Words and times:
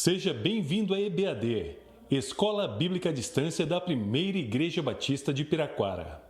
Seja 0.00 0.32
bem-vindo 0.32 0.94
à 0.94 1.00
EBAD, 1.00 1.74
Escola 2.08 2.68
Bíblica 2.68 3.08
à 3.08 3.12
Distância 3.12 3.66
da 3.66 3.80
Primeira 3.80 4.38
Igreja 4.38 4.80
Batista 4.80 5.34
de 5.34 5.44
Piraquara. 5.44 6.22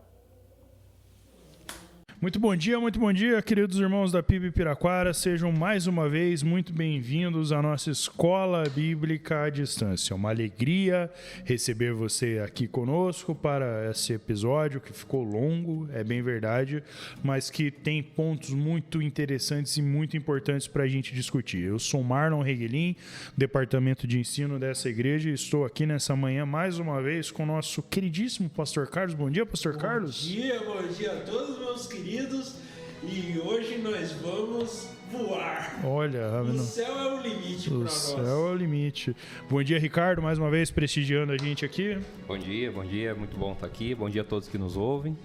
Muito 2.20 2.40
bom 2.40 2.56
dia, 2.56 2.80
muito 2.80 2.98
bom 2.98 3.12
dia, 3.12 3.40
queridos 3.40 3.78
irmãos 3.78 4.10
da 4.10 4.20
PIB 4.20 4.50
Piraquara. 4.50 5.14
Sejam 5.14 5.52
mais 5.52 5.86
uma 5.86 6.08
vez 6.08 6.42
muito 6.42 6.72
bem-vindos 6.72 7.52
à 7.52 7.62
nossa 7.62 7.92
Escola 7.92 8.68
Bíblica 8.68 9.44
à 9.44 9.50
Distância. 9.50 10.16
Uma 10.16 10.30
alegria 10.30 11.08
receber 11.44 11.92
você 11.92 12.42
aqui 12.44 12.66
conosco 12.66 13.36
para 13.36 13.88
esse 13.88 14.14
episódio 14.14 14.80
que 14.80 14.92
ficou 14.92 15.22
longo, 15.22 15.88
é 15.92 16.02
bem 16.02 16.20
verdade, 16.20 16.82
mas 17.22 17.50
que 17.50 17.70
tem 17.70 18.02
pontos 18.02 18.50
muito 18.50 19.00
interessantes 19.00 19.76
e 19.76 19.82
muito 19.82 20.16
importantes 20.16 20.66
para 20.66 20.82
a 20.82 20.88
gente 20.88 21.14
discutir. 21.14 21.62
Eu 21.66 21.78
sou 21.78 22.02
Marlon 22.02 22.42
Reguelin, 22.42 22.96
departamento 23.36 24.08
de 24.08 24.18
ensino 24.18 24.58
dessa 24.58 24.88
igreja, 24.88 25.30
e 25.30 25.34
estou 25.34 25.64
aqui 25.64 25.86
nessa 25.86 26.16
manhã 26.16 26.44
mais 26.44 26.80
uma 26.80 27.00
vez 27.00 27.30
com 27.30 27.44
o 27.44 27.46
nosso 27.46 27.80
queridíssimo 27.80 28.50
Pastor 28.50 28.88
Carlos. 28.88 29.14
Bom 29.14 29.30
dia, 29.30 29.46
Pastor 29.46 29.74
bom 29.74 29.78
Carlos. 29.78 30.26
Bom 30.26 30.34
dia, 30.34 30.60
bom 30.64 30.82
dia 30.88 31.12
a 31.12 31.20
todos, 31.20 31.60
meus 31.60 31.86
queridos 31.86 32.07
queridos, 32.08 32.54
e 33.02 33.38
hoje 33.38 33.76
nós 33.78 34.12
vamos 34.12 34.88
voar. 35.12 35.78
Olha, 35.84 36.40
o 36.40 36.58
céu 36.58 36.98
é 36.98 37.14
o 37.14 37.20
limite 37.20 37.68
para 37.68 37.78
nós. 37.78 37.92
O 37.92 38.16
céu 38.16 38.48
é 38.48 38.50
o 38.50 38.54
limite. 38.54 39.16
Bom 39.48 39.62
dia, 39.62 39.78
Ricardo, 39.78 40.22
mais 40.22 40.38
uma 40.38 40.50
vez 40.50 40.70
prestigiando 40.70 41.32
a 41.32 41.36
gente 41.36 41.66
aqui. 41.66 41.98
Bom 42.26 42.38
dia, 42.38 42.72
bom 42.72 42.84
dia, 42.84 43.14
muito 43.14 43.36
bom 43.36 43.52
estar 43.52 43.66
aqui. 43.66 43.94
Bom 43.94 44.08
dia 44.08 44.22
a 44.22 44.24
todos 44.24 44.48
que 44.48 44.56
nos 44.56 44.74
ouvem. 44.74 45.16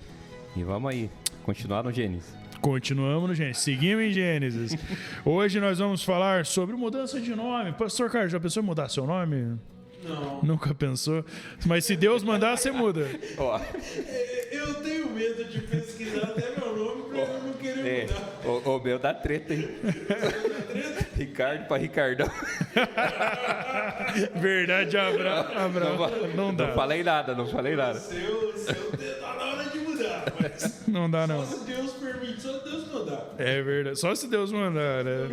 E 0.58 0.64
vamos 0.64 0.92
aí, 0.92 1.10
continuar 1.44 1.84
no 1.84 1.92
Gênesis. 1.92 2.36
Continuamos 2.60 3.30
no 3.30 3.36
Gênesis, 3.36 3.64
seguimos 3.64 4.04
em 4.04 4.12
Gênesis. 4.12 4.76
Hoje 5.24 5.62
nós 5.62 5.80
vamos 5.80 6.04
falar 6.04 6.46
sobre 6.46 6.76
mudança 6.76 7.20
de 7.20 7.34
nome. 7.34 7.72
Pastor 7.72 8.10
Carlos, 8.12 8.32
já 8.32 8.42
pensou 8.42 8.62
em 8.62 8.66
mudar 8.66 8.90
seu 8.90 9.08
nome? 9.08 9.58
Não. 10.08 10.42
Nunca 10.44 10.74
pensou? 10.74 11.24
Mas 11.66 11.86
se 11.86 11.96
Deus 11.96 12.24
mandar, 12.24 12.58
você 12.58 12.72
muda. 12.72 13.08
Ó. 13.38 13.60
Eu 14.52 14.74
tenho 14.76 15.10
medo 15.10 15.44
de 15.46 15.60
pesquisar 15.62 16.24
até 16.24 16.52
meu 16.60 16.76
nome 16.76 17.04
pra 17.10 17.20
eu 17.20 17.44
não 17.44 17.54
querer 17.54 17.88
é. 17.88 18.02
mudar. 18.04 18.70
O, 18.70 18.78
o 18.78 18.84
meu 18.84 19.00
dá 19.00 19.14
treta, 19.14 19.54
hein? 19.54 19.70
Ricardo 21.16 21.68
pra 21.68 21.78
Ricardão. 21.78 22.30
Verdade, 24.36 24.98
Abra. 24.98 25.40
Abra. 25.66 25.86
Não, 25.86 26.36
não, 26.36 26.56
dá. 26.56 26.68
Não 26.68 26.74
falei 26.74 27.04
nada, 27.04 27.36
não 27.36 27.48
falei 27.48 27.76
nada. 27.76 28.00
Seu, 28.00 28.58
seu 28.58 29.22
tá 29.22 29.34
na 29.36 29.46
hora 29.46 29.64
de 29.66 29.80
mudar, 29.80 30.13
mas. 30.40 30.84
Não 30.88 31.10
dá, 31.10 31.26
não. 31.26 31.46
Só 31.46 31.58
se 31.58 31.66
Deus 31.66 31.92
permite, 31.94 32.42
só 32.42 32.58
Deus 32.60 32.92
mandar. 32.92 33.36
É 33.38 33.62
verdade. 33.62 34.00
Só 34.00 34.14
se 34.14 34.28
Deus 34.28 34.52
mandar, 34.52 35.04
né? 35.04 35.30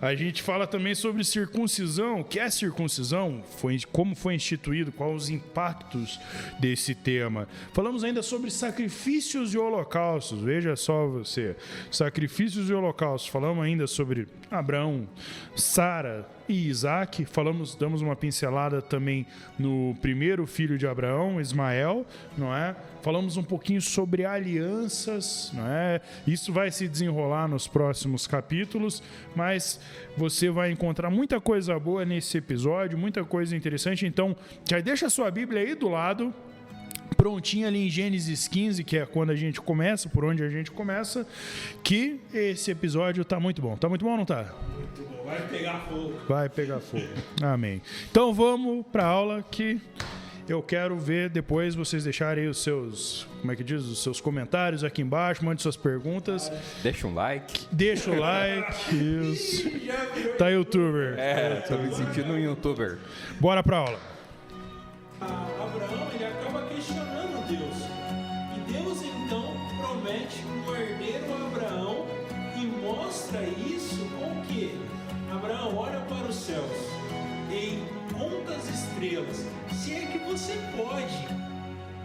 A 0.00 0.14
gente 0.14 0.42
fala 0.42 0.66
também 0.66 0.94
sobre 0.94 1.24
circuncisão. 1.24 2.20
O 2.20 2.24
que 2.24 2.38
é 2.38 2.48
circuncisão? 2.50 3.42
Foi, 3.58 3.78
como 3.90 4.14
foi 4.14 4.34
instituído? 4.34 4.92
Quais 4.92 5.14
os 5.14 5.28
impactos 5.30 6.20
desse 6.60 6.94
tema? 6.94 7.48
Falamos 7.72 8.04
ainda 8.04 8.22
sobre 8.22 8.50
sacrifícios 8.50 9.54
e 9.54 9.58
holocaustos. 9.58 10.40
Veja 10.40 10.76
só 10.76 11.06
você. 11.06 11.56
Sacrifícios 11.90 12.68
e 12.70 12.72
holocaustos. 12.72 13.30
Falamos 13.30 13.64
ainda 13.64 13.86
sobre 13.86 14.28
Abraão, 14.58 15.08
Sara, 15.56 16.26
e 16.48 16.68
Isaac. 16.68 17.24
Falamos, 17.24 17.74
damos 17.74 18.02
uma 18.02 18.14
pincelada 18.16 18.82
também 18.82 19.26
no 19.58 19.94
primeiro 20.00 20.46
filho 20.46 20.76
de 20.76 20.86
Abraão, 20.86 21.40
Ismael, 21.40 22.06
não 22.36 22.54
é? 22.54 22.74
Falamos 23.02 23.36
um 23.36 23.42
pouquinho 23.42 23.80
sobre 23.80 24.24
alianças, 24.24 25.50
não 25.54 25.66
é? 25.66 26.00
Isso 26.26 26.52
vai 26.52 26.70
se 26.70 26.88
desenrolar 26.88 27.48
nos 27.48 27.66
próximos 27.66 28.26
capítulos, 28.26 29.02
mas 29.34 29.80
você 30.16 30.50
vai 30.50 30.70
encontrar 30.70 31.10
muita 31.10 31.40
coisa 31.40 31.78
boa 31.78 32.04
nesse 32.04 32.38
episódio, 32.38 32.96
muita 32.96 33.24
coisa 33.24 33.56
interessante. 33.56 34.06
Então, 34.06 34.36
já 34.68 34.80
deixa 34.80 35.06
a 35.06 35.10
sua 35.10 35.30
Bíblia 35.30 35.62
aí 35.62 35.74
do 35.74 35.88
lado, 35.88 36.32
prontinho 37.24 37.66
ali 37.66 37.86
em 37.86 37.88
Gênesis 37.88 38.46
15, 38.46 38.84
que 38.84 38.98
é 38.98 39.06
quando 39.06 39.30
a 39.30 39.34
gente 39.34 39.58
começa, 39.58 40.10
por 40.10 40.26
onde 40.26 40.42
a 40.42 40.48
gente 40.50 40.70
começa, 40.70 41.26
que 41.82 42.20
esse 42.34 42.70
episódio 42.70 43.24
tá 43.24 43.40
muito 43.40 43.62
bom. 43.62 43.78
Tá 43.78 43.88
muito 43.88 44.04
bom 44.04 44.10
ou 44.10 44.18
não 44.18 44.26
tá? 44.26 44.52
Muito 44.76 45.02
bom. 45.08 45.24
Vai 45.24 45.40
pegar 45.48 45.80
fogo. 45.88 46.14
Vai 46.28 46.48
pegar 46.50 46.80
fogo. 46.80 47.08
Amém. 47.42 47.80
Então 48.10 48.34
vamos 48.34 48.84
para 48.92 49.04
a 49.04 49.06
aula 49.06 49.42
que 49.50 49.80
eu 50.46 50.62
quero 50.62 50.98
ver 50.98 51.30
depois 51.30 51.74
vocês 51.74 52.04
deixarem 52.04 52.46
os 52.46 52.62
seus, 52.62 53.26
como 53.40 53.50
é 53.50 53.56
que 53.56 53.64
diz, 53.64 53.82
os 53.84 54.02
seus 54.02 54.20
comentários 54.20 54.84
aqui 54.84 55.00
embaixo, 55.00 55.42
mande 55.42 55.62
suas 55.62 55.78
perguntas. 55.78 56.52
Deixa 56.82 57.06
um 57.06 57.14
like. 57.14 57.66
Deixa 57.72 58.10
o 58.10 58.20
like. 58.20 58.74
Isso. 58.94 59.70
Tá 60.36 60.50
youtuber. 60.50 61.14
É, 61.18 61.62
tô 61.62 61.78
me 61.78 61.90
sentindo 61.94 62.34
um 62.34 62.38
youtuber. 62.38 62.98
Bora 63.40 63.62
pra 63.62 63.78
aula. 63.78 64.14
Abraão, 65.22 66.03
estrelas, 79.04 79.46
se 79.72 79.92
é 79.92 80.06
que 80.06 80.18
você 80.18 80.54
pode. 80.76 81.44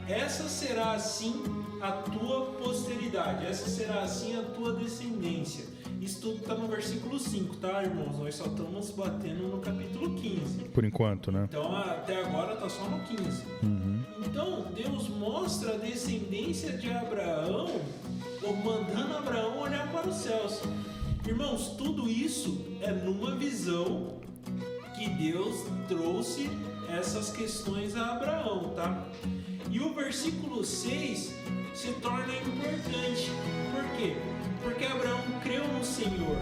Essa 0.08 0.50
será 0.50 0.94
assim 0.94 1.44
a 1.82 1.92
tua 1.92 2.48
posteridade, 2.54 3.46
essa 3.46 3.70
será 3.70 4.02
assim 4.02 4.38
a 4.38 4.42
tua 4.42 4.74
descendência. 4.74 5.66
Isso 6.02 6.20
tudo 6.22 6.38
está 6.38 6.56
no 6.56 6.68
versículo 6.68 7.20
5, 7.20 7.58
tá, 7.58 7.84
irmãos? 7.84 8.18
Nós 8.18 8.36
só 8.36 8.46
estamos 8.46 8.90
batendo 8.92 9.48
no 9.48 9.60
capítulo 9.60 10.16
15. 10.16 10.64
Por 10.70 10.84
enquanto, 10.84 11.32
né? 11.32 11.46
Então, 11.48 11.76
até 11.76 12.24
agora 12.24 12.54
está 12.54 12.70
só 12.70 12.84
no 12.86 13.00
15. 13.02 13.44
Uhum. 13.64 14.02
Então, 14.26 14.66
Deus 14.76 15.10
mostra 15.10 15.76
a 15.76 15.78
descendência 15.78 16.72
de 16.78 16.90
Abraão, 16.90 17.68
mandando 18.64 19.18
Abraão 19.18 19.60
olhar 19.60 19.92
para 19.92 20.08
os 20.08 20.16
céus. 20.16 20.62
Irmãos, 21.28 21.76
tudo 21.78 22.10
isso 22.10 22.66
é 22.82 22.92
numa 22.92 23.36
visão 23.36 24.20
que 24.98 25.08
Deus 25.10 25.66
trouxe 25.88 26.50
essas 26.98 27.32
questões 27.32 27.96
a 27.96 28.12
Abraão, 28.16 28.74
tá? 28.76 29.06
E 29.70 29.80
o 29.80 29.94
versículo 29.94 30.64
6 30.64 31.34
se 31.74 31.92
torna 32.02 32.34
importante. 32.34 33.32
Por 33.72 33.84
quê? 33.98 34.16
Porque 34.64 34.86
Abraão 34.86 35.22
creu 35.42 35.68
no 35.68 35.84
Senhor 35.84 36.38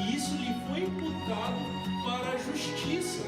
e 0.00 0.16
isso 0.16 0.34
lhe 0.36 0.54
foi 0.68 0.82
imputado 0.84 1.58
para 2.04 2.32
a 2.32 2.38
justiça. 2.38 3.24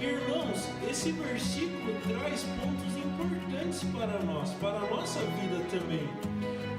Irmãos, 0.00 0.68
esse 0.90 1.12
versículo 1.12 1.94
traz 2.02 2.42
pontos 2.42 2.96
importantes 2.96 3.82
para 3.84 4.22
nós, 4.24 4.50
para 4.54 4.78
a 4.78 4.90
nossa 4.90 5.20
vida 5.20 5.64
também. 5.70 6.06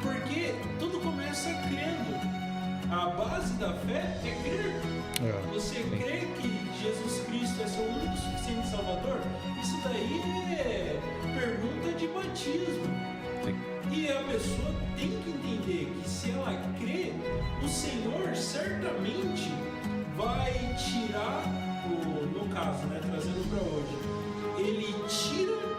Porque 0.01 0.53
tudo 0.79 0.99
começa 0.99 1.49
crendo. 1.49 2.47
A 2.89 3.09
base 3.09 3.53
da 3.55 3.73
fé 3.73 4.17
é 4.23 4.41
crer. 4.43 4.81
É. 5.27 5.53
Você 5.53 5.83
crê 5.83 6.27
que 6.39 6.66
Jesus 6.81 7.25
Cristo 7.25 7.61
é 7.63 7.67
seu 7.67 7.83
único 7.83 8.17
suficiente 8.17 8.67
Salvador? 8.67 9.19
Isso 9.61 9.77
daí 9.83 10.21
é 10.59 10.99
pergunta 11.37 11.97
de 11.97 12.07
batismo. 12.07 12.85
Sim. 13.43 13.55
E 13.91 14.11
a 14.11 14.21
pessoa 14.23 14.73
tem 14.97 15.09
que 15.09 15.29
entender 15.29 15.91
que 16.01 16.09
se 16.09 16.31
ela 16.31 16.53
crê, 16.79 17.13
o 17.63 17.67
Senhor 17.67 18.35
certamente 18.35 19.51
vai 20.15 20.51
tirar, 20.75 21.43
o, 21.85 22.25
no 22.25 22.53
caso, 22.53 22.85
né, 22.87 22.99
trazendo 23.01 23.49
para 23.49 23.61
hoje, 23.61 24.69
ele 24.69 24.93
tira 25.07 25.76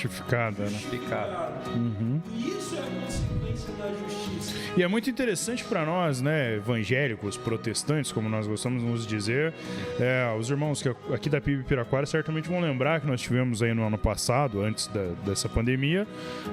Justificada, 0.00 0.64
né? 0.64 0.70
Justificada. 0.70 1.52
Uhum. 1.74 2.20
E 2.32 2.48
isso 2.48 2.76
é 2.76 2.78
a 2.78 2.82
consequência 2.82 3.72
da 3.74 3.88
justiça. 3.88 4.56
E 4.76 4.82
é 4.82 4.88
muito 4.88 5.10
interessante 5.10 5.64
para 5.64 5.84
nós, 5.84 6.22
né, 6.22 6.56
evangélicos, 6.56 7.36
protestantes, 7.36 8.12
como 8.12 8.28
nós 8.28 8.46
gostamos 8.46 8.82
de 8.82 8.88
nos 8.88 9.06
dizer, 9.06 9.52
é, 9.98 10.34
os 10.38 10.48
irmãos 10.48 10.80
que 10.80 10.88
aqui 11.12 11.28
da 11.28 11.40
PIB 11.40 11.64
Piraquara 11.64 12.06
certamente 12.06 12.48
vão 12.48 12.60
lembrar 12.60 13.00
que 13.00 13.06
nós 13.06 13.20
tivemos 13.20 13.62
aí 13.62 13.74
no 13.74 13.86
ano 13.86 13.98
passado, 13.98 14.62
antes 14.62 14.86
da, 14.86 15.12
dessa 15.26 15.48
pandemia, 15.48 16.06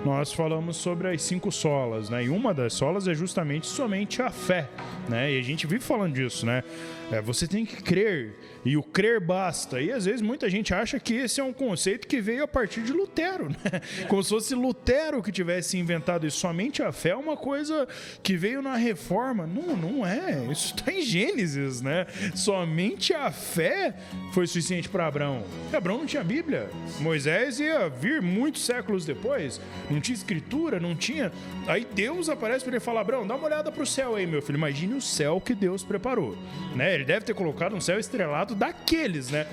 nós 0.04 0.34
falamos 0.34 0.78
sobre 0.78 1.10
as 1.10 1.22
cinco 1.22 1.52
solas, 1.52 2.10
né? 2.10 2.26
E 2.26 2.30
uma 2.30 2.54
das 2.54 2.74
solas 2.74 3.08
é 3.08 3.14
justamente 3.14 3.68
somente 3.68 4.22
a 4.22 4.30
fé, 4.30 4.68
né? 5.08 5.32
E 5.32 5.40
a 5.40 5.44
gente 5.44 5.68
vive 5.68 5.84
falando 5.84 6.14
disso, 6.14 6.46
né? 6.46 6.64
É, 7.10 7.22
você 7.22 7.48
tem 7.48 7.66
que 7.66 7.82
crer 7.82 8.36
e 8.66 8.76
o 8.76 8.84
crer 8.84 9.22
basta. 9.22 9.82
E 9.82 9.92
às 9.92 10.04
vezes 10.04 10.22
muita 10.22 10.50
gente 10.50 10.74
acha 10.74 11.00
que 11.00 11.14
esse 11.14 11.40
é 11.40 11.44
um 11.44 11.54
conceito 11.54 12.06
que 12.06 12.20
veio 12.20 12.44
a 12.44 12.48
partir 12.48 12.82
de 12.82 12.92
Lutero, 12.92 13.48
né? 13.50 13.82
Como 14.10 14.22
se 14.22 14.30
fosse 14.30 14.54
Lutero 14.54 15.24
que 15.24 15.32
tivesse 15.32 15.78
inventado 15.78 16.28
isso. 16.28 16.40
Somente 16.40 16.84
a 16.84 16.92
fé 16.92 17.10
é 17.10 17.16
uma 17.16 17.38
coisa 17.38 17.88
que 18.22 18.36
veio 18.36 18.62
na 18.62 18.76
reforma. 18.76 19.48
Não, 19.48 19.78
não 19.78 20.06
é. 20.06 20.52
Isso 20.52 20.76
está 20.76 20.92
em 20.92 21.02
Gênesis, 21.02 21.82
né? 21.82 22.06
Somente 22.36 23.14
a 23.14 23.32
fé 23.32 23.96
foi 24.34 24.46
suficiente 24.46 24.90
para 24.90 25.08
Abraão. 25.08 25.46
Abraão 25.72 26.00
não 26.00 26.06
tinha 26.06 26.24
Bíblia. 26.26 26.70
Moisés 27.00 27.62
ia 27.62 27.88
vir 27.88 28.22
muitos 28.22 28.66
séculos 28.66 29.06
depois. 29.06 29.62
Não 29.90 30.02
tinha 30.02 30.16
escritura, 30.16 30.78
não 30.78 30.94
tinha. 30.94 31.32
Aí 31.68 31.88
Deus 31.96 32.28
aparece 32.28 32.66
para 32.66 32.72
ele 32.72 32.84
e 32.84 32.86
fala: 32.86 33.00
Abraão, 33.00 33.26
dá 33.26 33.36
uma 33.36 33.46
olhada 33.46 33.72
para 33.72 33.84
o 33.84 33.88
céu 33.88 34.16
aí, 34.16 34.28
meu 34.28 34.42
filho. 34.42 34.58
Imagine 34.58 34.96
o 34.96 35.02
céu 35.02 35.40
que 35.40 35.56
Deus 35.56 35.84
preparou, 35.84 36.38
né? 36.76 36.97
Ele 36.98 37.06
deve 37.06 37.26
ter 37.26 37.34
colocado 37.34 37.76
um 37.76 37.82
céu 37.82 38.00
estrelado 38.00 38.56
daqueles, 38.56 39.30
né? 39.30 39.48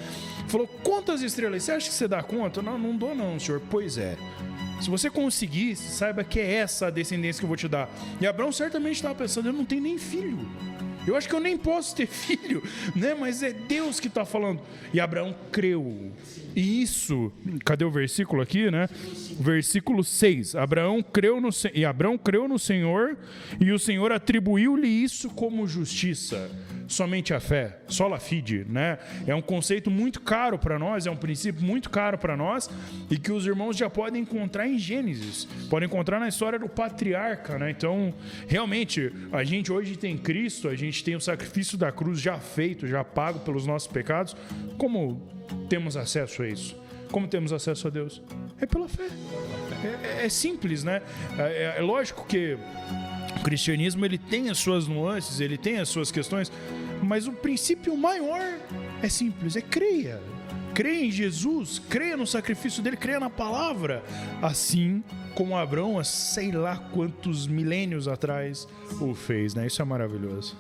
Falou: 0.49 0.67
quantas 0.67 1.23
estrelas? 1.23 1.63
Você 1.63 1.73
acha 1.73 1.89
que 1.89 1.95
você 1.95 2.09
dá 2.09 2.23
conta? 2.23 2.63
Não, 2.63 2.79
não 2.79 2.97
dou, 2.97 3.15
não, 3.15 3.39
senhor. 3.39 3.61
Pois 3.71 3.99
é. 3.99 4.17
Se 4.81 4.91
você 4.91 5.09
conseguir, 5.09 5.77
saiba 5.77 6.25
que 6.25 6.41
é 6.41 6.55
essa 6.55 6.89
a 6.89 6.91
descendência 6.91 7.41
que 7.41 7.45
eu 7.45 7.49
vou 7.49 7.57
te 7.57 7.69
dar. 7.69 7.89
E 8.21 8.27
Abraão 8.27 8.51
certamente 8.51 8.97
estava 8.97 9.15
pensando: 9.15 9.49
eu 9.49 9.53
não 9.53 9.65
tenho 9.65 9.83
nem 9.83 9.99
filho. 9.99 10.39
Eu 11.07 11.17
acho 11.17 11.29
que 11.29 11.35
eu 11.35 11.41
nem 11.41 11.57
posso 11.57 11.95
ter 11.95 12.07
filho, 12.09 12.63
né? 12.97 13.15
Mas 13.15 13.43
é 13.43 13.53
Deus 13.53 14.01
que 14.01 14.09
está 14.09 14.25
falando. 14.25 14.61
E 14.93 15.01
Abraão 15.01 15.35
creu. 15.53 16.13
E 16.57 16.83
isso, 16.83 17.33
cadê 17.65 17.85
o 17.85 17.91
versículo 17.91 18.41
aqui, 18.41 18.71
né? 18.71 18.89
Versículo 19.39 20.03
6. 20.03 20.55
Abraão 20.55 21.03
creu 21.03 21.41
no 21.41 21.51
e 21.75 21.85
Abraão 21.85 22.17
creu 22.17 22.47
no 22.47 22.59
Senhor, 22.59 23.17
e 23.61 23.73
o 23.73 23.79
Senhor 23.79 24.13
atribuiu-lhe 24.13 24.87
isso 24.87 25.29
como 25.31 25.67
justiça. 25.67 26.51
Somente 26.87 27.33
a 27.33 27.41
fé, 27.41 27.79
sola 27.89 28.19
fide, 28.19 28.67
né? 28.69 28.99
É 29.27 29.35
um 29.35 29.41
conceito 29.41 29.91
muito 29.91 30.21
caro 30.21 30.59
para 30.59 30.79
nós, 30.79 31.07
é 31.07 31.11
um 31.11 31.17
princípio 31.17 31.63
muito 31.65 31.89
caro 31.89 32.19
para 32.19 32.37
nós 32.37 32.69
e 33.11 33.17
que 33.17 33.33
os 33.33 33.47
irmãos 33.47 33.77
já 33.77 33.89
podem 33.89 34.23
encontrar 34.23 34.67
em 34.67 34.79
Gênesis, 34.79 35.47
podem 35.71 35.87
encontrar 35.87 36.21
na 36.21 36.29
história 36.29 36.59
do 36.59 36.69
patriarca, 36.69 37.59
né? 37.59 37.71
Então, 37.71 38.13
realmente, 38.47 39.13
a 39.33 39.43
gente 39.45 39.73
hoje 39.73 39.97
tem 39.97 40.17
Cristo, 40.19 40.69
a 40.69 40.77
gente 40.77 41.03
tem 41.03 41.17
o 41.17 41.21
sacrifício 41.21 41.79
da 41.79 41.91
cruz 41.91 42.21
já 42.21 42.39
feito, 42.39 42.87
já 42.87 43.03
pago 43.03 43.41
pelos 43.41 43.67
nossos 43.67 43.89
pecados. 43.89 44.37
Como 44.77 45.23
temos 45.69 45.97
acesso 45.97 46.43
a 46.43 46.49
isso? 46.49 46.77
Como 47.11 47.29
temos 47.29 47.53
acesso 47.53 47.87
a 47.87 47.91
Deus? 47.91 48.21
É 48.61 48.67
pela 48.67 48.89
fé. 48.89 49.07
É, 49.85 50.23
é, 50.23 50.27
é 50.27 50.29
simples, 50.29 50.83
né? 50.83 51.01
É, 51.39 51.75
é, 51.79 51.81
lógico 51.81 52.27
que 52.27 52.57
o 53.37 53.43
cristianismo 53.43 54.05
ele 54.05 54.19
tem 54.19 54.51
as 54.51 54.59
suas 54.59 54.87
nuances, 54.87 55.41
ele 55.41 55.57
tem 55.57 55.79
as 55.79 55.89
suas 55.89 56.11
questões, 56.11 56.51
mas 57.03 57.27
o 57.27 57.33
princípio 57.33 57.97
maior 57.97 58.59
é 59.03 59.09
simples, 59.09 59.57
é 59.57 59.61
creia. 59.61 60.21
Creia 60.75 61.05
em 61.05 61.11
Jesus, 61.11 61.81
creia 61.89 62.17
no 62.17 62.27
sacrifício 62.27 62.83
dele, 62.83 62.97
creia 62.97 63.21
na 63.21 63.31
palavra. 63.31 64.03
Assim 64.43 65.05
como 65.35 65.57
Abraão, 65.57 66.01
há 66.01 66.05
sei 66.05 66.51
lá 66.51 66.77
quantos 66.77 67.47
milênios 67.47 68.09
atrás, 68.09 68.67
o 69.01 69.15
fez, 69.15 69.55
né? 69.55 69.69
Isso 69.69 69.81
é 69.81 69.85
maravilhoso. 69.85 70.59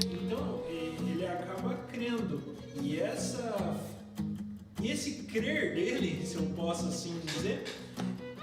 Então, 0.00 0.64
ele 0.68 1.24
acaba 1.24 1.74
crendo. 1.92 2.42
E 2.82 2.98
essa 2.98 3.80
esse 4.82 5.22
crer 5.24 5.74
dele, 5.74 6.26
se 6.26 6.34
eu 6.34 6.42
posso 6.56 6.86
assim 6.86 7.16
dizer, 7.24 7.62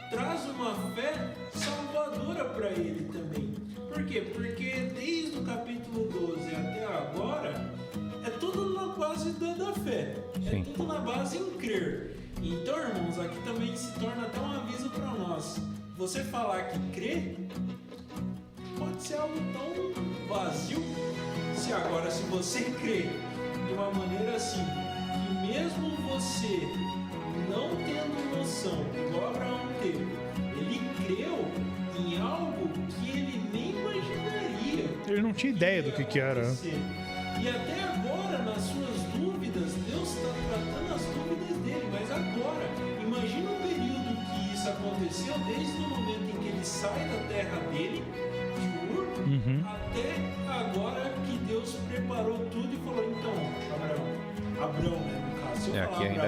traz 0.09 0.45
uma 0.45 0.73
fé 0.95 1.35
salvadora 1.53 2.45
para 2.45 2.69
ele 2.71 3.09
também. 3.11 3.48
Por 3.99 4.05
quê? 4.05 4.21
Porque 4.21 4.91
desde 4.95 5.37
o 5.37 5.43
capítulo 5.43 6.07
12 6.07 6.55
até 6.55 6.85
agora, 6.85 7.69
é 8.25 8.29
tudo 8.29 8.73
na 8.73 8.95
base 8.95 9.31
da, 9.31 9.53
da 9.55 9.73
fé. 9.73 10.15
É 10.47 10.49
Sim. 10.51 10.61
É 10.61 10.73
tudo 10.73 10.87
na 10.87 10.99
base 10.99 11.37
em 11.37 11.49
crer. 11.57 12.15
Então, 12.41 12.79
irmãos, 12.79 13.19
aqui 13.19 13.37
também 13.43 13.75
se 13.75 13.91
torna 13.99 14.25
até 14.27 14.39
um 14.39 14.53
aviso 14.53 14.89
para 14.91 15.05
nós. 15.05 15.59
Você 15.97 16.23
falar 16.23 16.69
que 16.69 16.79
crê 16.91 17.35
pode 18.77 19.03
ser 19.03 19.15
algo 19.15 19.35
tão 19.51 20.29
vazio. 20.29 20.81
Se 21.53 21.73
agora, 21.73 22.09
se 22.09 22.23
você 22.23 22.71
crê 22.79 23.01
de 23.67 23.73
uma 23.73 23.91
maneira 23.91 24.37
assim, 24.37 24.63
que 25.27 25.45
mesmo 25.45 25.89
você 26.07 26.61
não 27.49 27.67
tendo 27.75 28.37
noção, 28.37 28.79
igual 28.95 29.27
Abraão 29.27 29.67
teve, 29.81 30.07
ele 30.57 30.79
creu 31.05 31.45
em 31.99 32.17
algo 32.21 32.58
Ele 35.09 35.21
não 35.21 35.33
tinha 35.33 35.51
ideia 35.51 35.81
do 35.81 35.91
que, 35.91 36.03
que 36.03 36.19
era. 36.19 36.41
E 36.41 37.47
até 37.47 37.83
agora, 37.83 38.37
nas 38.43 38.61
suas 38.61 39.01
dúvidas, 39.17 39.73
Deus 39.89 40.09
está 40.09 40.29
tratando 40.49 40.93
as 40.93 41.01
dúvidas 41.05 41.57
dele. 41.63 41.89
Mas 41.91 42.11
agora, 42.11 42.65
imagina 43.01 43.49
o 43.49 43.55
período 43.55 44.15
que 44.29 44.53
isso 44.53 44.69
aconteceu, 44.69 45.33
desde 45.47 45.77
o 45.77 45.89
momento 45.89 46.35
em 46.35 46.41
que 46.43 46.47
ele 46.49 46.63
sai 46.63 47.09
da 47.09 47.27
terra 47.27 47.59
dele, 47.71 48.03
de 48.59 48.93
Ur, 48.93 49.07
uhum. 49.25 49.63
até 49.65 50.15
agora 50.47 51.13
que 51.25 51.37
Deus 51.47 51.75
preparou 51.87 52.39
tudo 52.51 52.69
e 52.71 52.77
falou: 52.77 53.09
então, 53.09 53.33
Abraão, 53.75 54.69
Abraão, 54.69 54.99
né? 54.99 55.28
É, 55.73 55.81
aqui 55.81 56.03
ainda 56.03 56.23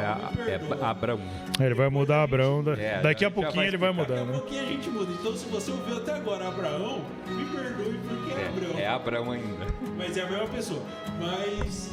é, 0.47 0.51
é 0.51 0.85
Abraão. 0.85 1.19
Ele 1.59 1.73
vai 1.73 1.89
mudar 1.89 2.23
Abraão. 2.23 2.63
Da... 2.63 2.73
É, 2.73 3.01
daqui 3.01 3.25
a 3.25 3.31
pouquinho 3.31 3.55
vai 3.55 3.67
ele 3.67 3.77
vai 3.77 3.91
mudar, 3.91 4.15
né? 4.15 4.25
Daqui 4.25 4.29
a 4.29 4.39
pouquinho 4.39 4.61
a 4.61 4.65
gente 4.65 4.89
muda. 4.89 5.11
Então, 5.11 5.35
se 5.35 5.45
você 5.45 5.71
ouviu 5.71 5.97
até 5.97 6.13
agora 6.13 6.47
Abraão, 6.47 7.01
me 7.27 7.45
perdoe 7.45 7.99
porque 8.07 8.33
é, 8.33 8.43
é 8.43 8.47
Abraão. 8.47 8.79
É 8.79 8.87
Abraão 8.87 9.31
ainda. 9.31 9.67
Mas 9.97 10.17
é 10.17 10.21
a 10.21 10.29
mesma 10.29 10.47
pessoa. 10.47 10.83
Mas 11.19 11.91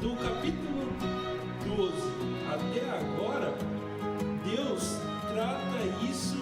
do 0.00 0.16
capítulo 0.16 0.92
12 1.66 2.24
até 2.52 2.90
agora, 2.90 3.54
Deus 4.44 4.98
trata 5.32 6.06
isso 6.08 6.33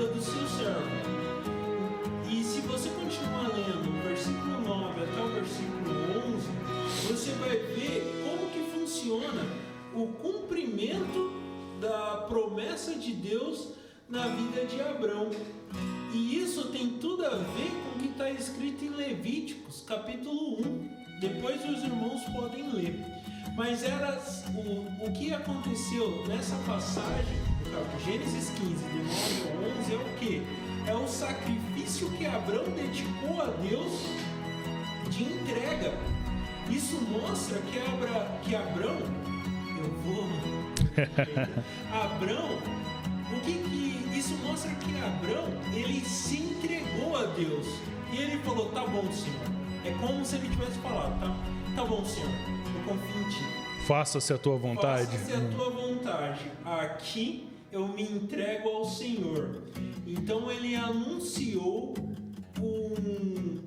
vida 0.00 0.06
do 0.14 0.22
seu 0.22 0.48
servo. 0.48 0.90
E 2.30 2.42
se 2.42 2.60
você 2.62 2.88
continuar 2.90 3.48
lendo 3.48 3.90
o 3.90 4.02
versículo 4.02 4.60
9 4.62 5.02
até 5.02 5.22
o 5.22 5.28
versículo 5.28 5.90
11, 6.36 7.12
você 7.12 7.32
vai 7.32 7.56
ver 7.58 8.24
como 8.24 8.50
que 8.50 8.78
funciona 8.78 9.44
o 9.94 10.06
cumprimento 10.06 11.32
da 11.80 12.24
promessa 12.28 12.94
de 12.94 13.12
Deus 13.12 13.74
na 14.08 14.26
vida 14.28 14.64
de 14.64 14.80
Abraão. 14.80 15.30
E 16.14 16.38
isso 16.38 16.68
tem 16.68 16.92
tudo 16.98 17.26
a 17.26 17.36
ver 17.36 17.70
com 17.70 17.98
o 17.98 18.00
que 18.00 18.08
está 18.08 18.30
escrito 18.30 18.84
em 18.84 18.90
Levíticos, 18.90 19.84
capítulo 19.86 20.60
1. 20.60 21.20
Depois 21.20 21.62
os 21.68 21.84
irmãos 21.84 22.22
podem 22.34 22.72
ler. 22.72 23.04
Mas 23.54 23.82
era 23.82 24.18
o, 24.54 25.06
o 25.06 25.12
que 25.12 25.34
aconteceu 25.34 26.24
nessa 26.26 26.56
passagem, 26.66 27.49
Gênesis 28.04 28.50
15, 28.50 28.74
de 28.74 28.98
9 28.98 29.66
a 29.66 29.80
11, 29.80 29.92
é 29.92 29.96
o 29.96 30.18
que? 30.18 30.42
É 30.86 30.94
o 30.94 31.06
sacrifício 31.06 32.08
que 32.10 32.26
Abraão 32.26 32.64
dedicou 32.70 33.40
a 33.40 33.46
Deus 33.46 34.06
de 35.10 35.24
entrega. 35.24 35.92
Isso 36.70 37.00
mostra 37.02 37.58
que, 37.58 37.78
Abra, 37.78 38.38
que 38.42 38.54
Abraão, 38.54 39.00
eu 39.78 39.90
vou. 40.02 40.24
Abraão, 41.92 42.58
o 43.32 43.40
que 43.40 43.54
que 43.54 44.18
isso 44.18 44.34
mostra 44.44 44.70
que 44.74 44.96
Abraão 44.96 45.48
ele 45.72 46.00
se 46.04 46.38
entregou 46.38 47.16
a 47.16 47.26
Deus 47.26 47.66
e 48.12 48.16
ele 48.16 48.38
falou: 48.42 48.70
tá 48.70 48.86
bom, 48.86 49.10
Senhor. 49.12 49.60
É 49.84 49.92
como 49.92 50.24
se 50.24 50.36
ele 50.36 50.48
tivesse 50.48 50.78
falado: 50.78 51.20
tá, 51.20 51.36
tá 51.76 51.84
bom, 51.84 52.04
Senhor 52.04 52.30
confio 52.90 53.20
em 53.20 53.28
ti. 53.28 53.86
Faça-se 53.86 54.32
a 54.32 54.38
tua 54.38 54.56
vontade. 54.56 55.06
Faça-se 55.06 55.32
a 55.32 55.48
tua 55.48 55.70
vontade. 55.70 56.50
Aqui 56.64 57.49
eu 57.72 57.88
me 57.88 58.02
entrego 58.02 58.68
ao 58.68 58.84
Senhor. 58.84 59.62
Então 60.06 60.50
ele 60.50 60.74
anunciou 60.74 61.94
um, 62.60 63.58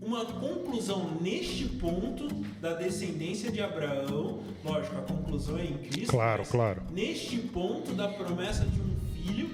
uma 0.00 0.24
conclusão 0.24 1.18
neste 1.20 1.66
ponto 1.66 2.28
da 2.60 2.74
descendência 2.74 3.50
de 3.50 3.60
Abraão. 3.60 4.40
Lógico, 4.64 4.96
a 4.96 5.02
conclusão 5.02 5.58
é 5.58 5.64
em 5.64 5.78
Cristo. 5.78 6.10
Claro, 6.10 6.44
claro. 6.44 6.82
Neste 6.92 7.38
ponto 7.38 7.92
da 7.94 8.08
promessa 8.08 8.64
de 8.64 8.80
um 8.80 8.96
filho 9.16 9.50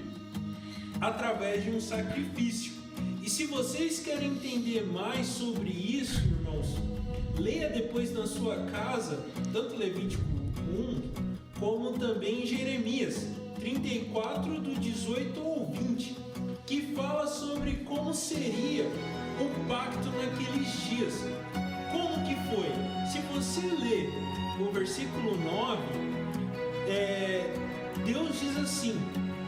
através 1.01 1.63
de 1.63 1.71
um 1.71 1.81
sacrifício. 1.81 2.73
E 3.23 3.29
se 3.29 3.45
vocês 3.45 3.99
querem 3.99 4.29
entender 4.29 4.85
mais 4.85 5.27
sobre 5.27 5.69
isso, 5.69 6.19
irmãos, 6.19 6.75
Leia 7.39 7.69
depois 7.69 8.11
na 8.11 8.27
sua 8.27 8.57
casa, 8.65 9.25
tanto 9.53 9.77
Levítico 9.77 10.21
1, 10.67 11.57
como 11.57 11.97
também 11.97 12.45
Jeremias 12.45 13.27
34, 13.59 14.61
do 14.61 14.73
18 14.79 15.39
ao 15.39 15.65
20, 15.65 16.15
que 16.65 16.93
fala 16.95 17.27
sobre 17.27 17.73
como 17.85 18.13
seria 18.13 18.85
o 19.39 19.67
pacto 19.67 20.09
naqueles 20.09 20.71
dias. 20.89 21.15
Como 21.91 22.25
que 22.25 22.35
foi? 22.49 22.69
Se 23.11 23.19
você 23.33 23.61
ler 23.61 24.09
o 24.59 24.71
versículo 24.71 25.37
9, 25.37 25.81
é, 26.87 27.53
Deus 28.05 28.39
diz 28.39 28.57
assim: 28.57 28.99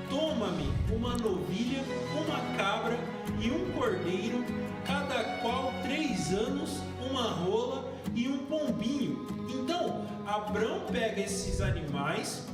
Toma-me 0.09 0.69
uma 0.93 1.17
novilha, 1.17 1.83
uma 2.13 2.57
cabra 2.57 2.99
e 3.39 3.49
um 3.49 3.71
cordeiro, 3.71 4.43
cada 4.85 5.23
qual 5.41 5.73
três 5.83 6.33
anos, 6.33 6.81
uma 7.09 7.29
rola 7.29 7.93
e 8.13 8.27
um 8.27 8.39
pombinho. 8.39 9.25
Então, 9.49 10.05
Abraão 10.25 10.81
pega 10.91 11.21
esses 11.21 11.61
animais, 11.61 12.45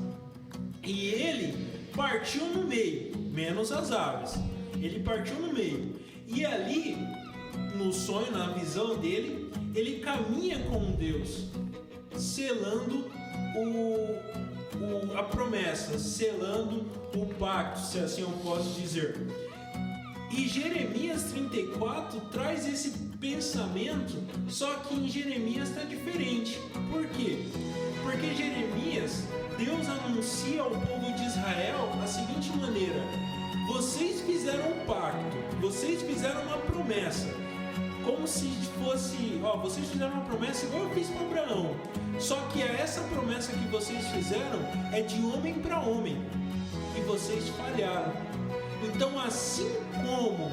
e 0.87 1.07
ele 1.07 1.67
partiu 1.93 2.45
no 2.45 2.65
meio, 2.65 3.17
menos 3.17 3.73
as 3.73 3.91
aves. 3.91 4.35
Ele 4.81 5.01
partiu 5.01 5.35
no 5.35 5.53
meio. 5.53 5.95
E 6.25 6.45
ali, 6.45 6.97
no 7.75 7.91
sonho, 7.91 8.31
na 8.31 8.47
visão 8.53 8.97
dele, 8.97 9.51
ele 9.75 9.99
caminha 9.99 10.59
com 10.59 10.91
Deus, 10.93 11.47
selando 12.15 13.11
o, 13.55 13.65
o, 14.77 15.17
a 15.17 15.23
promessa, 15.23 15.99
selando 15.99 16.85
o 17.13 17.25
pacto, 17.35 17.79
se 17.81 17.99
assim 17.99 18.21
eu 18.21 18.31
posso 18.43 18.79
dizer. 18.79 19.17
E 20.31 20.47
Jeremias 20.47 21.23
34 21.23 22.19
traz 22.31 22.67
esse 22.67 22.91
pensamento, 23.19 24.15
só 24.47 24.73
que 24.75 24.95
em 24.95 25.09
Jeremias 25.09 25.69
está 25.69 25.83
diferente. 25.83 26.59
Por 26.91 27.07
quê? 27.07 27.45
Porque 28.09 28.33
Jeremias, 28.33 29.25
Deus 29.57 29.85
anuncia 29.89 30.61
ao 30.61 30.69
povo 30.71 31.11
de 31.11 31.25
Israel 31.25 31.91
a 32.01 32.07
seguinte 32.07 32.49
maneira: 32.55 33.01
vocês 33.67 34.21
fizeram 34.21 34.71
um 34.71 34.85
pacto, 34.85 35.37
vocês 35.59 36.01
fizeram 36.01 36.41
uma 36.43 36.57
promessa, 36.57 37.27
como 38.05 38.25
se 38.25 38.47
fosse, 38.81 39.41
ó, 39.43 39.57
vocês 39.57 39.89
fizeram 39.89 40.13
uma 40.13 40.23
promessa 40.23 40.65
igual 40.65 40.83
eu 40.83 40.89
fiz 40.91 41.09
para 41.09 41.41
Abraão. 41.41 41.75
Só 42.17 42.37
que 42.53 42.63
essa 42.63 43.01
promessa 43.01 43.51
que 43.51 43.67
vocês 43.67 44.07
fizeram 44.07 44.61
é 44.93 45.01
de 45.01 45.21
homem 45.25 45.55
para 45.55 45.81
homem 45.81 46.17
e 46.97 47.01
vocês 47.01 47.49
falharam. 47.49 48.13
Então, 48.83 49.19
assim 49.19 49.69
como 49.95 50.49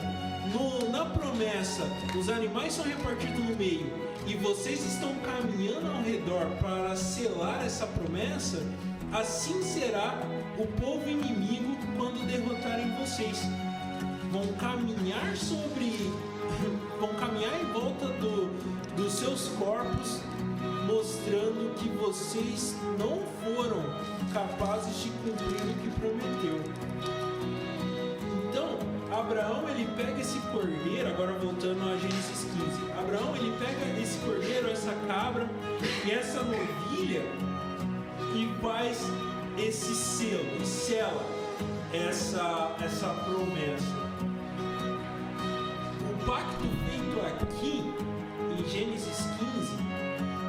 no, 0.52 0.90
na 0.90 1.04
promessa 1.04 1.84
os 2.18 2.28
animais 2.28 2.72
são 2.72 2.84
repartidos 2.84 3.38
no 3.38 3.54
meio 3.54 4.03
e 4.26 4.34
vocês 4.36 4.84
estão 4.84 5.14
caminhando 5.16 5.90
ao 5.90 6.02
redor 6.02 6.46
para 6.60 6.96
selar 6.96 7.64
essa 7.64 7.86
promessa, 7.86 8.62
assim 9.12 9.62
será 9.62 10.18
o 10.58 10.66
povo 10.80 11.08
inimigo 11.08 11.76
quando 11.96 12.26
derrotarem 12.26 12.90
vocês. 12.96 13.42
Vão 14.30 14.46
caminhar 14.54 15.36
sobre. 15.36 16.10
vão 16.98 17.14
caminhar 17.14 17.60
em 17.60 17.72
volta 17.72 18.08
do, 18.08 18.46
dos 18.96 19.12
seus 19.12 19.48
corpos, 19.58 20.20
mostrando 20.86 21.74
que 21.76 21.88
vocês 21.90 22.74
não 22.98 23.22
foram 23.42 23.82
capazes 24.32 25.02
de 25.02 25.10
cumprir 25.10 25.60
o 25.60 25.74
que 25.80 25.90
prometeu. 26.00 27.23
Abraão 29.24 29.66
ele 29.70 29.88
pega 29.96 30.20
esse 30.20 30.38
cordeiro, 30.52 31.08
agora 31.08 31.32
voltando 31.32 31.80
a 31.88 31.96
Gênesis 31.96 32.44
15. 32.44 32.92
Abraão 32.92 33.34
ele 33.34 33.56
pega 33.58 33.98
esse 33.98 34.18
cordeiro, 34.18 34.68
essa 34.68 34.92
cabra 35.06 35.48
e 36.04 36.10
essa 36.10 36.42
novilha 36.42 37.22
e 38.34 38.46
faz 38.60 38.98
esse 39.56 39.94
selo, 39.94 40.44
e 40.60 40.66
sela 40.66 41.24
essa, 41.90 42.76
essa 42.84 43.08
promessa. 43.24 43.94
O 46.12 46.26
pacto 46.26 46.64
feito 46.86 47.26
aqui 47.26 47.82
em 48.58 48.68
Gênesis 48.68 49.26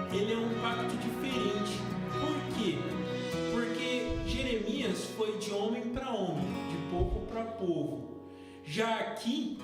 15, 0.09 0.17
ele 0.17 0.33
é 0.33 0.37
um 0.37 0.61
pacto 0.61 0.97
diferente. 0.97 1.79
Por 2.19 2.57
quê? 2.57 2.77
Porque 3.53 4.17
Jeremias 4.27 5.05
foi 5.15 5.37
de 5.37 5.53
homem 5.53 5.83
para 5.93 6.09
homem, 6.09 6.45
de 6.69 6.91
povo 6.91 7.21
para 7.27 7.43
povo. 7.45 8.14
Já 8.67 8.95
aqui 8.95 9.57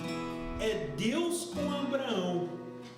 é 0.59 0.89
Deus 0.97 1.45
com 1.53 1.71
Abraão. 1.71 2.49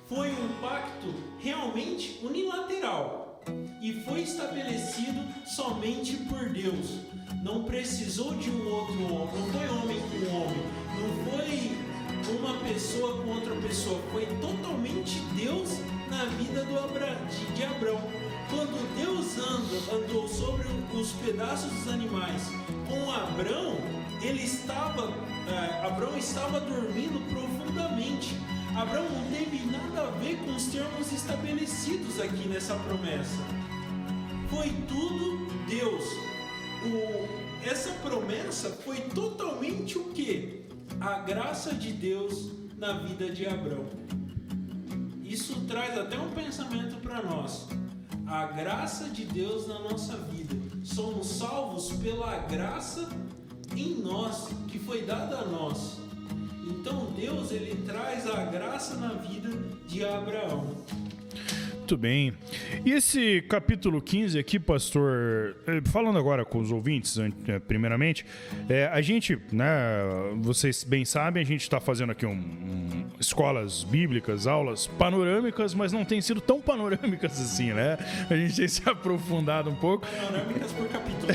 Foi 0.08 0.30
um 0.32 0.50
pacto 0.62 1.14
realmente 1.40 2.20
unilateral 2.22 3.42
e 3.82 3.94
foi 4.02 4.22
estabelecido 4.22 5.26
somente 5.46 6.18
por 6.28 6.50
Deus. 6.50 7.00
Não 7.42 7.64
precisou 7.64 8.36
de 8.36 8.50
um 8.50 8.70
outro 8.70 9.14
homem, 9.14 9.36
não 9.36 9.48
foi 9.52 9.68
homem 9.70 10.00
com 10.00 10.36
homem, 10.36 10.58
não 11.00 11.32
foi 11.32 11.74
uma 12.38 12.58
pessoa 12.60 13.22
com 13.22 13.30
outra 13.30 13.56
pessoa, 13.56 14.00
foi 14.12 14.26
totalmente 14.42 15.20
Deus 15.36 15.80
na 16.10 16.26
vida 16.26 16.64
do 16.64 16.80
Abra, 16.80 17.16
de, 17.30 17.56
de 17.56 17.64
Abraão. 17.64 18.02
Quando 18.50 18.96
Deus 18.96 19.38
andou 19.92 20.28
sobre 20.28 20.68
os 20.94 21.12
pedaços 21.14 21.72
dos 21.72 21.88
animais 21.88 22.50
com 22.88 23.12
Abraão, 23.12 23.78
ele 24.24 24.44
estava, 24.44 25.12
é, 25.48 25.86
Abraão 25.86 26.18
estava 26.18 26.60
dormindo 26.62 27.20
profundamente. 27.30 28.36
Abraão 28.76 29.08
não 29.10 29.30
teve 29.30 29.66
nada 29.66 30.08
a 30.08 30.12
ver 30.12 30.38
com 30.38 30.56
os 30.56 30.68
termos 30.68 31.12
estabelecidos 31.12 32.20
aqui 32.22 32.48
nessa 32.48 32.76
promessa. 32.76 33.38
Foi 34.50 34.70
tudo 34.88 35.46
Deus. 35.68 36.06
O, 36.86 37.68
essa 37.68 37.92
promessa 38.02 38.70
foi 38.70 39.02
totalmente 39.02 39.98
o 39.98 40.06
que? 40.06 40.64
A 41.02 41.20
graça 41.20 41.74
de 41.74 41.92
Deus 41.92 42.52
na 42.78 42.94
vida 42.94 43.30
de 43.30 43.46
Abraão. 43.46 43.86
Isso 45.22 45.62
traz 45.62 45.98
até 45.98 46.18
um 46.18 46.30
pensamento 46.32 46.96
para 47.02 47.22
nós. 47.22 47.68
A 48.26 48.46
graça 48.46 49.10
de 49.10 49.26
Deus 49.26 49.68
na 49.68 49.80
nossa 49.80 50.16
vida. 50.18 50.56
Somos 50.84 51.28
salvos 51.28 51.92
pela 51.98 52.38
graça 52.40 53.10
em 53.82 54.02
nós, 54.02 54.50
que 54.68 54.80
foi 54.80 55.02
dada 55.04 55.38
a 55.40 55.46
nós. 55.46 55.98
Então 56.68 57.12
Deus 57.16 57.52
ele 57.52 57.84
traz 57.86 58.28
a 58.28 58.46
graça 58.46 58.96
na 58.96 59.10
vida 59.10 59.50
de 59.88 60.06
Abraão. 60.06 60.76
Muito 61.84 61.98
bem. 61.98 62.34
E 62.86 62.94
esse 62.94 63.42
capítulo 63.42 64.02
15 64.02 64.40
aqui, 64.40 64.58
pastor, 64.58 65.58
eh, 65.68 65.82
falando 65.92 66.18
agora 66.18 66.46
com 66.46 66.60
os 66.60 66.72
ouvintes, 66.72 67.18
eh, 67.18 67.60
primeiramente, 67.60 68.26
é, 68.70 68.88
a 68.88 69.02
gente, 69.02 69.38
né, 69.52 69.68
vocês 70.38 70.86
bem 70.86 71.04
sabem, 71.04 71.44
a 71.44 71.46
gente 71.46 71.60
está 71.60 71.82
fazendo 71.82 72.14
aqui 72.14 72.26
um, 72.26 72.32
um, 72.32 73.06
escolas 73.20 73.84
bíblicas, 73.84 74.48
aulas 74.48 74.88
panorâmicas, 74.88 75.74
mas 75.74 75.92
não 75.92 76.06
tem 76.06 76.22
sido 76.22 76.40
tão 76.40 76.62
panorâmicas 76.62 77.34
assim, 77.42 77.74
né? 77.74 77.98
A 78.30 78.36
gente 78.38 78.56
tem 78.56 78.68
se 78.70 78.90
aprofundado 78.90 79.70
um 79.70 79.76
pouco. 79.76 80.08
Panorâmicas 80.08 80.72
por 80.72 80.88
capítulo. 80.88 81.34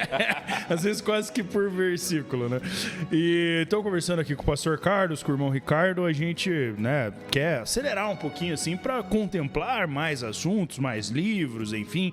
Às 0.70 0.84
vezes 0.84 1.02
quase 1.02 1.30
que 1.30 1.42
por 1.42 1.70
versículo, 1.70 2.48
né? 2.48 2.62
E 3.10 3.60
estou 3.64 3.82
conversando 3.82 4.20
aqui 4.20 4.34
com 4.34 4.42
o 4.42 4.46
pastor 4.46 4.78
Carlos, 4.78 5.22
com 5.22 5.32
o 5.32 5.34
irmão 5.34 5.50
Ricardo, 5.50 6.06
a 6.06 6.12
gente, 6.14 6.50
né, 6.78 7.12
quer 7.30 7.60
acelerar 7.60 8.10
um 8.10 8.16
pouquinho 8.16 8.54
assim 8.54 8.74
para 8.74 9.02
contemplar 9.02 9.81
mais 9.86 10.22
assuntos, 10.22 10.78
mais 10.78 11.08
livros, 11.08 11.72
enfim. 11.72 12.12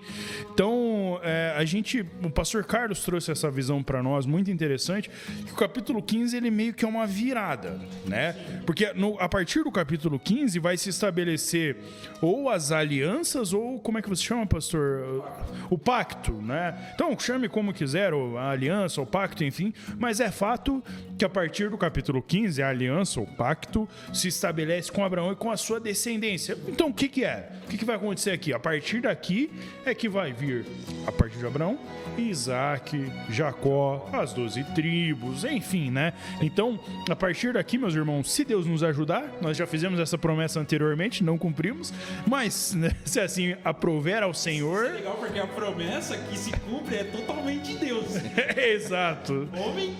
Então, 0.53 0.88
é, 1.23 1.53
a 1.55 1.65
gente, 1.65 2.05
o 2.23 2.29
pastor 2.29 2.63
Carlos 2.65 3.03
trouxe 3.03 3.31
essa 3.31 3.49
visão 3.49 3.81
para 3.81 4.03
nós 4.03 4.25
muito 4.25 4.51
interessante, 4.51 5.09
que 5.45 5.53
o 5.53 5.55
capítulo 5.55 6.01
15 6.01 6.35
ele 6.35 6.51
meio 6.51 6.73
que 6.73 6.85
é 6.85 6.87
uma 6.87 7.07
virada, 7.07 7.79
né? 8.05 8.35
Porque 8.65 8.93
no, 8.93 9.19
a 9.19 9.29
partir 9.29 9.63
do 9.63 9.71
capítulo 9.71 10.19
15 10.19 10.59
vai 10.59 10.77
se 10.77 10.89
estabelecer 10.89 11.77
ou 12.21 12.49
as 12.49 12.71
alianças 12.71 13.53
ou 13.53 13.79
como 13.79 13.97
é 13.97 14.01
que 14.01 14.09
você 14.09 14.23
chama, 14.23 14.45
pastor? 14.45 15.23
O 15.69 15.77
pacto, 15.77 16.33
né? 16.33 16.91
Então, 16.93 17.17
chame 17.19 17.49
como 17.49 17.73
quiser, 17.73 18.13
ou 18.13 18.37
a 18.37 18.51
aliança, 18.51 19.01
o 19.01 19.05
pacto, 19.05 19.43
enfim, 19.43 19.73
mas 19.97 20.19
é 20.19 20.31
fato 20.31 20.83
que 21.17 21.25
a 21.25 21.29
partir 21.29 21.69
do 21.69 21.77
capítulo 21.77 22.21
15 22.21 22.61
a 22.61 22.69
aliança, 22.69 23.19
o 23.19 23.27
pacto 23.27 23.87
se 24.13 24.27
estabelece 24.27 24.91
com 24.91 25.03
Abraão 25.03 25.31
e 25.31 25.35
com 25.35 25.51
a 25.51 25.57
sua 25.57 25.79
descendência. 25.79 26.57
Então, 26.67 26.89
o 26.89 26.93
que 26.93 27.07
que 27.07 27.23
é? 27.23 27.49
O 27.65 27.69
que, 27.69 27.77
que 27.77 27.85
vai 27.85 27.95
acontecer 27.95 28.31
aqui? 28.31 28.53
A 28.53 28.59
partir 28.59 29.01
daqui 29.01 29.51
é 29.85 29.93
que 29.93 30.09
vai 30.09 30.33
vir, 30.33 30.65
a 31.05 31.11
partir 31.11 31.37
de 31.37 31.45
Abraão, 31.45 31.77
Isaac, 32.17 33.11
Jacó, 33.29 34.09
as 34.13 34.33
doze 34.33 34.63
tribos, 34.75 35.43
enfim, 35.43 35.89
né? 35.89 36.13
Então, 36.41 36.79
a 37.09 37.15
partir 37.15 37.53
daqui, 37.53 37.77
meus 37.77 37.95
irmãos, 37.95 38.31
se 38.31 38.43
Deus 38.43 38.65
nos 38.65 38.83
ajudar, 38.83 39.23
nós 39.41 39.57
já 39.57 39.65
fizemos 39.65 39.99
essa 39.99 40.17
promessa 40.17 40.59
anteriormente, 40.59 41.23
não 41.23 41.37
cumprimos, 41.37 41.93
mas 42.27 42.73
né, 42.73 42.91
se 43.05 43.19
assim 43.19 43.55
aprover 43.63 44.23
ao 44.23 44.33
Senhor. 44.33 44.85
É 44.85 44.89
legal 44.89 45.15
porque 45.15 45.39
a 45.39 45.47
promessa 45.47 46.17
que 46.17 46.37
se 46.37 46.51
cumpre 46.51 46.95
é 46.95 47.03
totalmente 47.03 47.75
Deus. 47.77 48.05
Exato. 48.57 49.47
Homem 49.53 49.95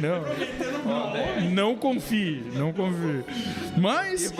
Não. 0.00 0.22
prometendo 0.22 0.88
homem. 0.88 1.50
Não 1.50 1.76
confie, 1.76 2.44
não 2.54 2.72
confie. 2.72 3.24
Mas, 3.76 4.32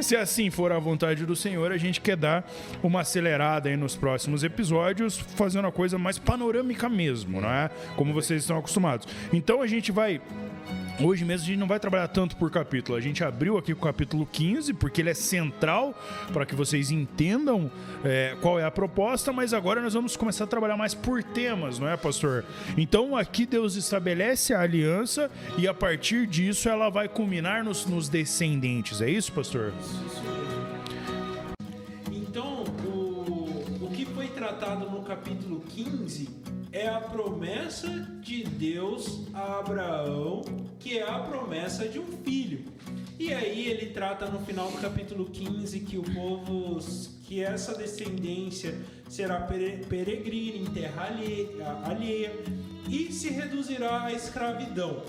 se 0.00 0.16
assim 0.16 0.50
for 0.50 0.72
a 0.72 0.78
vontade 0.78 1.26
do 1.26 1.36
Senhor, 1.36 1.70
a 1.72 1.76
gente 1.76 2.00
quer 2.00 2.16
dar 2.16 2.50
uma 2.82 3.00
acelerada 3.00 3.68
aí 3.68 3.76
nos 3.76 3.94
próximos 3.96 4.42
episódios, 4.42 5.18
fazendo 5.18 5.68
a 5.68 5.72
coisa 5.72 5.98
mais 5.98 6.18
panorâmica 6.18 6.88
mesmo, 6.88 7.40
não 7.40 7.50
é? 7.50 7.70
Como 7.96 8.12
vocês 8.12 8.42
estão 8.42 8.58
acostumados. 8.58 9.06
Então 9.32 9.62
a 9.62 9.66
gente 9.66 9.92
vai 9.92 10.20
Hoje 11.02 11.24
mesmo 11.24 11.44
a 11.44 11.46
gente 11.48 11.58
não 11.58 11.66
vai 11.66 11.80
trabalhar 11.80 12.08
tanto 12.08 12.36
por 12.36 12.50
capítulo. 12.50 12.96
A 12.96 13.00
gente 13.00 13.24
abriu 13.24 13.56
aqui 13.56 13.72
o 13.72 13.76
capítulo 13.76 14.26
15, 14.30 14.74
porque 14.74 15.00
ele 15.00 15.08
é 15.08 15.14
central 15.14 15.98
para 16.30 16.44
que 16.44 16.54
vocês 16.54 16.90
entendam 16.90 17.70
é, 18.04 18.36
qual 18.42 18.60
é 18.60 18.64
a 18.64 18.70
proposta, 18.70 19.32
mas 19.32 19.54
agora 19.54 19.80
nós 19.80 19.94
vamos 19.94 20.14
começar 20.14 20.44
a 20.44 20.46
trabalhar 20.46 20.76
mais 20.76 20.94
por 20.94 21.22
temas, 21.22 21.78
não 21.78 21.88
é, 21.88 21.96
pastor? 21.96 22.44
Então 22.76 23.16
aqui 23.16 23.46
Deus 23.46 23.76
estabelece 23.76 24.52
a 24.52 24.60
aliança 24.60 25.30
e 25.56 25.66
a 25.66 25.72
partir 25.72 26.26
disso 26.26 26.68
ela 26.68 26.90
vai 26.90 27.08
culminar 27.08 27.64
nos, 27.64 27.86
nos 27.86 28.10
descendentes. 28.10 29.00
É 29.00 29.08
isso, 29.08 29.32
pastor? 29.32 29.72
Então, 32.12 32.64
o, 32.84 33.86
o 33.86 33.90
que 33.90 34.04
foi 34.04 34.26
tratado 34.28 34.90
no 34.90 35.02
capítulo 35.02 35.60
15 35.60 36.39
é 36.72 36.88
a 36.88 37.00
promessa 37.00 37.88
de 38.20 38.44
Deus 38.44 39.26
a 39.34 39.58
Abraão, 39.58 40.42
que 40.78 40.98
é 40.98 41.02
a 41.02 41.18
promessa 41.18 41.88
de 41.88 41.98
um 41.98 42.06
filho. 42.24 42.64
E 43.18 43.34
aí 43.34 43.66
ele 43.66 43.86
trata 43.86 44.26
no 44.26 44.38
final 44.40 44.70
do 44.70 44.78
capítulo 44.78 45.26
15 45.26 45.80
que 45.80 45.98
o 45.98 46.02
povo, 46.02 46.78
que 47.24 47.42
essa 47.42 47.74
descendência 47.74 48.78
será 49.08 49.40
peregrina 49.40 50.56
em 50.58 50.64
terra 50.66 51.08
alheia 51.84 52.32
e 52.88 53.12
se 53.12 53.30
reduzirá 53.30 54.04
à 54.04 54.12
escravidão. 54.12 55.02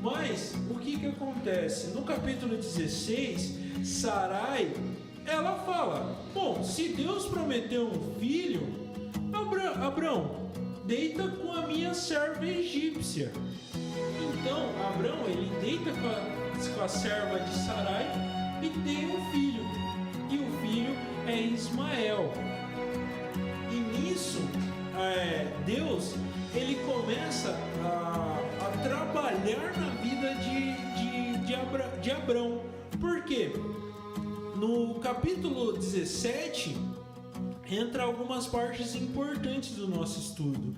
Mas 0.00 0.54
o 0.70 0.78
que 0.78 0.98
que 0.98 1.06
acontece? 1.06 1.88
No 1.88 2.02
capítulo 2.02 2.56
16, 2.56 3.58
Sarai, 3.84 4.72
ela 5.26 5.56
fala: 5.66 6.16
"Bom, 6.32 6.62
se 6.62 6.90
Deus 6.90 7.26
prometeu 7.26 7.88
um 7.88 8.14
filho, 8.20 8.62
Abraão, 9.32 9.82
Abraão 9.82 10.48
deita 10.88 11.28
com 11.28 11.52
a 11.52 11.66
minha 11.66 11.92
serva 11.92 12.46
egípcia. 12.46 13.30
Então 13.74 14.70
Abraão 14.88 15.22
ele 15.26 15.50
deita 15.60 15.92
com 15.92 16.08
a, 16.08 16.74
com 16.74 16.82
a 16.82 16.88
serva 16.88 17.38
de 17.40 17.54
Sarai 17.54 18.06
e 18.62 18.70
tem 18.70 19.04
um 19.04 19.30
filho. 19.30 19.62
E 20.30 20.38
o 20.38 20.50
filho 20.62 20.96
é 21.26 21.38
Ismael. 21.38 22.32
E 23.70 23.74
nisso 23.74 24.40
é, 24.98 25.52
Deus 25.66 26.14
ele 26.54 26.76
começa 26.76 27.50
a, 27.84 28.40
a, 28.64 28.82
trabalhar 28.82 29.74
na 29.76 29.90
vida 30.02 30.34
de, 30.36 30.72
de, 30.96 31.46
de, 31.46 31.54
Abra, 31.54 31.86
de. 32.00 32.98
Por 32.98 33.22
quê? 33.24 33.52
No 34.56 34.94
capítulo 35.00 35.74
17, 35.74 36.74
entra 37.70 38.04
algumas 38.04 38.46
partes 38.46 38.94
importantes 38.94 39.72
do 39.72 39.86
nosso 39.86 40.20
estudo, 40.20 40.74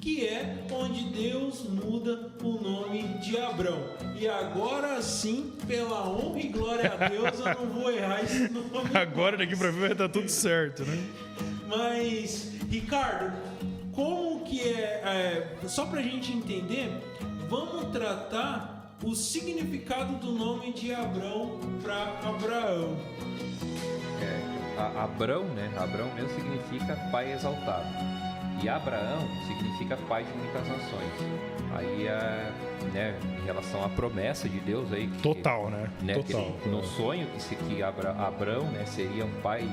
que 0.00 0.26
é 0.26 0.66
onde 0.70 1.04
Deus 1.04 1.62
muda 1.68 2.32
o 2.42 2.60
nome 2.60 3.02
de 3.18 3.38
Abrão. 3.38 3.78
E 4.18 4.28
agora 4.28 5.00
sim, 5.00 5.52
pela 5.66 6.08
honra 6.08 6.40
e 6.40 6.48
glória 6.48 6.92
a 6.92 7.08
Deus, 7.08 7.38
eu 7.38 7.54
não 7.54 7.72
vou 7.72 7.90
errar 7.90 8.22
esse 8.22 8.48
nome. 8.52 8.90
Agora 8.94 9.36
daqui 9.36 9.56
para 9.56 9.68
frente 9.68 9.80
vai 9.80 9.92
estar 9.92 10.08
tudo 10.08 10.28
certo, 10.28 10.84
né? 10.84 10.98
Mas, 11.68 12.52
Ricardo, 12.70 13.36
como 13.92 14.44
que 14.44 14.60
é, 14.60 15.54
é 15.62 15.68
só 15.68 15.86
para 15.86 16.00
a 16.00 16.02
gente 16.02 16.32
entender, 16.32 16.90
vamos 17.48 17.90
tratar 17.92 18.96
o 19.02 19.14
significado 19.14 20.14
do 20.16 20.32
nome 20.32 20.72
de 20.72 20.92
Abrão 20.92 21.60
para 21.82 22.18
Abraão. 22.28 22.96
É, 24.76 25.00
Abrão, 25.00 25.44
né? 25.44 25.70
Abrão 25.76 26.12
mesmo 26.14 26.30
significa 26.30 26.96
pai 27.10 27.32
exaltado. 27.32 27.86
E 28.62 28.68
Abraão 28.68 29.28
significa 29.46 29.96
pai 30.08 30.24
de 30.24 30.32
muitas 30.38 30.66
nações. 30.68 31.12
Aí, 31.76 32.06
é, 32.06 32.52
né, 32.92 33.18
em 33.42 33.44
relação 33.44 33.84
à 33.84 33.88
promessa 33.88 34.48
de 34.48 34.60
Deus 34.60 34.92
aí. 34.92 35.08
Que, 35.08 35.22
Total, 35.22 35.70
né? 35.70 35.90
né 36.00 36.14
Total. 36.14 36.52
Que, 36.62 36.68
no 36.68 36.84
sonho 36.84 37.26
que, 37.26 37.42
se, 37.42 37.56
que 37.56 37.82
Abra, 37.82 38.12
Abrão, 38.12 38.64
né, 38.70 38.84
seria 38.86 39.24
um 39.24 39.40
pai 39.42 39.68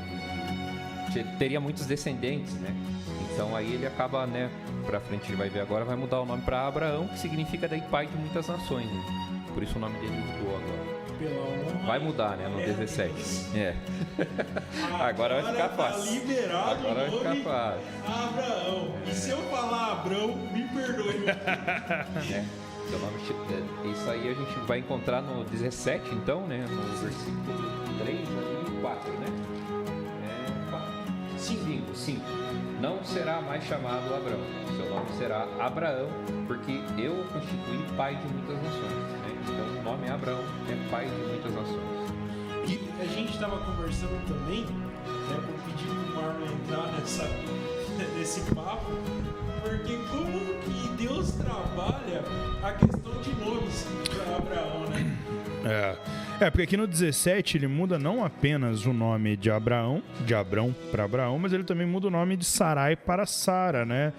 de, 1.10 1.24
de, 1.24 1.38
teria 1.38 1.60
muitos 1.60 1.86
descendentes, 1.86 2.53
né? 2.55 2.75
Então 3.31 3.55
aí 3.55 3.74
ele 3.74 3.86
acaba, 3.86 4.25
né, 4.25 4.50
pra 4.86 5.00
frente 5.00 5.29
ele 5.29 5.38
vai 5.38 5.50
ver 5.50 5.62
agora, 5.62 5.86
vai 5.86 5.96
mudar 5.96 6.20
o 6.20 6.25
nome 6.25 6.41
para 6.41 6.67
Abraão, 6.67 7.08
que 7.08 7.20
significa 7.20 7.67
daí 7.67 7.81
pai 7.81 8.08
de 8.08 8.17
muitas 8.17 8.48
nações, 8.48 8.88
né? 8.88 9.03
Por 9.53 9.63
isso 9.63 9.77
o 9.77 9.79
nome 9.79 9.98
dele 10.00 10.17
mudou 10.17 10.58
agora. 10.58 11.01
Vai 11.85 12.00
mudar, 12.00 12.38
né? 12.38 12.47
No 12.47 12.57
17. 12.57 13.57
É. 13.57 13.75
Agora 15.00 15.41
vai 15.41 15.51
ficar 15.51 15.69
tá 15.69 15.75
fácil. 15.75 16.13
liberado 16.13 16.88
Agora 16.88 17.09
vai 17.09 17.11
ficar 17.11 17.35
fácil. 17.50 17.81
Abraão. 18.05 18.95
E 19.05 19.11
se 19.11 19.29
eu 19.31 19.41
falar 19.50 19.91
Abrão, 19.93 20.35
me 20.51 20.63
perdoe. 20.69 21.25
é. 22.33 22.45
Seu 22.89 23.00
nome, 23.00 23.17
é, 23.53 23.88
isso 23.88 24.09
aí 24.09 24.29
a 24.29 24.33
gente 24.33 24.59
vai 24.67 24.79
encontrar 24.79 25.21
no 25.21 25.45
17, 25.45 26.13
então, 26.13 26.45
né? 26.45 26.65
No 26.70 26.81
versículo 26.98 27.98
3 28.00 28.20
ali, 28.20 28.81
4, 28.81 29.11
né? 29.13 29.27
É, 30.27 30.70
4. 30.72 30.87
5. 31.37 31.96
5. 31.96 32.22
Não 32.81 33.03
será 33.03 33.41
mais 33.41 33.63
chamado 33.63 34.13
Abrão. 34.13 34.39
Seu 34.75 34.89
nome 34.89 35.09
será 35.17 35.48
Abraão, 35.59 36.09
porque 36.48 36.81
eu 36.98 37.13
o 37.13 37.27
constituí 37.27 37.96
pai 37.96 38.15
de 38.15 38.27
muitas 38.27 38.57
nações. 38.61 39.21
Então 39.44 39.80
o 39.80 39.84
nome 39.84 40.08
é 40.08 40.12
Abraão, 40.12 40.44
é 40.70 40.90
pai 40.90 41.06
de 41.06 41.27
muitas 41.27 41.54
nações. 41.54 42.12
E 42.68 42.80
a 43.01 43.06
gente 43.06 43.34
estava 43.34 43.58
conversando 43.58 44.25
também, 44.27 44.66
né, 44.66 45.40
vou 45.46 45.56
pedir 45.66 45.88
para 45.88 45.96
o 45.96 46.16
Marlon 46.16 46.46
entrar 46.46 46.92
nessa, 46.94 47.27
nesse 48.18 48.42
papo, 48.54 48.92
porque 49.64 49.98
como 50.10 50.40
que 50.62 51.04
Deus 51.04 51.32
trabalha 51.34 52.24
a 52.64 52.74
questão 52.74 53.22
de 53.22 53.34
nomes 53.44 53.88
para 54.10 54.38
Abraão, 54.38 54.90
né? 54.90 55.18
É. 55.64 56.46
é, 56.46 56.50
porque 56.50 56.64
aqui 56.64 56.77
no 56.77 56.88
17 56.88 57.58
ele 57.58 57.68
muda 57.68 58.00
não 58.00 58.25
apenas 58.25 58.86
o 58.86 58.94
nome 58.94 59.38
de 59.38 59.51
Abraão, 59.51 60.01
de 60.25 60.34
Abrão 60.34 60.75
para 60.92 61.04
Abraão, 61.04 61.38
mas 61.38 61.54
ele 61.54 61.64
também 61.64 61.86
muda 61.86 62.08
o 62.08 62.12
nome 62.12 62.36
de 62.36 62.46
Sarai 62.46 62.96
para 62.96 63.25
Sara, 63.25 63.86
né? 63.86 64.14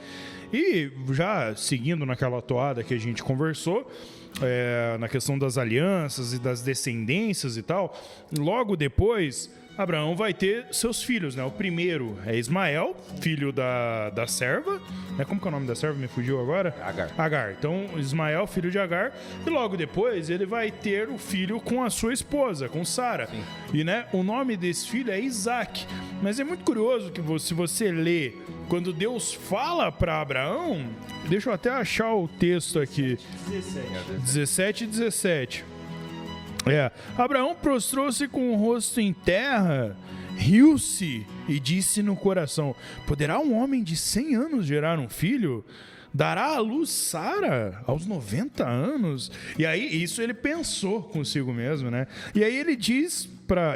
E 0.52 0.90
já 1.12 1.54
seguindo 1.56 2.04
naquela 2.04 2.42
toada 2.42 2.84
que 2.84 2.94
a 2.94 2.98
gente 2.98 3.22
conversou, 3.22 3.90
é, 4.40 4.96
na 4.98 5.08
questão 5.08 5.38
das 5.38 5.58
alianças 5.58 6.32
e 6.32 6.38
das 6.38 6.62
descendências 6.62 7.56
e 7.56 7.62
tal, 7.62 7.96
logo 8.38 8.76
depois 8.76 9.50
Abraão 9.82 10.14
vai 10.14 10.32
ter 10.32 10.66
seus 10.70 11.02
filhos, 11.02 11.34
né? 11.34 11.44
O 11.44 11.50
primeiro 11.50 12.18
é 12.26 12.36
Ismael, 12.36 12.96
filho 13.20 13.52
da, 13.52 14.10
da 14.10 14.26
serva, 14.26 14.80
né? 15.16 15.24
Como 15.24 15.40
que 15.40 15.46
é 15.46 15.48
o 15.48 15.52
nome 15.52 15.66
da 15.66 15.74
serva? 15.74 15.98
Me 15.98 16.08
fugiu 16.08 16.40
agora? 16.40 16.74
Agar. 16.82 17.10
Agar. 17.18 17.52
Então, 17.52 17.88
Ismael, 17.96 18.46
filho 18.46 18.70
de 18.70 18.78
Agar, 18.78 19.12
e 19.46 19.50
logo 19.50 19.76
depois 19.76 20.30
ele 20.30 20.46
vai 20.46 20.70
ter 20.70 21.08
o 21.08 21.18
filho 21.18 21.60
com 21.60 21.82
a 21.82 21.90
sua 21.90 22.12
esposa, 22.12 22.68
com 22.68 22.84
Sara. 22.84 23.28
E, 23.72 23.84
né, 23.84 24.06
o 24.12 24.22
nome 24.22 24.56
desse 24.56 24.88
filho 24.88 25.10
é 25.10 25.20
Isaac. 25.20 25.86
Mas 26.22 26.38
é 26.38 26.44
muito 26.44 26.64
curioso 26.64 27.10
que 27.10 27.20
se 27.40 27.54
você 27.54 27.90
lê 27.90 28.34
quando 28.68 28.92
Deus 28.92 29.32
fala 29.32 29.90
para 29.90 30.20
Abraão, 30.20 30.86
deixa 31.28 31.50
eu 31.50 31.54
até 31.54 31.70
achar 31.70 32.14
o 32.14 32.28
texto 32.28 32.78
aqui. 32.78 33.18
17. 33.48 34.20
17 34.20 34.84
e 34.84 34.86
17. 34.86 35.71
É. 36.66 36.90
Abraão 37.16 37.54
prostrou-se 37.54 38.26
com 38.28 38.52
o 38.52 38.56
rosto 38.56 39.00
em 39.00 39.12
terra, 39.12 39.96
riu-se 40.36 41.26
e 41.48 41.58
disse 41.58 42.02
no 42.02 42.14
coração: 42.14 42.74
Poderá 43.06 43.38
um 43.40 43.54
homem 43.54 43.82
de 43.82 43.96
100 43.96 44.34
anos 44.34 44.66
gerar 44.66 44.98
um 44.98 45.08
filho? 45.08 45.64
Dará 46.14 46.56
à 46.56 46.58
luz 46.58 46.90
Sara 46.90 47.82
aos 47.86 48.04
90 48.04 48.68
anos? 48.68 49.32
E 49.58 49.64
aí, 49.64 50.02
isso 50.02 50.20
ele 50.20 50.34
pensou 50.34 51.02
consigo 51.02 51.52
mesmo, 51.54 51.90
né? 51.90 52.06
E 52.34 52.44
aí 52.44 52.54
ele 52.54 52.76
diz 52.76 53.26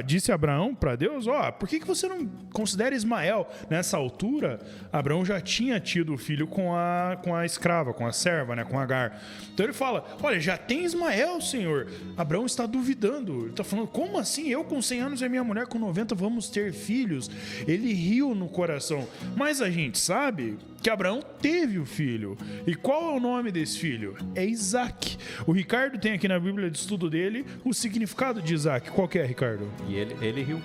disse 0.04 0.32
Abraão 0.32 0.74
para 0.74 0.96
Deus: 0.96 1.26
Ó, 1.26 1.48
oh, 1.48 1.52
por 1.52 1.68
que, 1.68 1.80
que 1.80 1.86
você 1.86 2.08
não 2.08 2.26
considera 2.52 2.94
Ismael? 2.94 3.48
Nessa 3.68 3.96
altura, 3.96 4.60
Abraão 4.92 5.24
já 5.24 5.40
tinha 5.40 5.78
tido 5.80 6.14
o 6.14 6.18
filho 6.18 6.46
com 6.46 6.74
a, 6.74 7.18
com 7.22 7.34
a 7.34 7.44
escrava, 7.44 7.92
com 7.92 8.06
a 8.06 8.12
serva, 8.12 8.56
né, 8.56 8.64
com 8.64 8.78
Agar. 8.78 9.20
Então 9.52 9.66
ele 9.66 9.72
fala: 9.72 10.04
Olha, 10.22 10.40
já 10.40 10.56
tem 10.56 10.84
Ismael, 10.84 11.40
Senhor. 11.40 11.88
Abraão 12.16 12.46
está 12.46 12.66
duvidando. 12.66 13.42
Ele 13.42 13.50
está 13.50 13.64
falando: 13.64 13.88
Como 13.88 14.18
assim? 14.18 14.48
Eu 14.48 14.64
com 14.64 14.80
100 14.80 15.00
anos 15.00 15.22
e 15.22 15.28
minha 15.28 15.44
mulher 15.44 15.66
com 15.66 15.78
90 15.78 16.14
vamos 16.14 16.48
ter 16.48 16.72
filhos? 16.72 17.30
Ele 17.66 17.92
riu 17.92 18.34
no 18.34 18.48
coração. 18.48 19.06
Mas 19.36 19.60
a 19.60 19.70
gente 19.70 19.98
sabe 19.98 20.56
que 20.82 20.90
Abraão 20.90 21.20
teve 21.40 21.78
o 21.78 21.86
filho. 21.86 22.36
E 22.66 22.74
qual 22.74 23.14
é 23.14 23.16
o 23.16 23.20
nome 23.20 23.50
desse 23.50 23.78
filho? 23.78 24.16
É 24.34 24.44
Isaac. 24.44 25.18
O 25.46 25.52
Ricardo 25.52 25.98
tem 25.98 26.12
aqui 26.12 26.28
na 26.28 26.38
Bíblia 26.38 26.70
de 26.70 26.78
estudo 26.78 27.10
dele 27.10 27.44
o 27.64 27.72
significado 27.72 28.40
de 28.40 28.54
Isaac. 28.54 28.90
Qual 28.90 29.08
é, 29.14 29.24
Ricardo? 29.24 29.55
E 29.88 29.94
ele, 29.94 30.16
ele 30.20 30.42
riu. 30.42 30.62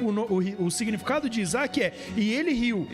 O, 0.00 0.10
o, 0.10 0.66
o 0.66 0.70
significado 0.70 1.28
de 1.28 1.40
Isaac 1.40 1.82
é 1.82 1.92
e 2.16 2.32
ele 2.32 2.52
riu. 2.52 2.88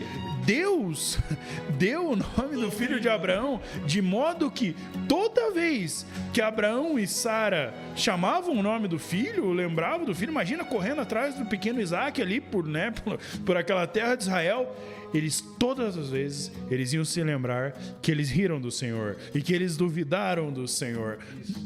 Deus 0.45 1.19
deu 1.77 2.11
o 2.11 2.15
nome 2.15 2.55
do 2.55 2.71
filho 2.71 2.99
de 2.99 3.09
Abraão 3.09 3.59
de 3.85 4.01
modo 4.01 4.49
que 4.49 4.75
toda 5.07 5.51
vez 5.51 6.05
que 6.33 6.41
Abraão 6.41 6.97
e 6.97 7.07
Sara 7.07 7.73
chamavam 7.95 8.57
o 8.57 8.63
nome 8.63 8.87
do 8.87 8.97
filho, 8.97 9.51
lembravam 9.51 10.05
do 10.05 10.15
filho, 10.15 10.31
imagina 10.31 10.63
correndo 10.63 11.01
atrás 11.01 11.35
do 11.35 11.45
pequeno 11.45 11.81
Isaac 11.81 12.21
ali 12.21 12.39
por, 12.39 12.65
né, 12.65 12.91
por, 13.03 13.19
por 13.45 13.57
aquela 13.57 13.85
terra 13.85 14.15
de 14.15 14.23
Israel 14.23 14.75
eles 15.13 15.41
todas 15.59 15.97
as 15.97 16.09
vezes 16.09 16.51
eles 16.69 16.93
iam 16.93 17.05
se 17.05 17.23
lembrar 17.23 17.73
que 18.01 18.11
eles 18.11 18.29
riram 18.29 18.59
do 18.59 18.71
Senhor 18.71 19.17
e 19.33 19.41
que 19.41 19.53
eles 19.53 19.77
duvidaram 19.77 20.51
do 20.51 20.67
Senhor. 20.67 21.19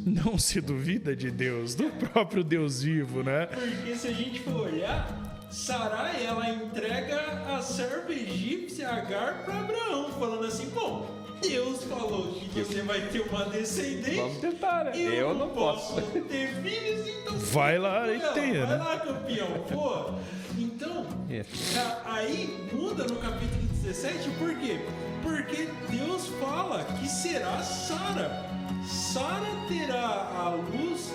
Não 0.05 0.37
se 0.37 0.61
duvida 0.61 1.15
de 1.15 1.31
Deus, 1.31 1.75
do 1.75 1.89
próprio 1.91 2.43
Deus 2.43 2.81
vivo, 2.81 3.23
né? 3.23 3.47
Porque 3.47 3.95
se 3.95 4.07
a 4.07 4.13
gente 4.13 4.39
for 4.41 4.71
olhar, 4.71 5.47
Sarai 5.49 6.25
ela 6.25 6.49
entrega 6.49 7.17
a 7.55 7.61
serva 7.61 8.11
egípcia 8.11 8.89
Agar 8.89 9.45
para 9.45 9.59
Abraão, 9.59 10.11
falando 10.11 10.45
assim: 10.45 10.69
bom, 10.69 11.24
Deus 11.49 11.83
falou 11.83 12.33
que 12.33 12.61
você 12.61 12.81
vai 12.81 13.01
ter 13.09 13.21
uma 13.21 13.45
descendente. 13.45 14.15
Vamos 14.15 14.37
tentar, 14.37 14.85
né? 14.85 14.91
Eu, 14.95 15.11
Eu 15.29 15.33
não 15.33 15.49
posso 15.49 15.93
posso. 15.95 16.11
ter 16.11 16.47
filhos, 16.61 17.07
então. 17.07 17.37
Vai 17.37 17.77
lá 17.77 18.07
e 18.11 18.17
Não, 18.17 18.33
tenha, 18.33 18.65
Vai 18.65 18.77
né? 18.77 18.83
lá, 18.83 18.99
campeão, 18.99 19.47
pô. 19.71 20.13
Então, 20.57 21.05
É. 21.29 21.43
aí 22.05 22.69
muda 22.71 23.03
no 23.05 23.15
capítulo 23.17 23.61
17, 23.83 24.29
por 24.39 24.55
quê? 24.55 24.79
Porque 25.21 25.67
Deus 25.89 26.27
fala 26.39 26.83
que 26.83 27.07
será 27.09 27.61
Sara. 27.61 28.45
Sara 28.87 29.45
terá 29.67 30.31
a 30.35 30.49
luz 30.49 31.11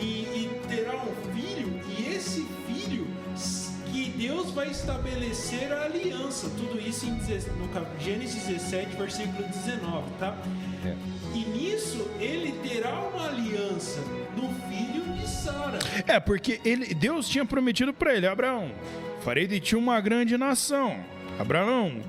e, 0.00 0.04
e 0.04 0.60
terá 0.68 0.96
um 0.96 1.32
filho, 1.34 1.80
e 1.98 2.14
esse 2.14 2.42
filho 2.42 2.59
Deus 4.20 4.50
vai 4.50 4.68
estabelecer 4.68 5.72
a 5.72 5.84
aliança. 5.84 6.50
Tudo 6.50 6.78
isso 6.78 7.06
em 7.06 7.12
no 7.12 7.98
Gênesis 7.98 8.44
17, 8.44 8.94
versículo 8.94 9.48
19, 9.48 10.10
tá? 10.18 10.36
É. 10.84 10.94
E 11.34 11.38
nisso 11.46 12.06
ele 12.20 12.52
terá 12.62 13.00
uma 13.00 13.28
aliança 13.28 14.02
do 14.36 14.42
filho 14.68 15.04
de 15.14 15.26
Sara. 15.26 15.78
É, 16.06 16.20
porque 16.20 16.60
ele, 16.66 16.94
Deus 16.94 17.30
tinha 17.30 17.46
prometido 17.46 17.94
para 17.94 18.14
ele, 18.14 18.26
Abraão, 18.26 18.70
farei 19.24 19.46
de 19.46 19.58
ti 19.58 19.74
uma 19.74 19.98
grande 20.02 20.36
nação. 20.36 21.02
Abraão, 21.38 22.02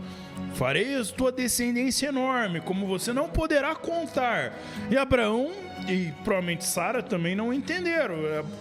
farei 0.55 0.97
a 0.97 1.05
tua 1.05 1.31
descendência 1.31 2.07
enorme, 2.07 2.59
como 2.59 2.87
você 2.87 3.13
não 3.13 3.29
poderá 3.29 3.73
contar. 3.73 4.53
E 4.89 4.97
Abraão 4.97 5.49
e 5.87 6.11
provavelmente 6.23 6.65
Sara 6.65 7.01
também 7.01 7.35
não 7.35 7.53
entenderam. 7.53 8.15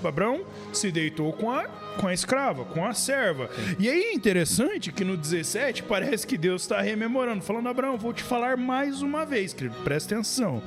Abraão 0.05 0.45
se 0.73 0.91
deitou 0.91 1.33
com 1.33 1.51
a, 1.51 1.65
com 1.99 2.07
a 2.07 2.15
escrava, 2.15 2.65
com 2.65 2.85
a 2.85 2.93
serva. 2.95 3.51
E 3.79 3.89
aí 3.89 4.03
é 4.05 4.13
interessante 4.13 4.93
que 4.93 5.05
no 5.05 5.17
17 5.17 5.83
parece 5.85 6.27
que 6.27 6.39
Deus 6.39 6.63
está 6.63 6.81
rememorando, 6.81 7.43
falando: 7.43 7.69
Abraão, 7.69 7.97
vou 7.97 8.13
te 8.13 8.23
falar 8.23 8.57
mais 8.57 9.03
uma 9.03 9.25
vez, 9.25 9.53
querido, 9.53 9.77
presta 9.85 10.15
atenção. 10.15 10.63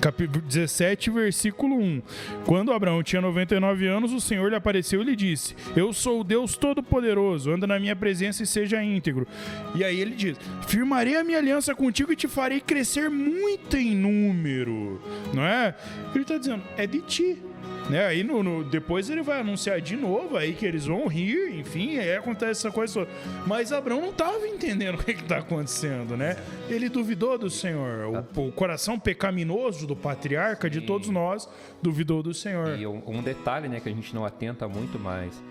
Capítulo 0.00 0.40
17, 0.42 1.10
versículo 1.10 1.76
1. 1.76 2.02
Quando 2.46 2.72
Abraão 2.72 3.02
tinha 3.02 3.20
99 3.20 3.86
anos, 3.86 4.12
o 4.12 4.20
Senhor 4.20 4.48
lhe 4.48 4.56
apareceu 4.56 5.02
e 5.02 5.04
lhe 5.04 5.16
disse: 5.16 5.54
Eu 5.76 5.92
sou 5.92 6.20
o 6.20 6.24
Deus 6.24 6.56
Todo-Poderoso, 6.56 7.50
anda 7.50 7.66
na 7.66 7.78
minha 7.78 7.94
presença 7.94 8.42
e 8.42 8.46
seja 8.46 8.82
íntegro. 8.82 9.26
E 9.74 9.84
aí 9.84 10.00
ele 10.00 10.14
diz: 10.14 10.36
Firmarei 10.66 11.16
a 11.16 11.24
minha 11.24 11.38
aliança 11.38 11.74
contigo 11.74 12.12
e 12.12 12.16
te 12.16 12.28
farei 12.28 12.60
crescer 12.60 13.10
muito 13.10 13.76
em 13.76 13.94
número. 13.94 15.00
Não 15.32 15.44
é? 15.44 15.74
Ele 16.14 16.22
está 16.22 16.38
dizendo: 16.38 16.62
É 16.76 16.86
de 16.86 17.00
ti. 17.00 17.42
Né? 17.90 18.06
Aí 18.06 18.22
no, 18.22 18.42
no- 18.44 18.62
depois 18.64 19.10
ele 19.10 19.22
vai 19.22 19.40
anunciar 19.40 19.80
de 19.80 19.96
novo 19.96 20.36
aí 20.36 20.52
que 20.52 20.64
eles 20.64 20.86
vão 20.86 21.08
rir, 21.08 21.58
enfim, 21.58 21.98
aí 21.98 22.14
acontece 22.14 22.52
essa 22.66 22.70
coisa 22.70 22.94
toda. 22.94 23.10
Mas 23.44 23.72
Abraão 23.72 24.00
não 24.00 24.10
estava 24.10 24.46
entendendo 24.46 24.94
o 25.00 25.04
que 25.04 25.10
está 25.10 25.38
acontecendo, 25.38 26.16
né? 26.16 26.36
Ele 26.68 26.88
duvidou 26.88 27.36
do 27.36 27.50
Senhor. 27.50 28.24
O, 28.36 28.40
o 28.48 28.52
coração 28.52 28.98
pecaminoso 29.00 29.84
do 29.86 29.96
patriarca 29.96 30.70
de 30.70 30.80
todos 30.80 31.08
nós 31.08 31.48
duvidou 31.82 32.22
do 32.22 32.32
Senhor. 32.32 32.78
E 32.78 32.86
um, 32.86 33.02
um 33.04 33.20
detalhe, 33.22 33.68
né, 33.68 33.80
que 33.80 33.88
a 33.88 33.92
gente 33.92 34.14
não 34.14 34.24
atenta 34.24 34.68
muito, 34.68 34.96
mas 34.98 35.42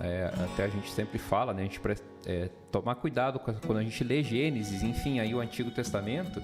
é, 0.00 0.30
até 0.52 0.64
a 0.64 0.68
gente 0.68 0.88
sempre 0.92 1.18
fala, 1.18 1.52
né, 1.52 1.62
a 1.62 1.64
gente 1.64 1.80
pre- 1.80 1.96
é, 2.26 2.48
tomar 2.70 2.94
cuidado 2.94 3.38
quando 3.38 3.78
a 3.78 3.82
gente 3.82 4.02
lê 4.04 4.22
Gênesis, 4.22 4.82
enfim, 4.82 5.18
aí 5.20 5.34
o 5.34 5.40
Antigo 5.40 5.70
Testamento, 5.70 6.42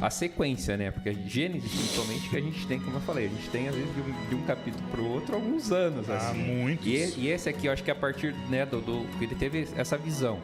a 0.00 0.10
sequência, 0.10 0.76
né, 0.76 0.90
porque 0.90 1.14
Gênesis, 1.26 1.70
principalmente, 1.72 2.28
que 2.28 2.36
a 2.36 2.40
gente 2.40 2.66
tem, 2.66 2.80
como 2.80 2.96
eu 2.96 3.00
falei, 3.00 3.26
a 3.26 3.28
gente 3.28 3.48
tem 3.50 3.68
às 3.68 3.74
vezes 3.74 3.94
de 3.94 4.00
um, 4.00 4.28
de 4.28 4.34
um 4.34 4.42
capítulo 4.42 4.84
para 4.90 5.00
o 5.00 5.08
outro 5.12 5.34
alguns 5.36 5.70
anos, 5.72 6.08
Ah, 6.10 6.16
assim. 6.16 6.38
muitos. 6.38 6.86
E, 6.86 7.14
e 7.20 7.28
esse 7.28 7.48
aqui, 7.48 7.66
eu 7.66 7.72
acho 7.72 7.82
que 7.84 7.90
é 7.90 7.94
a 7.94 7.96
partir, 7.96 8.34
né, 8.48 8.66
do, 8.66 8.80
do 8.80 9.06
que 9.18 9.24
ele 9.24 9.34
teve 9.34 9.68
essa 9.76 9.96
visão, 9.96 10.38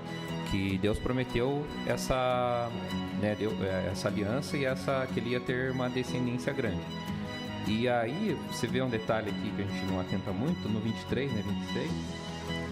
que 0.50 0.78
Deus 0.78 0.98
prometeu 0.98 1.66
essa, 1.86 2.70
né, 3.20 3.34
deu, 3.38 3.50
é, 3.62 3.88
essa 3.90 4.08
aliança 4.08 4.56
e 4.56 4.64
essa 4.64 5.06
que 5.12 5.18
ele 5.20 5.30
ia 5.30 5.40
ter 5.40 5.72
uma 5.72 5.88
descendência 5.90 6.52
grande. 6.52 6.80
E 7.66 7.88
aí, 7.88 8.36
você 8.52 8.68
vê 8.68 8.80
um 8.80 8.88
detalhe 8.88 9.28
aqui 9.30 9.50
que 9.56 9.62
a 9.62 9.64
gente 9.64 9.84
não 9.86 9.98
atenta 10.00 10.30
muito, 10.30 10.68
no 10.68 10.78
23, 10.78 11.32
né, 11.32 11.42
26, 11.44 11.90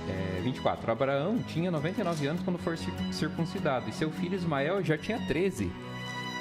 é, 0.09 0.41
24. 0.43 0.91
Abraão 0.91 1.39
tinha 1.47 1.71
99 1.71 2.27
anos 2.27 2.43
quando 2.43 2.59
foi 2.59 2.77
cir- 2.77 2.93
circuncidado, 3.13 3.89
e 3.89 3.93
seu 3.93 4.11
filho 4.11 4.35
Ismael 4.35 4.83
já 4.85 4.97
tinha 4.99 5.19
13. 5.27 5.71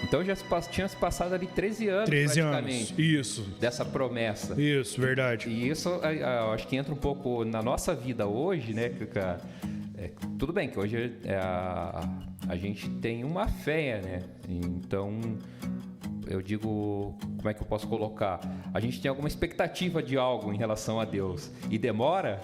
Então 0.03 0.21
já 0.23 0.35
se 0.35 0.43
tinha 0.69 0.85
se 0.87 0.97
passado 0.97 1.33
ali 1.33 1.47
13 1.47 1.87
anos, 1.87 2.09
13 2.09 2.39
anos. 2.41 2.93
Isso. 2.97 3.41
dessa 3.59 3.85
promessa. 3.85 4.59
Isso, 4.61 4.99
verdade. 4.99 5.47
E 5.49 5.69
isso, 5.69 5.89
a- 6.03 6.13
eu 6.13 6.51
acho 6.51 6.67
que 6.67 6.75
entra 6.75 6.93
um 6.93 6.97
pouco 6.97 7.45
na 7.45 7.61
nossa 7.61 7.95
vida 7.95 8.27
hoje, 8.27 8.73
né, 8.73 8.89
Cacá? 8.89 9.37
É, 9.97 10.09
tudo 10.37 10.51
bem 10.51 10.67
que 10.67 10.77
hoje 10.77 11.13
é, 11.23 11.35
a, 11.37 12.09
a 12.49 12.55
gente 12.57 12.89
tem 12.89 13.23
uma 13.23 13.47
fé, 13.47 14.01
né? 14.03 14.23
Então, 14.49 15.17
eu 16.27 16.41
digo, 16.41 17.15
como 17.37 17.47
é 17.49 17.53
que 17.53 17.61
eu 17.61 17.65
posso 17.65 17.87
colocar? 17.87 18.41
A 18.73 18.81
gente 18.81 18.99
tem 19.01 19.07
alguma 19.07 19.29
expectativa 19.29 20.03
de 20.03 20.17
algo 20.17 20.51
em 20.51 20.57
relação 20.57 20.99
a 20.99 21.05
Deus 21.05 21.49
e 21.69 21.77
demora, 21.77 22.41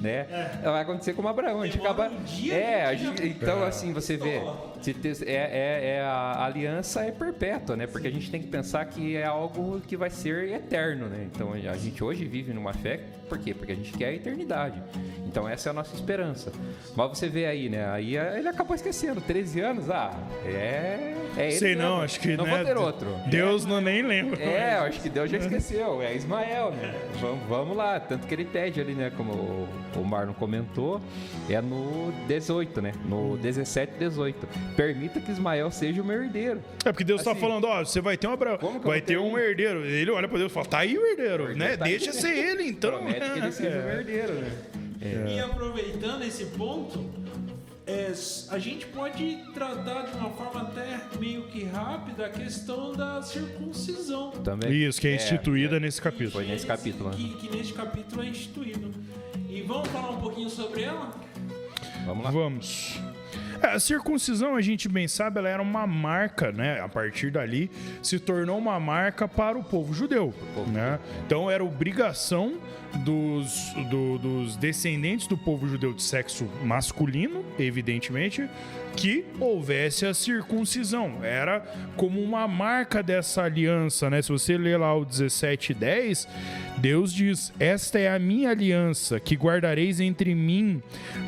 né? 0.00 0.26
Vai 0.62 0.82
acontecer 0.82 1.12
como 1.14 1.28
Abraão, 1.28 1.60
a 1.60 1.66
gente 1.66 1.78
Demora 1.78 2.04
acaba. 2.04 2.14
um 2.14 2.24
dia, 2.24 2.54
é, 2.54 2.84
a 2.86 2.94
gente 2.94 3.26
então 3.26 3.62
assim 3.64 3.92
você 3.92 4.16
vê, 4.16 4.36
Estoura. 4.38 4.58
se 4.82 4.94
te- 4.94 5.24
é, 5.24 5.32
é- 5.34 5.90
é 5.96 6.00
a, 6.02 6.44
aliança 6.44 7.02
é 7.02 7.10
perpétua, 7.10 7.76
né? 7.76 7.86
Porque 7.86 8.08
a 8.08 8.10
gente 8.10 8.30
tem 8.30 8.40
que 8.40 8.48
pensar 8.48 8.84
que 8.86 9.16
é 9.16 9.24
algo 9.24 9.80
que 9.86 9.96
vai 9.96 10.10
ser 10.10 10.50
eterno, 10.52 11.06
né? 11.08 11.26
Então 11.32 11.52
a 11.52 11.76
gente 11.76 12.02
hoje 12.02 12.24
vive 12.24 12.52
numa 12.52 12.72
fé, 12.72 13.00
por 13.28 13.38
quê? 13.38 13.54
Porque 13.54 13.72
a 13.72 13.76
gente 13.76 13.92
quer 13.92 14.06
a 14.08 14.12
eternidade. 14.12 14.82
Então 15.34 15.48
essa 15.48 15.68
é 15.68 15.70
a 15.70 15.72
nossa 15.72 15.92
esperança. 15.96 16.52
Mas 16.94 17.08
você 17.18 17.28
vê 17.28 17.44
aí, 17.46 17.68
né? 17.68 17.90
Aí 17.90 18.16
é- 18.16 18.38
ele 18.38 18.48
acabou 18.48 18.72
esquecendo, 18.72 19.20
13 19.20 19.58
anos, 19.60 19.90
ah, 19.90 20.12
é. 20.46 21.12
é 21.36 21.48
ele 21.48 21.52
Sei 21.58 21.74
não, 21.74 22.02
acho 22.02 22.20
que 22.20 22.36
Não 22.36 22.44
né, 22.44 22.54
vou 22.54 22.64
ter 22.64 22.76
outro. 22.76 23.08
Deus 23.26 23.66
não 23.66 23.80
nem 23.80 24.00
lembra. 24.00 24.40
É, 24.40 24.74
acho 24.74 25.00
que 25.00 25.08
Deus 25.08 25.28
já 25.28 25.38
esqueceu. 25.38 26.00
É 26.00 26.14
Ismael, 26.14 26.70
né? 26.70 26.94
Vamos, 27.20 27.48
vamos 27.48 27.76
lá. 27.76 27.98
Tanto 27.98 28.28
que 28.28 28.32
ele 28.32 28.44
pede 28.44 28.80
ali, 28.80 28.94
né? 28.94 29.10
Como 29.16 29.32
o, 29.32 29.68
o 29.96 30.04
Marlon 30.04 30.34
comentou, 30.34 31.00
é 31.50 31.60
no 31.60 32.12
18, 32.28 32.80
né? 32.80 32.92
No 33.04 33.36
17, 33.36 33.94
18. 33.98 34.46
Permita 34.76 35.18
que 35.18 35.32
Ismael 35.32 35.68
seja 35.72 36.00
o 36.00 36.04
meu 36.04 36.22
herdeiro. 36.22 36.62
É 36.84 36.92
porque 36.92 37.02
Deus 37.02 37.22
está 37.22 37.32
Assim, 37.32 37.40
falando, 37.40 37.64
ó, 37.64 37.84
você 37.84 38.00
vai 38.00 38.16
ter 38.16 38.28
um 38.28 38.34
eu 38.34 38.80
vai 38.84 39.00
ter 39.00 39.18
um 39.18 39.36
herdeiro. 39.36 39.84
Ele 39.84 40.12
olha 40.12 40.28
para 40.28 40.38
Deus 40.38 40.52
e 40.52 40.54
fala, 40.54 40.66
tá 40.66 40.78
aí 40.78 40.96
o 40.96 41.04
herdeiro, 41.04 41.56
né? 41.56 41.76
tá 41.76 41.86
aí. 41.86 41.90
Deixa 41.90 42.12
ser 42.12 42.38
ele, 42.38 42.68
então. 42.68 42.92
Promete 42.92 43.32
que 43.32 43.38
ele 43.40 43.50
seja 43.50 43.78
o 43.78 43.90
É. 43.90 43.94
herdeiro, 43.96 44.34
né? 44.34 44.83
E 45.04 45.38
aproveitando 45.38 46.22
esse 46.22 46.46
ponto, 46.46 47.04
é, 47.86 48.12
a 48.48 48.58
gente 48.58 48.86
pode 48.86 49.36
tratar 49.52 50.02
de 50.02 50.16
uma 50.16 50.30
forma 50.30 50.62
até 50.62 51.00
meio 51.18 51.46
que 51.48 51.64
rápida 51.64 52.26
a 52.26 52.30
questão 52.30 52.92
da 52.92 53.20
circuncisão. 53.22 54.30
Também. 54.30 54.72
Isso, 54.72 55.00
que 55.00 55.08
é 55.08 55.14
instituída 55.14 55.78
nesse 55.78 56.00
capítulo. 56.00 56.30
Foi 56.30 56.46
nesse 56.46 56.66
capítulo, 56.66 57.10
né? 57.10 57.16
Que, 57.16 57.34
que 57.36 57.56
neste 57.56 57.74
capítulo 57.74 58.22
é 58.22 58.28
instituído. 58.28 58.90
E 59.48 59.60
vamos 59.62 59.88
falar 59.88 60.10
um 60.10 60.20
pouquinho 60.20 60.48
sobre 60.48 60.82
ela? 60.82 61.12
Vamos 62.06 62.24
lá. 62.24 62.30
Vamos. 62.30 62.98
É, 63.64 63.74
a 63.74 63.80
circuncisão, 63.80 64.56
a 64.56 64.60
gente 64.60 64.88
bem 64.88 65.08
sabe, 65.08 65.38
ela 65.38 65.48
era 65.48 65.62
uma 65.62 65.86
marca, 65.86 66.52
né? 66.52 66.80
A 66.80 66.88
partir 66.88 67.30
dali, 67.30 67.70
se 68.02 68.18
tornou 68.18 68.58
uma 68.58 68.78
marca 68.78 69.26
para 69.26 69.56
o 69.58 69.64
povo 69.64 69.94
judeu, 69.94 70.34
povo 70.54 70.70
né? 70.70 70.98
Então 71.26 71.50
era 71.50 71.64
obrigação 71.64 72.54
dos, 73.04 73.72
do- 73.90 74.18
dos 74.18 74.56
descendentes 74.56 75.26
do 75.26 75.36
povo 75.36 75.66
judeu 75.66 75.92
de 75.92 76.02
sexo 76.02 76.44
masculino, 76.62 77.44
evidentemente, 77.58 78.48
que 78.96 79.24
houvesse 79.40 80.06
a 80.06 80.14
circuncisão. 80.14 81.18
Era 81.24 81.60
como 81.96 82.20
uma 82.22 82.46
marca 82.46 83.02
dessa 83.02 83.42
aliança, 83.42 84.08
né? 84.10 84.22
Se 84.22 84.30
você 84.30 84.56
ler 84.56 84.78
lá 84.78 84.94
o 84.94 85.04
17:10, 85.04 86.28
Deus 86.78 87.12
diz: 87.12 87.52
"Esta 87.58 87.98
é 87.98 88.14
a 88.14 88.18
minha 88.18 88.50
aliança 88.50 89.18
que 89.18 89.34
guardareis 89.34 89.98
entre 89.98 90.32
mim, 90.34 90.80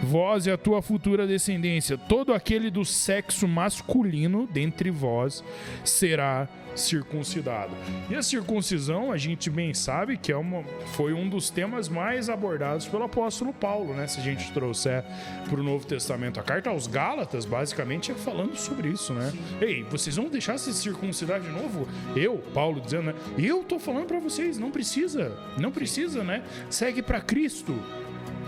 vós 0.04 0.46
e 0.46 0.50
a 0.50 0.56
tua 0.56 0.80
futura 0.82 1.26
descendência. 1.26 1.98
Todo 1.98 2.25
aquele 2.32 2.70
do 2.70 2.84
sexo 2.84 3.46
masculino 3.46 4.46
dentre 4.46 4.90
vós 4.90 5.44
será 5.84 6.48
circuncidado. 6.78 7.72
E 8.10 8.14
a 8.14 8.22
circuncisão, 8.22 9.10
a 9.10 9.16
gente 9.16 9.48
bem 9.50 9.72
sabe 9.74 10.16
que 10.16 10.30
é 10.30 10.36
uma, 10.36 10.62
foi 10.94 11.12
um 11.12 11.28
dos 11.28 11.50
temas 11.50 11.88
mais 11.88 12.28
abordados 12.28 12.86
pelo 12.86 13.04
apóstolo 13.04 13.52
Paulo, 13.52 13.94
né? 13.94 14.06
Se 14.06 14.20
a 14.20 14.22
gente 14.22 14.52
trouxer 14.52 15.04
para 15.48 15.60
o 15.60 15.62
Novo 15.62 15.86
Testamento 15.86 16.38
a 16.38 16.42
carta 16.42 16.70
aos 16.70 16.86
Gálatas, 16.86 17.44
basicamente 17.44 18.12
é 18.12 18.14
falando 18.14 18.56
sobre 18.56 18.88
isso, 18.88 19.12
né? 19.12 19.32
Ei, 19.60 19.82
vocês 19.84 20.16
vão 20.16 20.28
deixar 20.28 20.58
se 20.58 20.72
circuncidar 20.74 21.40
de 21.40 21.48
novo? 21.48 21.88
Eu, 22.14 22.38
Paulo, 22.52 22.80
dizendo, 22.80 23.04
né? 23.04 23.14
Eu 23.38 23.64
tô 23.64 23.78
falando 23.78 24.06
para 24.06 24.18
vocês, 24.18 24.58
não 24.58 24.70
precisa, 24.70 25.36
não 25.58 25.72
precisa, 25.72 26.22
né? 26.22 26.42
Segue 26.68 27.02
para 27.02 27.20
Cristo. 27.20 27.74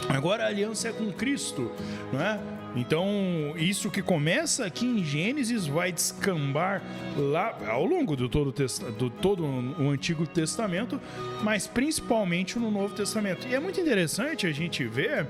Agora 0.08 0.44
a 0.44 0.46
aliança 0.48 0.88
é 0.88 0.92
com 0.92 1.10
Cristo, 1.10 1.72
não 2.12 2.20
é? 2.20 2.57
Então, 2.74 3.54
isso 3.56 3.90
que 3.90 4.02
começa 4.02 4.64
aqui 4.64 4.86
em 4.86 5.04
Gênesis 5.04 5.66
vai 5.66 5.92
descambar 5.92 6.82
lá 7.16 7.56
ao 7.66 7.84
longo 7.84 8.14
do 8.16 8.28
todo, 8.28 8.52
do 8.92 9.10
todo 9.10 9.44
o 9.44 9.90
Antigo 9.90 10.26
Testamento, 10.26 11.00
mas 11.42 11.66
principalmente 11.66 12.58
no 12.58 12.70
Novo 12.70 12.94
Testamento. 12.94 13.46
E 13.48 13.54
é 13.54 13.60
muito 13.60 13.80
interessante 13.80 14.46
a 14.46 14.52
gente 14.52 14.84
ver 14.84 15.26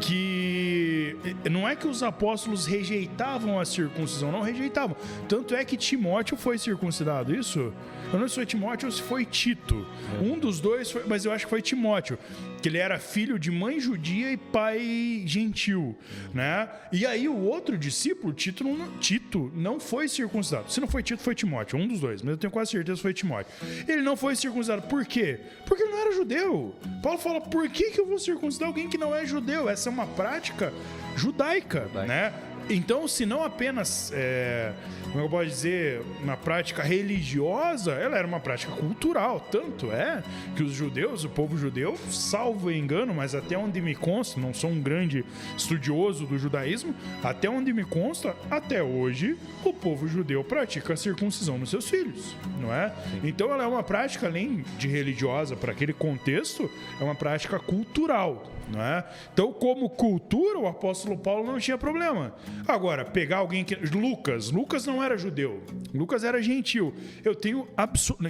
que 0.00 1.03
não 1.50 1.68
é 1.68 1.76
que 1.76 1.86
os 1.86 2.02
apóstolos 2.02 2.66
rejeitavam 2.66 3.58
a 3.58 3.64
circuncisão, 3.64 4.32
não 4.32 4.40
rejeitavam. 4.40 4.96
Tanto 5.28 5.54
é 5.54 5.64
que 5.64 5.76
Timóteo 5.76 6.36
foi 6.36 6.58
circuncidado, 6.58 7.34
isso? 7.34 7.72
Eu 8.12 8.20
não 8.20 8.28
sei 8.28 8.28
se 8.28 8.34
foi 8.34 8.46
Timóteo 8.46 8.86
ou 8.86 8.92
se 8.92 9.02
foi 9.02 9.24
Tito. 9.24 9.86
Um 10.22 10.38
dos 10.38 10.60
dois, 10.60 10.90
foi, 10.90 11.02
mas 11.06 11.24
eu 11.24 11.32
acho 11.32 11.46
que 11.46 11.50
foi 11.50 11.60
Timóteo, 11.60 12.16
que 12.62 12.68
ele 12.68 12.78
era 12.78 12.98
filho 12.98 13.38
de 13.38 13.50
mãe 13.50 13.80
judia 13.80 14.30
e 14.30 14.36
pai 14.36 15.22
gentil, 15.26 15.96
né? 16.32 16.68
E 16.92 17.04
aí 17.04 17.28
o 17.28 17.36
outro 17.36 17.76
discípulo, 17.76 18.32
Tito, 18.32 18.62
não, 18.62 18.98
Tito, 18.98 19.50
não 19.54 19.80
foi 19.80 20.06
circuncidado. 20.06 20.70
Se 20.70 20.80
não 20.80 20.86
foi 20.86 21.02
Tito, 21.02 21.22
foi 21.22 21.34
Timóteo, 21.34 21.78
um 21.78 21.88
dos 21.88 22.00
dois, 22.00 22.22
mas 22.22 22.32
eu 22.32 22.36
tenho 22.38 22.50
quase 22.52 22.70
certeza 22.70 22.96
que 22.96 23.02
foi 23.02 23.14
Timóteo. 23.14 23.52
Ele 23.88 24.02
não 24.02 24.16
foi 24.16 24.36
circuncidado. 24.36 24.82
Por 24.82 25.04
quê? 25.04 25.40
Porque 25.66 25.82
ele 25.82 25.92
não 25.92 25.98
era 25.98 26.12
judeu. 26.12 26.74
Paulo 27.02 27.18
fala: 27.18 27.40
por 27.40 27.68
que, 27.68 27.90
que 27.90 28.00
eu 28.00 28.06
vou 28.06 28.18
circuncidar 28.18 28.68
alguém 28.68 28.88
que 28.88 28.96
não 28.96 29.14
é 29.14 29.26
judeu? 29.26 29.68
Essa 29.68 29.88
é 29.88 29.92
uma 29.92 30.06
prática 30.06 30.72
judaica, 31.16 31.88
judaica. 31.92 32.06
né? 32.06 32.32
Então, 32.68 33.06
se 33.06 33.26
não 33.26 33.44
apenas, 33.44 34.10
é, 34.14 34.72
como 35.14 35.26
eu 35.26 35.30
posso 35.30 35.46
dizer, 35.46 36.02
uma 36.20 36.36
prática 36.36 36.82
religiosa, 36.82 37.92
ela 37.92 38.18
era 38.18 38.26
uma 38.26 38.40
prática 38.40 38.72
cultural. 38.72 39.38
Tanto 39.48 39.92
é 39.92 40.20
que 40.56 40.62
os 40.64 40.72
judeus, 40.72 41.22
o 41.22 41.28
povo 41.28 41.56
judeu, 41.56 41.96
salvo 42.10 42.68
engano, 42.68 43.14
mas 43.14 43.32
até 43.32 43.56
onde 43.56 43.80
me 43.80 43.94
consta, 43.94 44.40
não 44.40 44.52
sou 44.52 44.70
um 44.70 44.82
grande 44.82 45.24
estudioso 45.56 46.26
do 46.26 46.36
judaísmo, 46.36 46.92
até 47.22 47.48
onde 47.48 47.72
me 47.72 47.84
consta, 47.84 48.34
até 48.50 48.82
hoje, 48.82 49.38
o 49.64 49.72
povo 49.72 50.08
judeu 50.08 50.42
pratica 50.42 50.94
a 50.94 50.96
circuncisão 50.96 51.58
nos 51.58 51.70
seus 51.70 51.88
filhos, 51.88 52.34
não 52.60 52.74
é? 52.74 52.92
Então, 53.22 53.52
ela 53.52 53.62
é 53.62 53.66
uma 53.68 53.84
prática, 53.84 54.26
além 54.26 54.64
de 54.76 54.88
religiosa, 54.88 55.54
para 55.54 55.70
aquele 55.70 55.92
contexto, 55.92 56.68
é 57.00 57.04
uma 57.04 57.14
prática 57.14 57.60
cultural. 57.60 58.50
Não 58.68 58.80
é? 58.80 59.04
Então, 59.32 59.52
como 59.52 59.90
cultura, 59.90 60.58
o 60.58 60.66
apóstolo 60.66 61.18
Paulo 61.18 61.44
não 61.44 61.58
tinha 61.58 61.76
problema. 61.76 62.34
Agora, 62.66 63.04
pegar 63.04 63.38
alguém 63.38 63.64
que. 63.64 63.74
Lucas. 63.74 64.50
Lucas 64.50 64.86
não 64.86 65.03
era 65.04 65.16
judeu. 65.16 65.62
Lucas 65.92 66.24
era 66.24 66.42
gentil. 66.42 66.94
Eu 67.24 67.34
tenho. 67.34 67.68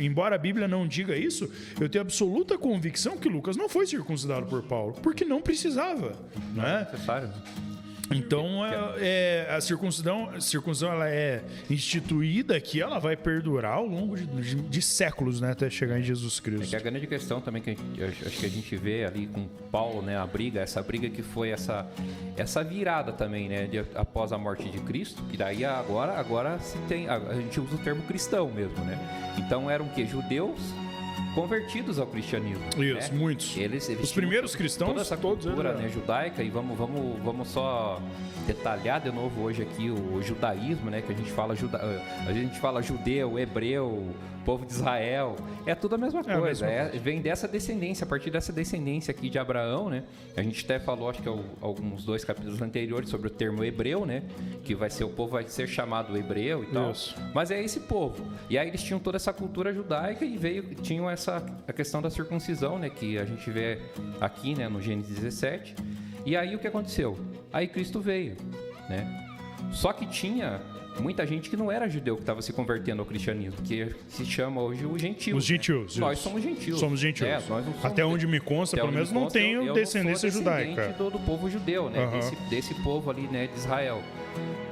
Embora 0.00 0.34
a 0.34 0.38
Bíblia 0.38 0.68
não 0.68 0.86
diga 0.86 1.16
isso, 1.16 1.50
eu 1.80 1.88
tenho 1.88 2.02
absoluta 2.02 2.58
convicção 2.58 3.16
que 3.16 3.28
Lucas 3.28 3.56
não 3.56 3.68
foi 3.68 3.86
circuncidado 3.86 4.46
por 4.46 4.62
Paulo. 4.62 4.94
Porque 5.02 5.24
não 5.24 5.40
precisava. 5.40 6.16
Não 6.54 6.64
é? 6.64 6.80
Necessário. 6.80 7.30
Então, 8.14 8.64
é, 8.64 8.94
é, 9.00 9.46
a 9.50 9.60
circuncisão, 9.60 10.30
a 10.30 10.40
circuncisão 10.40 10.92
ela 10.92 11.08
é 11.08 11.42
instituída 11.68 12.56
aqui, 12.56 12.80
ela 12.80 13.00
vai 13.00 13.16
perdurar 13.16 13.72
ao 13.72 13.86
longo 13.86 14.16
de, 14.16 14.24
de, 14.24 14.54
de 14.54 14.82
séculos, 14.82 15.40
né, 15.40 15.50
até 15.50 15.68
chegar 15.68 15.98
em 15.98 16.02
Jesus 16.02 16.38
Cristo. 16.38 16.64
É 16.64 16.66
que 16.68 16.76
a 16.76 16.90
grande 16.90 17.06
questão 17.08 17.40
também 17.40 17.60
que 17.60 17.70
gente, 17.70 18.04
acho 18.04 18.38
que 18.38 18.46
a 18.46 18.50
gente 18.50 18.76
vê 18.76 19.04
ali 19.04 19.26
com 19.26 19.48
Paulo, 19.70 20.00
né, 20.00 20.16
a 20.16 20.26
briga, 20.26 20.60
essa 20.60 20.80
briga 20.80 21.10
que 21.10 21.22
foi 21.22 21.50
essa 21.50 21.86
essa 22.36 22.62
virada 22.62 23.12
também, 23.12 23.48
né, 23.48 23.66
de, 23.66 23.78
após 23.94 24.32
a 24.32 24.38
morte 24.38 24.68
de 24.68 24.78
Cristo, 24.78 25.22
que 25.24 25.36
daí 25.36 25.64
agora 25.64 26.12
agora 26.12 26.58
se 26.60 26.78
tem, 26.86 27.08
a, 27.08 27.16
a 27.16 27.34
gente 27.34 27.58
usa 27.60 27.74
o 27.74 27.78
termo 27.78 28.02
cristão 28.02 28.48
mesmo, 28.50 28.84
né? 28.84 28.98
Então 29.38 29.68
eram 29.68 29.88
que 29.88 30.06
judeus 30.06 30.60
convertidos 31.34 31.98
ao 31.98 32.06
cristianismo. 32.06 32.64
Isso, 32.76 33.12
né? 33.12 33.18
muitos. 33.18 33.56
Eles, 33.56 33.88
eles 33.88 34.04
Os 34.04 34.12
primeiros 34.12 34.54
cristãos, 34.54 34.90
toda 34.90 35.00
essa 35.00 35.16
cultura 35.16 35.74
né, 35.74 35.88
judaica 35.88 36.42
e 36.42 36.48
vamos, 36.48 36.78
vamos, 36.78 37.18
vamos 37.22 37.48
só 37.48 38.00
detalhar 38.46 39.00
de 39.00 39.10
novo 39.10 39.42
hoje 39.42 39.62
aqui 39.62 39.90
o 39.90 40.22
judaísmo, 40.22 40.90
né? 40.90 41.02
Que 41.02 41.12
a 41.12 41.16
gente 41.16 41.30
fala 41.30 41.54
juda, 41.54 41.80
a 42.26 42.32
gente 42.32 42.58
fala 42.58 42.82
judeu, 42.82 43.38
hebreu, 43.38 44.14
povo 44.44 44.66
de 44.66 44.72
Israel, 44.72 45.36
é 45.66 45.74
tudo 45.74 45.94
a 45.94 45.98
mesma 45.98 46.22
coisa. 46.22 46.32
É, 46.32 46.36
a 46.36 46.42
mesma 46.42 46.66
é, 46.66 46.88
coisa. 46.90 47.04
vem 47.04 47.20
dessa 47.20 47.48
descendência, 47.48 48.04
a 48.04 48.06
partir 48.06 48.30
dessa 48.30 48.52
descendência 48.52 49.10
aqui 49.10 49.28
de 49.28 49.38
Abraão, 49.38 49.88
né? 49.88 50.04
A 50.36 50.42
gente 50.42 50.64
até 50.64 50.78
falou, 50.78 51.08
acho 51.08 51.22
que 51.22 51.28
alguns 51.60 52.04
dois 52.04 52.24
capítulos 52.24 52.60
anteriores 52.60 53.08
sobre 53.08 53.28
o 53.28 53.30
termo 53.30 53.64
hebreu, 53.64 54.04
né? 54.04 54.22
Que 54.62 54.74
vai 54.74 54.90
ser 54.90 55.04
o 55.04 55.08
povo 55.08 55.32
vai 55.32 55.44
ser 55.48 55.66
chamado 55.66 56.16
hebreu 56.16 56.62
e 56.62 56.66
tal. 56.66 56.90
Isso. 56.90 57.16
Mas 57.34 57.50
é 57.50 57.62
esse 57.62 57.80
povo. 57.80 58.24
E 58.48 58.58
aí 58.58 58.68
eles 58.68 58.82
tinham 58.82 59.00
toda 59.00 59.16
essa 59.16 59.32
cultura 59.32 59.72
judaica 59.72 60.24
e 60.24 60.36
veio 60.36 60.74
tinham 60.76 61.08
essa 61.08 61.44
a 61.66 61.72
questão 61.72 62.02
da 62.02 62.10
circuncisão, 62.10 62.78
né? 62.78 62.90
Que 62.90 63.18
a 63.18 63.24
gente 63.24 63.50
vê 63.50 63.80
aqui, 64.20 64.54
né? 64.54 64.68
No 64.68 64.80
Gênesis 64.80 65.18
17. 65.18 65.74
E 66.26 66.36
aí 66.36 66.54
o 66.54 66.58
que 66.58 66.66
aconteceu? 66.66 67.18
Aí 67.52 67.68
Cristo 67.68 68.00
veio, 68.00 68.36
né? 68.88 69.24
Só 69.70 69.92
que 69.92 70.06
tinha 70.06 70.60
muita 71.00 71.26
gente 71.26 71.50
que 71.50 71.56
não 71.56 71.70
era 71.70 71.88
judeu 71.88 72.16
que 72.16 72.22
estava 72.22 72.40
se 72.42 72.52
convertendo 72.52 73.00
ao 73.00 73.06
cristianismo, 73.06 73.60
que 73.62 73.94
se 74.08 74.24
chama 74.24 74.60
hoje 74.60 74.84
o 74.84 74.98
gentio. 74.98 75.36
Os 75.36 75.44
gentios. 75.44 75.96
Nós 75.96 76.18
somos 76.18 76.42
gentios. 76.42 76.78
Somos 76.78 77.00
gentios. 77.00 77.28
É, 77.28 77.40
somos, 77.40 77.64
Até 77.84 78.04
onde 78.04 78.26
me 78.26 78.40
consta, 78.40 78.76
pelo 78.76 78.92
menos 78.92 79.10
não 79.10 79.28
tenho 79.28 79.62
eu, 79.62 79.74
descendência 79.74 80.28
não 80.28 80.38
judaica. 80.38 80.88
Do, 80.98 81.10
do 81.10 81.18
povo 81.18 81.50
judeu, 81.50 81.90
né? 81.90 82.04
Uhum. 82.04 82.10
Desse, 82.10 82.36
desse 82.48 82.74
povo 82.82 83.10
ali, 83.10 83.22
né, 83.22 83.46
de 83.46 83.58
Israel. 83.58 84.02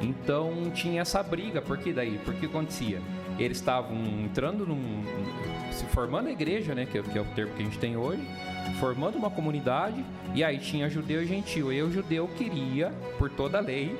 Então 0.00 0.70
tinha 0.74 1.02
essa 1.02 1.22
briga, 1.22 1.62
por 1.62 1.78
que 1.78 1.92
daí? 1.92 2.18
Porque 2.24 2.46
acontecia? 2.46 3.00
Eles 3.38 3.58
estavam 3.58 3.96
entrando 4.24 4.66
num. 4.66 5.04
se 5.70 5.85
formando 5.87 6.28
a 6.28 6.32
igreja, 6.32 6.74
né? 6.74 6.87
Que 6.87 6.98
é, 6.98 7.02
que 7.02 7.16
é 7.16 7.20
o 7.20 7.24
termo 7.24 7.54
que 7.54 7.62
a 7.62 7.64
gente 7.64 7.78
tem 7.78 7.96
hoje 7.96 8.22
formando 8.78 9.16
uma 9.16 9.30
comunidade 9.30 10.04
e 10.35 10.42
aí 10.42 10.58
tinha 10.58 10.88
judeu 10.88 11.22
e 11.22 11.26
gentil. 11.26 11.72
E 11.72 11.82
o 11.82 11.90
judeu 11.90 12.28
queria, 12.28 12.92
por 13.18 13.30
toda 13.30 13.58
a 13.58 13.61
lei, 13.61 13.96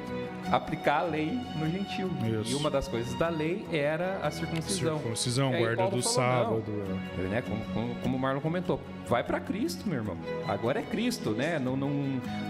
aplicar 0.51 1.01
a 1.01 1.03
lei 1.03 1.39
no 1.57 1.71
gentil. 1.71 2.11
Isso. 2.41 2.53
E 2.53 2.55
uma 2.55 2.71
das 2.71 2.89
coisas 2.89 3.15
da 3.15 3.29
lei 3.29 3.67
era 3.73 4.19
a 4.23 4.31
circuncisão. 4.31 4.99
Circuncisão, 4.99 5.51
guarda 5.51 5.85
do 5.85 6.03
falou, 6.03 6.03
sábado. 6.03 6.65
Não, 7.17 7.29
né, 7.29 7.43
como, 7.43 7.65
como, 7.73 7.95
como 7.97 8.17
o 8.17 8.21
Marlon 8.21 8.41
comentou, 8.41 8.81
vai 9.09 9.23
para 9.23 9.41
Cristo, 9.41 9.89
meu 9.89 9.99
irmão. 9.99 10.17
Agora 10.49 10.81
é 10.81 10.83
Cristo, 10.83 11.31
né? 11.31 11.59
Não, 11.59 11.77
não, 11.77 11.91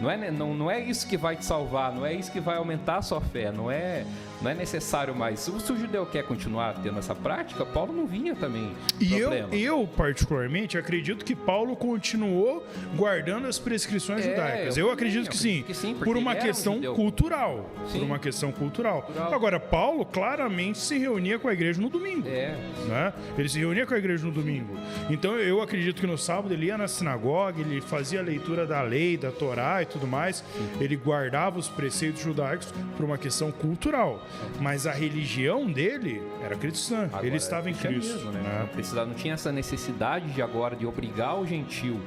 não, 0.01 0.11
é, 0.11 0.31
não, 0.31 0.55
não 0.55 0.71
é 0.71 0.81
isso 0.81 1.07
que 1.07 1.17
vai 1.17 1.37
te 1.37 1.45
salvar, 1.45 1.93
não 1.93 2.05
é 2.05 2.13
isso 2.13 2.31
que 2.31 2.41
vai 2.41 2.57
aumentar 2.57 2.97
a 2.97 3.03
sua 3.03 3.21
fé, 3.21 3.51
não 3.51 3.71
é, 3.71 4.05
não 4.43 4.51
é 4.51 4.55
necessário 4.55 5.15
mais. 5.15 5.41
Se 5.41 5.51
o 5.51 5.77
judeu 5.77 6.05
quer 6.05 6.25
continuar 6.25 6.75
tendo 6.83 6.99
essa 6.99 7.15
prática, 7.15 7.65
Paulo 7.65 7.93
não 7.93 8.07
vinha 8.07 8.35
também. 8.35 8.73
E 9.01 9.15
eu, 9.15 9.33
eu, 9.53 9.89
particularmente, 9.97 10.77
acredito 10.77 11.25
que 11.25 11.35
Paulo 11.35 11.77
continuou 11.77 12.67
guardando 12.97 13.47
as 13.47 13.59
prescrições 13.59 14.27
é, 14.27 14.31
judaicas. 14.31 14.77
Eu, 14.77 14.87
eu 14.87 14.93
acredito 14.93 15.31
que 15.31 15.37
sim, 15.37 15.63
que 15.63 15.75
sim 15.75 15.95
por 15.95 16.17
uma 16.17 16.35
questão 16.35 16.75
um 16.75 16.95
cultural. 16.95 17.71
Sim. 17.87 17.99
Por 17.99 18.05
uma 18.05 18.19
questão 18.19 18.53
cultural. 18.53 19.03
cultural. 19.03 19.33
Agora, 19.33 19.61
Paulo 19.61 20.05
claramente 20.05 20.79
se 20.79 20.99
reunia 20.99 21.39
com 21.39 21.49
a 21.49 21.53
igreja 21.53 21.81
no 21.81 21.89
domingo. 21.89 22.29
É. 22.29 22.57
Né? 22.89 23.13
Ele 23.39 23.49
se 23.49 23.59
reunia 23.59 23.87
com 23.87 23.95
a 23.95 23.99
igreja 23.99 24.25
no 24.27 24.33
domingo. 24.33 24.77
Então 25.09 25.39
eu 25.39 25.61
acredito 25.61 26.01
que 26.01 26.07
no 26.07 26.19
sábado 26.19 26.53
ele 26.53 26.67
ia 26.67 26.77
na 26.77 26.89
sinagoga, 26.89 27.61
ele 27.61 27.81
fazia 27.81 28.21
a 28.21 28.23
leitura 28.23 28.67
da 28.67 28.83
lei, 28.83 29.17
da 29.17 29.31
Torá 29.31 29.83
e 29.83 29.87
tudo 29.87 30.07
mais. 30.07 30.45
Ele 30.81 30.97
guardava 30.97 31.59
os 31.59 31.69
preceitos 31.69 32.23
judaicos 32.23 32.73
por 32.97 33.05
uma 33.05 33.19
questão 33.19 33.53
cultural. 33.53 34.23
Mas 34.61 34.87
a 34.87 34.93
religião 34.93 35.71
dele 35.71 36.23
era 36.43 36.57
cristã. 36.57 37.05
Agora, 37.05 37.27
ele 37.27 37.37
estava 37.37 37.71
em 37.71 37.75
Cristo. 37.75 38.15
Mesmo, 38.15 38.33
né? 38.33 38.41
Né? 38.41 38.59
Não, 38.61 38.69
precisava, 38.69 39.07
não 39.07 39.15
tinha 39.15 39.35
essa 39.35 39.53
necessidade 39.53 40.31
de 40.31 40.43
agora 40.43 40.77
de 40.77 40.87
obrigar 40.87 41.39
o 41.41 41.47
gentil, 41.47 42.01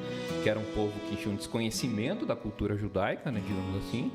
que 0.44 0.50
era 0.50 0.60
um 0.60 0.66
povo 0.74 0.94
que 1.10 1.16
tinha 1.16 1.34
um 1.34 1.38
desconhecimento 1.38 2.26
da 2.26 2.36
cultura 2.36 2.76
judaica, 2.76 3.32
né, 3.32 3.42
digamos 3.46 3.86
assim, 3.86 4.12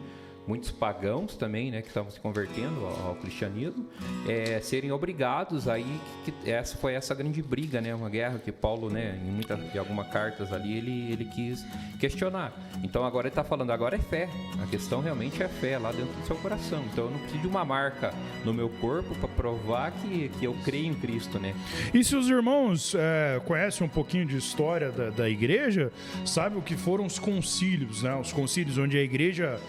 muitos 0.46 0.70
pagãos 0.70 1.36
também, 1.36 1.70
né, 1.70 1.82
que 1.82 1.88
estavam 1.88 2.10
se 2.10 2.18
convertendo 2.20 2.84
ao, 2.84 3.08
ao 3.08 3.14
cristianismo, 3.16 3.86
é, 4.28 4.60
serem 4.60 4.90
obrigados 4.92 5.68
aí 5.68 6.00
que, 6.24 6.32
que, 6.32 6.50
essa 6.50 6.76
foi 6.76 6.94
essa 6.94 7.14
grande 7.14 7.42
briga, 7.42 7.80
né, 7.80 7.94
uma 7.94 8.08
guerra 8.08 8.38
que 8.38 8.50
Paulo, 8.50 8.90
né, 8.90 9.20
em 9.22 9.30
muitas 9.30 9.60
de 9.72 9.78
algumas 9.78 10.08
cartas 10.08 10.52
ali 10.52 10.76
ele 10.76 11.12
ele 11.12 11.24
quis 11.24 11.64
questionar. 11.98 12.52
Então 12.82 13.04
agora 13.04 13.26
ele 13.26 13.32
está 13.32 13.44
falando 13.44 13.70
agora 13.70 13.96
é 13.96 13.98
fé. 13.98 14.28
A 14.62 14.66
questão 14.66 15.00
realmente 15.00 15.42
é 15.42 15.48
fé 15.48 15.78
lá 15.78 15.92
dentro 15.92 16.12
do 16.12 16.26
seu 16.26 16.36
coração. 16.36 16.82
Então 16.92 17.04
eu 17.04 17.10
não 17.10 17.18
preciso 17.18 17.42
de 17.42 17.46
uma 17.46 17.64
marca 17.64 18.12
no 18.44 18.52
meu 18.52 18.68
corpo 18.68 19.14
para 19.16 19.28
provar 19.28 19.92
que, 19.92 20.28
que 20.38 20.44
eu 20.44 20.56
creio 20.64 20.86
em 20.86 20.94
Cristo, 20.94 21.38
né? 21.38 21.54
E 21.92 22.02
se 22.02 22.16
os 22.16 22.28
irmãos 22.28 22.94
é, 22.94 23.40
conhecem 23.44 23.86
um 23.86 23.90
pouquinho 23.90 24.26
de 24.26 24.36
história 24.36 24.90
da, 24.90 25.10
da 25.10 25.28
igreja, 25.28 25.92
sabe 26.24 26.56
o 26.56 26.62
que 26.62 26.76
foram 26.76 27.06
os 27.06 27.18
concílios, 27.18 28.02
né? 28.02 28.14
Os 28.16 28.32
concílios 28.32 28.78
onde 28.78 28.96
a 28.96 29.02
igreja 29.02 29.60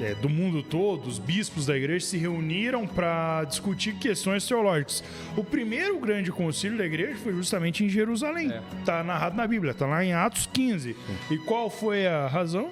é, 0.00 0.14
do 0.14 0.28
mundo 0.28 0.62
todo, 0.62 1.06
os 1.06 1.18
bispos 1.18 1.66
da 1.66 1.76
igreja 1.76 2.06
se 2.06 2.16
reuniram 2.16 2.86
para 2.86 3.44
discutir 3.44 3.94
questões 3.94 4.46
teológicas. 4.46 5.02
O 5.36 5.44
primeiro 5.44 5.98
grande 5.98 6.30
concílio 6.30 6.78
da 6.78 6.86
igreja 6.86 7.16
foi 7.16 7.32
justamente 7.32 7.84
em 7.84 7.88
Jerusalém. 7.88 8.52
Está 8.80 9.00
é. 9.00 9.02
narrado 9.02 9.36
na 9.36 9.46
Bíblia, 9.46 9.72
está 9.72 9.86
lá 9.86 10.04
em 10.04 10.12
Atos 10.12 10.48
15. 10.52 10.94
Sim. 10.94 11.34
E 11.34 11.38
qual 11.38 11.70
foi 11.70 12.06
a 12.06 12.26
razão? 12.26 12.70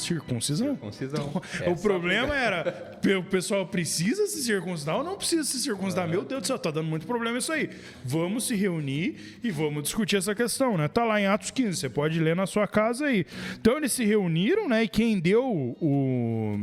Circuncisão. 0.00 0.74
Circuncisão. 0.74 1.42
Então, 1.54 1.72
o 1.72 1.76
problema 1.76 2.34
era, 2.34 2.98
o 3.18 3.24
pessoal 3.24 3.66
precisa 3.66 4.26
se 4.26 4.42
circuncidar 4.42 4.96
ou 4.96 5.04
não 5.04 5.16
precisa 5.16 5.44
se 5.44 5.58
circuncidar? 5.58 6.08
Meu 6.08 6.24
Deus 6.24 6.42
do 6.42 6.46
céu, 6.46 6.58
tá 6.58 6.70
dando 6.70 6.88
muito 6.88 7.06
problema 7.06 7.38
isso 7.38 7.52
aí. 7.52 7.70
Vamos 8.04 8.46
se 8.46 8.54
reunir 8.54 9.38
e 9.42 9.50
vamos 9.50 9.82
discutir 9.82 10.16
essa 10.16 10.34
questão, 10.34 10.76
né? 10.76 10.88
Tá 10.88 11.04
lá 11.04 11.20
em 11.20 11.26
Atos 11.26 11.50
15, 11.50 11.78
você 11.78 11.88
pode 11.88 12.18
ler 12.20 12.36
na 12.36 12.46
sua 12.46 12.66
casa 12.66 13.06
aí. 13.06 13.26
Então 13.60 13.76
eles 13.76 13.92
se 13.92 14.04
reuniram, 14.04 14.68
né? 14.68 14.84
E 14.84 14.88
quem 14.88 15.18
deu 15.18 15.76
o 15.80 16.58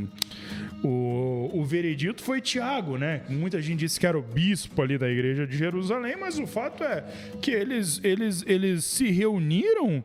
o, 0.86 1.50
o 1.52 1.65
veredito 1.65 2.21
foi 2.21 2.39
Tiago, 2.39 2.98
né? 2.98 3.24
Muita 3.28 3.62
gente 3.62 3.80
disse 3.80 4.00
que 4.00 4.06
era 4.06 4.17
o 4.17 4.21
bispo 4.21 4.82
ali 4.82 4.98
da 4.98 5.10
igreja 5.10 5.48
de 5.48 5.58
Jerusalém, 5.58 6.15
mas 6.15 6.38
o 6.38 6.45
fato 6.45 6.84
é 6.84 7.04
que 7.41 7.50
eles, 7.52 8.00
eles, 8.04 8.43
eles 8.45 8.86
se 8.86 9.10
reuniram 9.10 10.04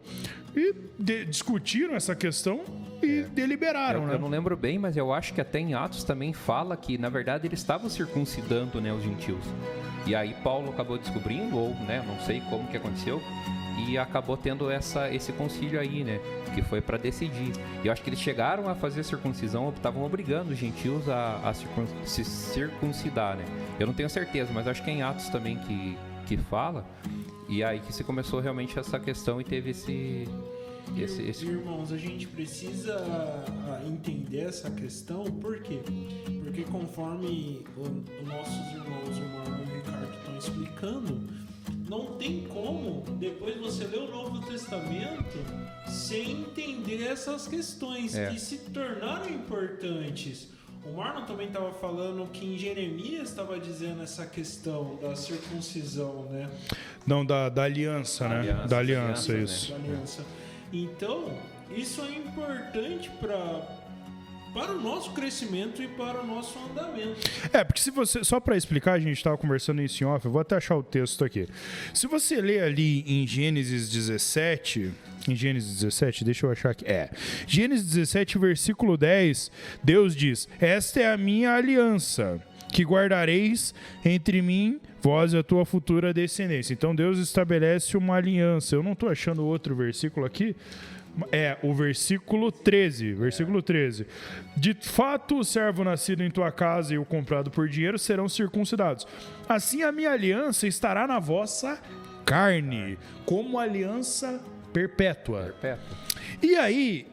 e 0.57 0.75
de, 0.99 1.27
discutiram 1.27 1.95
essa 1.95 2.15
questão 2.15 2.63
e 3.03 3.23
deliberaram, 3.23 4.03
Eu, 4.03 4.07
né? 4.09 4.15
eu 4.15 4.19
não 4.19 4.29
lembro 4.29 4.57
bem, 4.57 4.79
mas 4.79 4.97
eu 4.97 5.13
acho 5.13 5.35
que 5.35 5.41
até 5.41 5.59
em 5.59 5.75
Atos 5.75 6.03
também 6.03 6.33
fala 6.33 6.77
que, 6.77 6.97
na 6.97 7.09
verdade, 7.09 7.47
eles 7.47 7.61
estavam 7.61 7.89
circuncidando 7.89 8.81
né, 8.81 8.93
os 8.93 9.03
gentios. 9.03 9.45
E 10.07 10.15
aí 10.15 10.35
Paulo 10.43 10.71
acabou 10.71 10.99
descobrindo, 10.99 11.57
ou 11.57 11.75
né, 11.87 12.03
não 12.07 12.19
sei 12.25 12.41
como 12.49 12.67
que 12.69 12.77
aconteceu, 12.77 13.23
e 13.89 13.99
acabou 13.99 14.37
tendo 14.37 14.71
essa, 14.71 15.13
esse 15.13 15.33
concílio 15.33 15.81
aí, 15.81 16.05
né? 16.05 16.21
Que 16.55 16.63
foi 16.63 16.81
para 16.81 16.99
decidir. 16.99 17.53
E 17.83 17.87
eu 17.87 17.93
acho 17.93 18.03
que 18.03 18.11
eles 18.11 18.21
chegaram 18.21 18.69
a 18.69 18.75
fazer 18.75 19.05
circuncisão, 19.05 19.71
estavam 19.71 20.05
obrigando 20.05 20.53
os 20.53 20.59
gentios 20.59 21.09
a, 21.09 21.49
a 21.49 21.55
circun- 21.55 21.87
se 22.05 22.25
circuncidar, 22.25 23.37
né? 23.37 23.45
Eu 23.79 23.87
não 23.87 23.95
tenho 23.95 24.11
certeza, 24.11 24.51
mas 24.53 24.67
acho 24.67 24.83
que 24.83 24.91
é 24.91 24.95
em 24.95 25.03
Atos 25.03 25.29
também 25.29 25.57
que, 25.59 25.97
que 26.27 26.37
fala. 26.37 26.85
E 27.49 27.65
aí 27.65 27.81
que 27.81 27.93
se 27.93 28.05
começou 28.05 28.41
realmente 28.41 28.79
essa 28.79 28.99
questão 29.01 29.41
e 29.41 29.45
teve 29.45 29.71
esse. 29.71 30.29
esse, 30.97 31.23
esse... 31.23 31.47
Irmãos, 31.47 31.93
a 31.93 31.97
gente 31.99 32.27
precisa 32.29 32.97
ah, 32.97 33.83
entender 33.87 34.43
essa 34.43 34.71
questão, 34.71 35.25
por 35.25 35.61
quê? 35.61 35.81
Porque 36.45 36.63
conforme 36.63 37.65
os 37.77 38.29
nossos 38.29 38.73
irmãos, 38.73 39.19
o 39.19 39.23
Marlon 39.37 39.65
e 39.67 39.73
o 39.73 39.77
Ricardo 39.77 40.15
estão 40.19 40.39
explicando, 40.39 41.29
não 41.91 42.07
tem 42.17 42.43
como 42.45 43.03
depois 43.19 43.57
você 43.59 43.85
ler 43.85 43.99
o 43.99 44.11
Novo 44.13 44.47
Testamento 44.47 45.39
sem 45.89 46.43
entender 46.43 47.03
essas 47.03 47.49
questões 47.49 48.15
É. 48.15 48.31
que 48.31 48.39
se 48.39 48.59
tornaram 48.59 49.29
importantes. 49.29 50.49
O 50.87 50.93
Marlon 50.93 51.27
também 51.27 51.49
estava 51.49 51.73
falando 51.73 52.31
que 52.31 52.47
em 52.47 52.57
Jeremias 52.57 53.31
estava 53.31 53.59
dizendo 53.59 54.03
essa 54.03 54.25
questão 54.25 54.97
da 55.03 55.17
circuncisão, 55.17 56.27
né? 56.31 56.49
Não, 57.05 57.27
da, 57.27 57.49
da 57.49 57.65
aliança, 57.65 58.29
né? 58.29 58.39
Aliança, 58.39 58.69
da 58.69 58.79
aliança, 58.79 59.33
aliança, 59.33 59.33
né? 59.33 59.43
isso. 59.43 59.71
da 59.73 59.77
aliança. 59.77 60.25
Então, 60.73 61.39
isso 61.75 62.01
é 62.03 62.13
importante 62.13 63.11
para 63.21 63.80
para 64.53 64.73
o 64.73 64.81
nosso 64.81 65.13
crescimento 65.13 65.83
e 65.83 65.89
para 65.89 66.21
o 66.23 66.27
nosso 66.27 66.59
andamento. 66.59 67.21
É, 67.53 67.63
porque 67.65 67.81
se 67.81 67.91
você. 67.91 68.25
Só 68.25 68.41
para 68.41 68.57
explicar, 68.57 68.95
a 68.95 68.99
gente 68.99 69.17
estava 69.17 69.37
conversando 69.37 69.81
isso 69.83 70.03
em 70.03 70.07
off, 70.07 70.25
eu 70.25 70.33
vou 70.33 70.41
até 70.41 70.57
achar 70.57 70.77
o 70.77 70.83
texto 70.83 71.25
aqui. 71.25 71.47
Se 71.95 72.07
você 72.07 72.41
ler 72.41 72.63
ali 72.63 73.05
em 73.07 73.27
Gênesis 73.27 73.89
17. 73.91 74.93
Em 75.29 75.37
Gênesis 75.37 75.81
17, 75.81 76.25
deixa 76.25 76.47
eu 76.47 76.51
achar 76.51 76.71
aqui. 76.71 76.85
É. 76.87 77.11
Gênesis 77.47 77.87
17, 77.87 78.39
versículo 78.39 78.97
10, 78.97 79.51
Deus 79.85 80.17
diz: 80.17 80.49
Esta 80.59 81.01
é 81.01 81.13
a 81.13 81.17
minha 81.17 81.53
aliança, 81.55 82.41
que 82.73 82.83
guardareis 82.83 83.75
entre 84.03 84.41
mim, 84.41 84.81
vós 85.03 85.35
e 85.35 85.37
a 85.37 85.43
tua 85.43 85.67
futura 85.67 86.15
descendência. 86.15 86.73
Então 86.73 86.95
Deus 86.95 87.19
estabelece 87.19 87.97
uma 87.97 88.17
aliança. 88.17 88.75
Eu 88.75 88.83
não 88.83 88.93
estou 88.93 89.11
achando 89.11 89.45
outro 89.45 89.77
versículo 89.77 90.25
aqui. 90.25 90.57
É, 91.33 91.57
o 91.63 91.75
versículo 91.75 92.53
13. 92.53 93.15
Versículo 93.15 93.63
13. 93.63 94.07
De 94.57 94.75
fato, 94.75 95.39
o 95.39 95.45
servo 95.45 95.85
nascido 95.85 96.23
em 96.23 96.31
tua 96.31 96.53
casa 96.53 96.95
e 96.95 96.99
o 96.99 97.05
comprado 97.05 97.51
por 97.51 97.69
dinheiro 97.69 97.99
serão 97.99 98.29
circuncidados. 98.29 99.07
Assim 99.49 99.83
a 99.83 99.93
minha 99.93 100.13
aliança 100.13 100.67
estará 100.67 101.07
na 101.07 101.19
vossa 101.19 101.81
carne, 102.25 102.99
como 103.27 103.59
aliança 103.59 104.41
perpétua. 104.73 105.55
Perpétuo. 105.61 105.97
E 106.43 106.55
aí, 106.55 107.10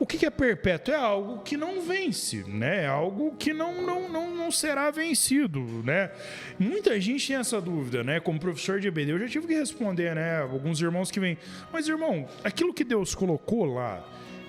o 0.00 0.06
que 0.06 0.24
é 0.24 0.30
perpétuo? 0.30 0.94
É 0.94 0.96
algo 0.96 1.42
que 1.42 1.58
não 1.58 1.82
vence, 1.82 2.42
né? 2.48 2.84
É 2.84 2.86
algo 2.86 3.36
que 3.38 3.52
não, 3.52 3.82
não, 3.82 4.08
não, 4.08 4.34
não 4.34 4.50
será 4.50 4.90
vencido, 4.90 5.60
né? 5.84 6.10
Muita 6.58 6.98
gente 6.98 7.28
tem 7.28 7.36
essa 7.36 7.60
dúvida, 7.60 8.02
né? 8.02 8.18
Como 8.18 8.40
professor 8.40 8.80
de 8.80 8.88
EBD, 8.88 9.12
eu 9.12 9.18
já 9.18 9.28
tive 9.28 9.46
que 9.46 9.54
responder, 9.54 10.14
né? 10.14 10.40
Alguns 10.40 10.80
irmãos 10.80 11.10
que 11.10 11.20
vêm, 11.20 11.36
mas 11.70 11.86
irmão, 11.86 12.26
aquilo 12.42 12.72
que 12.72 12.82
Deus 12.82 13.14
colocou 13.14 13.66
lá, 13.66 14.02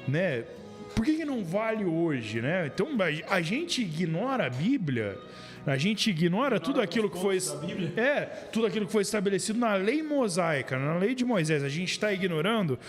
né? 0.07 0.45
Por 0.95 1.03
que, 1.03 1.17
que 1.17 1.25
não 1.25 1.43
vale 1.43 1.83
hoje, 1.83 2.41
né? 2.41 2.71
Então, 2.73 2.87
a 3.29 3.41
gente 3.41 3.81
ignora 3.81 4.45
a 4.45 4.49
Bíblia, 4.49 5.19
a 5.65 5.77
gente 5.77 6.09
ignora 6.09 6.59
tudo 6.59 6.81
aquilo 6.81 7.09
que 7.09 7.19
foi... 7.19 7.37
É, 7.97 8.21
tudo 8.51 8.65
aquilo 8.65 8.85
que 8.85 8.91
foi 8.91 9.01
estabelecido 9.03 9.59
na 9.59 9.75
lei 9.75 10.01
mosaica, 10.01 10.77
na 10.79 10.97
lei 10.97 11.13
de 11.13 11.23
Moisés, 11.23 11.63
a 11.63 11.69
gente 11.69 11.91
está 11.91 12.11
ignorando. 12.11 12.79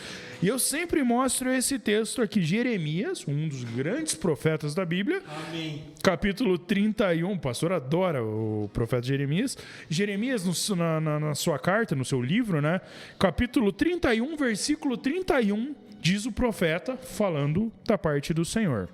E 0.43 0.49
eu 0.49 0.59
sempre 0.59 1.03
mostro 1.03 1.51
esse 1.51 1.79
texto 1.79 2.23
aqui, 2.23 2.41
Jeremias, 2.43 3.25
um 3.29 3.49
dos 3.49 3.63
grandes 3.65 4.15
profetas 4.15 4.75
da 4.75 4.85
Bíblia, 4.85 5.23
Amém. 5.49 5.83
capítulo 6.03 6.57
31. 6.59 7.33
O 7.33 7.39
pastor 7.39 7.73
adora 7.73 8.23
o 8.25 8.71
profeta 8.73 9.07
Jeremias. 9.07 9.57
Jeremias, 9.91 10.45
no- 10.45 10.77
na, 10.77 11.01
na- 11.01 11.21
na 11.21 11.35
sua 11.35 11.59
carta, 11.59 11.95
no 11.95 12.05
seu 12.05 12.23
livro, 12.23 12.61
né? 12.63 12.81
Capítulo 13.19 13.71
31, 13.73 14.37
versículo 14.37 14.97
31, 14.97 15.75
diz 16.01 16.27
o 16.27 16.33
profeta, 16.33 16.97
falando 16.97 17.71
da 17.87 17.97
parte 17.99 18.33
do 18.35 18.45
Senhor. 18.45 18.89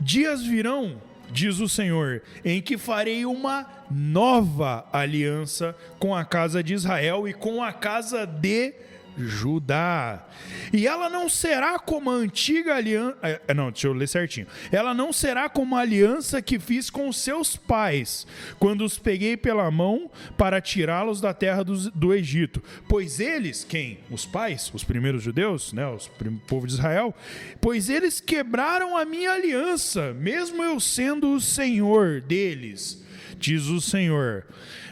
Dias 0.00 0.42
virão, 0.44 1.00
diz 1.30 1.60
o 1.60 1.68
Senhor, 1.68 2.22
em 2.44 2.60
que 2.60 2.78
farei 2.78 3.24
uma 3.24 3.66
nova 3.90 4.86
aliança 4.92 5.76
com 5.98 6.14
a 6.14 6.24
casa 6.24 6.62
de 6.62 6.74
Israel 6.74 7.28
e 7.28 7.32
com 7.32 7.62
a 7.62 7.72
casa 7.72 8.26
de 8.26 8.74
Judá. 9.18 10.26
E 10.72 10.86
ela 10.86 11.08
não 11.08 11.28
será 11.28 11.78
como 11.78 12.10
a 12.10 12.14
antiga 12.14 12.74
aliança. 12.76 13.16
Não, 13.54 13.70
deixa 13.70 13.86
eu 13.88 13.92
ler 13.92 14.06
certinho. 14.06 14.46
Ela 14.70 14.94
não 14.94 15.12
será 15.12 15.48
como 15.48 15.76
a 15.76 15.80
aliança 15.80 16.40
que 16.40 16.58
fiz 16.58 16.90
com 16.90 17.12
seus 17.12 17.56
pais, 17.56 18.26
quando 18.58 18.84
os 18.84 18.98
peguei 18.98 19.36
pela 19.36 19.70
mão 19.70 20.10
para 20.36 20.60
tirá-los 20.60 21.20
da 21.20 21.32
terra 21.34 21.62
dos- 21.64 21.88
do 21.90 22.14
Egito. 22.14 22.62
Pois 22.88 23.20
eles, 23.20 23.64
quem? 23.64 23.98
Os 24.10 24.24
pais, 24.24 24.70
os 24.72 24.84
primeiros 24.84 25.22
judeus, 25.22 25.72
né? 25.72 25.86
Os 25.88 26.08
povo 26.46 26.66
de 26.66 26.74
Israel. 26.74 27.14
Pois 27.60 27.88
eles 27.88 28.20
quebraram 28.20 28.96
a 28.96 29.04
minha 29.04 29.32
aliança, 29.32 30.12
mesmo 30.14 30.62
eu 30.62 30.78
sendo 30.78 31.32
o 31.34 31.40
Senhor 31.40 32.20
deles 32.20 33.06
diz 33.38 33.66
o 33.66 33.80
Senhor. 33.80 34.46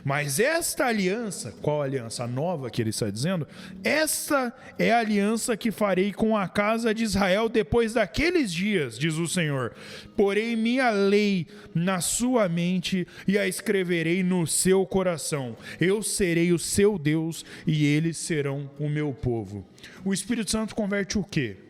Mas 0.05 0.39
esta 0.39 0.87
aliança, 0.87 1.53
qual 1.61 1.83
aliança? 1.83 2.23
A 2.23 2.29
nova 2.29 2.71
que 2.71 2.81
ele 2.81 2.91
está 2.91 3.11
dizendo? 3.11 3.47
Esta 3.83 4.55
é 4.79 4.93
a 4.93 5.01
aliança 5.01 5.57
que 5.57 5.73
farei 5.73 6.13
com 6.13 6.37
a 6.37 6.47
casa 6.47 6.95
de 6.95 7.03
Israel 7.03 7.49
depois 7.49 7.95
daqueles 7.95 8.53
dias, 8.53 8.97
diz 8.97 9.15
o 9.15 9.27
Senhor. 9.27 9.75
Porei 10.17 10.55
minha 10.55 10.91
lei 10.91 11.49
na 11.75 12.01
sua 12.01 12.49
mente 12.49 13.05
e 13.27 13.37
a 13.37 13.49
escreverei 13.49 14.23
no 14.23 14.47
seu 14.47 14.87
coração. 14.87 15.57
Eu 15.81 16.03
serei 16.05 16.53
o 16.53 16.59
seu 16.59 16.97
Deus 16.97 17.45
e 17.67 17.85
eles 17.85 18.17
serão 18.17 18.71
o 18.79 18.89
meu 18.89 19.13
povo. 19.13 19.67
O 20.05 20.15
Espírito 20.15 20.53
Santo 20.53 20.75
converte 20.75 21.19
o 21.19 21.25
quê? 21.25 21.66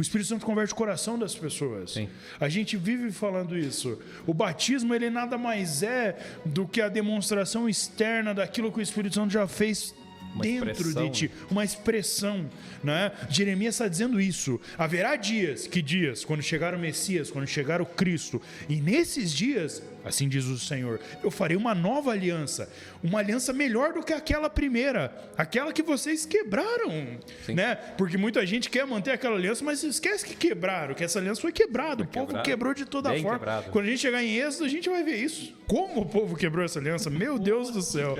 O 0.00 0.02
Espírito 0.02 0.28
Santo 0.28 0.46
converte 0.46 0.72
o 0.72 0.76
coração 0.76 1.18
das 1.18 1.34
pessoas. 1.34 1.92
Sim. 1.92 2.08
A 2.40 2.48
gente 2.48 2.74
vive 2.74 3.12
falando 3.12 3.54
isso. 3.54 3.98
O 4.26 4.32
batismo 4.32 4.94
ele 4.94 5.10
nada 5.10 5.36
mais 5.36 5.82
é 5.82 6.18
do 6.42 6.66
que 6.66 6.80
a 6.80 6.88
demonstração 6.88 7.68
externa 7.68 8.32
daquilo 8.32 8.72
que 8.72 8.78
o 8.78 8.82
Espírito 8.82 9.16
Santo 9.16 9.30
já 9.30 9.46
fez 9.46 9.94
Uma 10.34 10.42
dentro 10.42 10.70
expressão, 10.70 11.04
de 11.04 11.10
ti, 11.10 11.30
uma 11.50 11.64
expressão, 11.64 12.48
né? 12.82 13.12
Jeremias 13.28 13.74
está 13.74 13.88
dizendo 13.88 14.18
isso. 14.18 14.58
Haverá 14.78 15.16
dias, 15.16 15.66
que 15.66 15.82
dias, 15.82 16.24
quando 16.24 16.42
chegar 16.42 16.74
o 16.74 16.78
Messias, 16.78 17.30
quando 17.30 17.46
chegar 17.46 17.82
o 17.82 17.86
Cristo, 17.86 18.40
e 18.70 18.76
nesses 18.76 19.32
dias, 19.32 19.82
assim 20.02 20.30
diz 20.30 20.46
o 20.46 20.58
Senhor, 20.58 20.98
eu 21.22 21.30
farei 21.30 21.58
uma 21.58 21.74
nova 21.74 22.12
aliança, 22.12 22.72
uma 23.02 23.18
aliança 23.20 23.52
melhor 23.52 23.92
do 23.92 24.02
que 24.02 24.12
aquela 24.12 24.50
primeira, 24.50 25.12
aquela 25.36 25.72
que 25.72 25.82
vocês 25.82 26.26
quebraram, 26.26 27.18
Sim. 27.44 27.54
né? 27.54 27.74
Porque 27.96 28.16
muita 28.16 28.44
gente 28.46 28.68
quer 28.68 28.86
manter 28.86 29.12
aquela 29.12 29.36
aliança, 29.36 29.64
mas 29.64 29.82
esquece 29.82 30.24
que 30.24 30.34
quebraram, 30.34 30.94
que 30.94 31.02
essa 31.02 31.18
aliança 31.18 31.40
foi 31.40 31.52
quebrada, 31.52 32.02
o 32.02 32.06
povo 32.06 32.26
quebrado. 32.26 32.44
quebrou 32.44 32.74
de 32.74 32.84
toda 32.84 33.10
forma. 33.14 33.38
quebrado. 33.38 33.70
Quando 33.70 33.86
a 33.86 33.88
gente 33.88 34.00
chegar 34.00 34.22
em 34.22 34.36
Êxodo, 34.36 34.64
a 34.64 34.68
gente 34.68 34.88
vai 34.88 35.02
ver 35.02 35.16
isso. 35.16 35.54
Como 35.66 36.02
o 36.02 36.06
povo 36.06 36.36
quebrou 36.36 36.64
essa 36.64 36.78
aliança? 36.78 37.08
Meu 37.08 37.38
Deus 37.38 37.70
do 37.70 37.80
céu. 37.80 38.16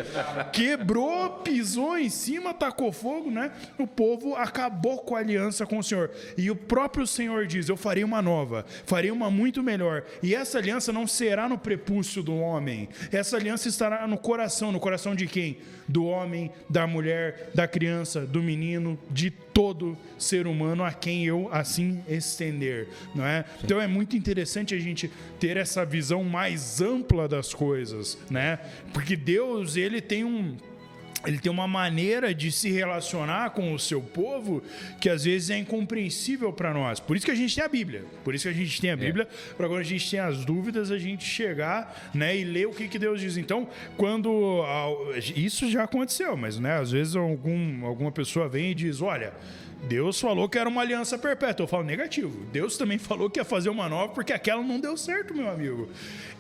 Quebrou, 0.53 1.31
pisou 1.41 1.99
em 1.99 2.09
cima, 2.09 2.55
tacou 2.55 2.93
fogo, 2.93 3.31
né? 3.31 3.51
O 3.77 3.87
povo 3.87 4.37
acabou 4.37 4.99
com 4.99 5.17
a 5.17 5.19
aliança 5.19 5.67
com 5.67 5.79
o 5.79 5.83
Senhor. 5.83 6.11
E 6.39 6.51
o 6.51 6.57
próprio 6.57 7.07
Senhor 7.07 7.47
diz: 7.47 7.69
Eu 7.69 7.77
farei 7.77 8.05
uma 8.05 8.23
nova, 8.23 8.65
farei 8.87 9.11
uma 9.11 9.31
muito 9.31 9.63
melhor. 9.63 10.05
E 10.23 10.35
essa 10.35 10.59
aliança 10.59 10.93
não 10.93 11.07
será 11.07 11.49
no 11.49 11.59
prepúcio 11.59 12.23
do 12.23 12.37
homem. 12.37 12.89
Essa 13.11 13.37
aliança 13.37 13.69
estará 13.69 14.07
no 14.07 14.17
coração. 14.17 14.70
No 14.71 14.81
coração 14.81 15.15
de 15.15 15.27
quem? 15.27 15.59
Do 15.89 16.05
homem, 16.05 16.51
da 16.69 16.87
mulher, 16.87 17.51
da 17.55 17.67
criança, 17.67 18.27
do 18.27 18.43
menino, 18.43 18.99
de 19.11 19.31
todo 19.31 19.97
ser 20.19 20.47
humano 20.47 20.85
a 20.85 20.93
quem 20.93 21.27
eu 21.27 21.49
assim 21.53 22.03
estender, 22.09 22.89
não 23.15 23.27
é? 23.27 23.45
Então 23.63 23.81
é 23.81 23.87
muito 23.87 24.17
interessante 24.17 24.75
a 24.75 24.79
gente 24.79 25.11
ter 25.39 25.57
essa 25.57 25.85
visão 25.85 26.25
mais 26.25 26.81
ampla 26.81 27.29
das 27.29 27.53
coisas, 27.53 28.17
né? 28.31 28.59
Porque 28.93 29.17
Deus, 29.17 29.77
ele 29.77 30.01
tem 30.01 30.25
um 30.25 30.57
ele 31.27 31.39
tem 31.39 31.53
uma 31.53 31.69
maneira 31.69 32.35
de 32.35 32.51
se 32.51 32.71
relacionar 32.71 33.51
com 33.51 33.75
o 33.75 33.79
seu 33.79 34.01
povo 34.01 34.63
que 35.01 35.09
às 35.09 35.25
vezes 35.25 35.51
é 35.51 35.59
incompreensível 35.59 36.53
para 36.53 36.73
nós. 36.73 36.99
Por 36.99 37.17
isso 37.17 37.27
que 37.27 37.33
a 37.33 37.35
gente 37.35 37.55
tem 37.55 37.65
a 37.65 37.69
Bíblia. 37.69 38.05
Por 38.25 38.35
isso 38.35 38.45
que 38.45 38.55
a 38.55 38.57
gente 38.57 38.81
tem 38.81 38.91
a 38.91 38.97
Bíblia, 38.97 39.29
para 39.57 39.69
quando 39.69 39.81
a 39.81 39.85
gente 39.85 40.11
tem 40.11 40.21
as 40.21 40.45
dúvidas, 40.45 40.91
a 40.91 40.99
gente 40.99 41.25
chegar, 41.25 42.11
né, 42.15 42.37
e 42.37 42.45
ler 42.45 42.67
o 42.67 42.73
que, 42.73 42.89
que 42.89 42.99
Deus 42.99 43.21
diz. 43.21 43.37
Então, 43.37 43.69
quando 43.97 44.65
isso 45.37 45.71
já 45.71 45.85
aconteceu, 45.85 46.37
mas 46.37 46.59
né, 46.59 46.79
às 46.79 46.91
vezes 46.91 47.15
algum, 47.15 47.85
alguma 47.85 48.11
pessoa 48.11 48.49
vem 48.49 48.71
e 48.71 48.75
diz, 48.75 49.03
olha, 49.03 49.33
Deus 49.85 50.21
falou 50.21 50.49
que 50.49 50.59
era 50.59 50.69
uma 50.69 50.83
aliança 50.83 51.19
perpétua. 51.19 51.65
Eu 51.65 51.69
falo 51.69 51.85
negativo. 51.85 52.45
Deus 52.53 52.77
também 52.77 52.99
falou 52.99 53.31
que 53.31 53.41
ia 53.41 53.45
fazer 53.45 53.71
uma 53.71 53.89
nova 53.89 54.13
porque 54.13 54.33
aquela 54.33 54.63
não 54.63 54.81
deu 54.81 54.97
certo, 54.97 55.35
meu 55.35 55.49
amigo. 55.49 55.89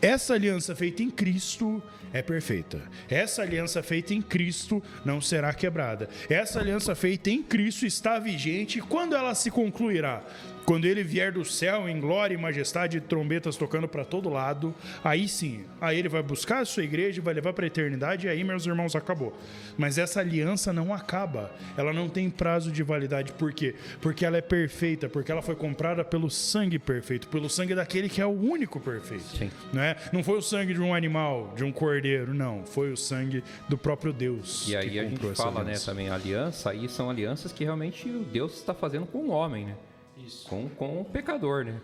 Essa 0.01 0.34
aliança 0.34 0.74
feita 0.74 1.03
em 1.03 1.11
Cristo 1.11 1.82
é 2.12 2.22
perfeita. 2.22 2.82
Essa 3.09 3.43
aliança 3.43 3.82
feita 3.82 4.12
em 4.12 4.20
Cristo 4.20 4.82
não 5.05 5.20
será 5.20 5.53
quebrada. 5.53 6.09
Essa 6.28 6.61
aliança 6.61 6.95
feita 6.95 7.30
em 7.30 7.43
Cristo 7.43 7.86
está 7.86 8.18
vigente 8.18 8.80
quando 8.80 9.14
ela 9.14 9.34
se 9.34 9.51
concluirá? 9.51 10.22
Quando 10.64 10.84
ele 10.84 11.03
vier 11.03 11.32
do 11.32 11.45
céu 11.45 11.88
em 11.88 11.99
glória 11.99 12.34
e 12.34 12.38
majestade, 12.38 13.01
trombetas 13.01 13.57
tocando 13.57 13.88
para 13.88 14.05
todo 14.05 14.28
lado, 14.28 14.74
aí 15.03 15.26
sim, 15.26 15.64
aí 15.80 15.99
ele 15.99 16.09
vai 16.09 16.22
buscar 16.22 16.61
a 16.61 16.64
sua 16.64 16.84
igreja, 16.84 17.20
vai 17.20 17.34
levar 17.34 17.53
para 17.53 17.64
a 17.64 17.66
eternidade, 17.66 18.26
e 18.26 18.30
aí, 18.30 18.45
meus 18.45 18.66
irmãos, 18.66 18.95
acabou. 18.95 19.36
Mas 19.76 19.99
essa 19.99 20.20
aliança 20.20 20.72
não 20.72 20.95
acaba, 20.95 21.51
ela 21.76 21.93
não 21.93 22.09
tem 22.09 22.30
prazo 22.30 22.70
de 22.70 22.82
validade. 22.82 23.30
Por 23.35 23.53
quê? 23.53 23.74
Porque 24.01 24.24
ela 24.24 24.37
é 24.37 24.41
perfeita, 24.41 25.09
porque 25.09 25.31
ela 25.31 25.43
foi 25.43 25.55
comprada 25.55 26.05
pelo 26.05 26.31
sangue 26.31 26.78
perfeito, 26.78 27.28
pelo 27.28 27.49
sangue 27.49 27.74
daquele 27.74 28.09
que 28.09 28.20
é 28.20 28.26
o 28.26 28.31
único 28.31 28.81
perfeito. 28.81 29.24
Sim. 29.24 29.51
Não, 29.72 29.83
é? 29.83 29.97
não 30.12 30.22
foi 30.22 30.39
o 30.39 30.43
sangue 30.43 30.74
de 30.74 30.81
um 30.81 30.95
animal, 30.95 31.53
de 31.57 31.64
um 31.64 31.72
cordeiro, 31.72 32.35
não. 32.35 32.64
Foi 32.64 32.93
o 32.93 32.97
sangue 32.97 33.43
do 33.68 33.78
próprio 33.78 34.12
Deus. 34.12 34.68
E 34.68 34.76
aí 34.76 34.99
a 34.99 35.05
gente 35.05 35.35
fala 35.35 35.64
né, 35.64 35.74
também 35.85 36.09
aliança, 36.09 36.70
aí 36.70 36.89
são 36.89 37.11
alianças 37.11 37.53
que 37.53 37.64
realmente 37.64 38.09
Deus 38.09 38.55
está 38.55 38.74
fazendo 38.74 39.07
com 39.07 39.18
o 39.18 39.31
homem, 39.31 39.66
né? 39.66 39.76
Isso. 40.16 40.49
Com, 40.49 40.68
com 40.68 41.01
o 41.01 41.05
pecador, 41.05 41.64
né? 41.64 41.81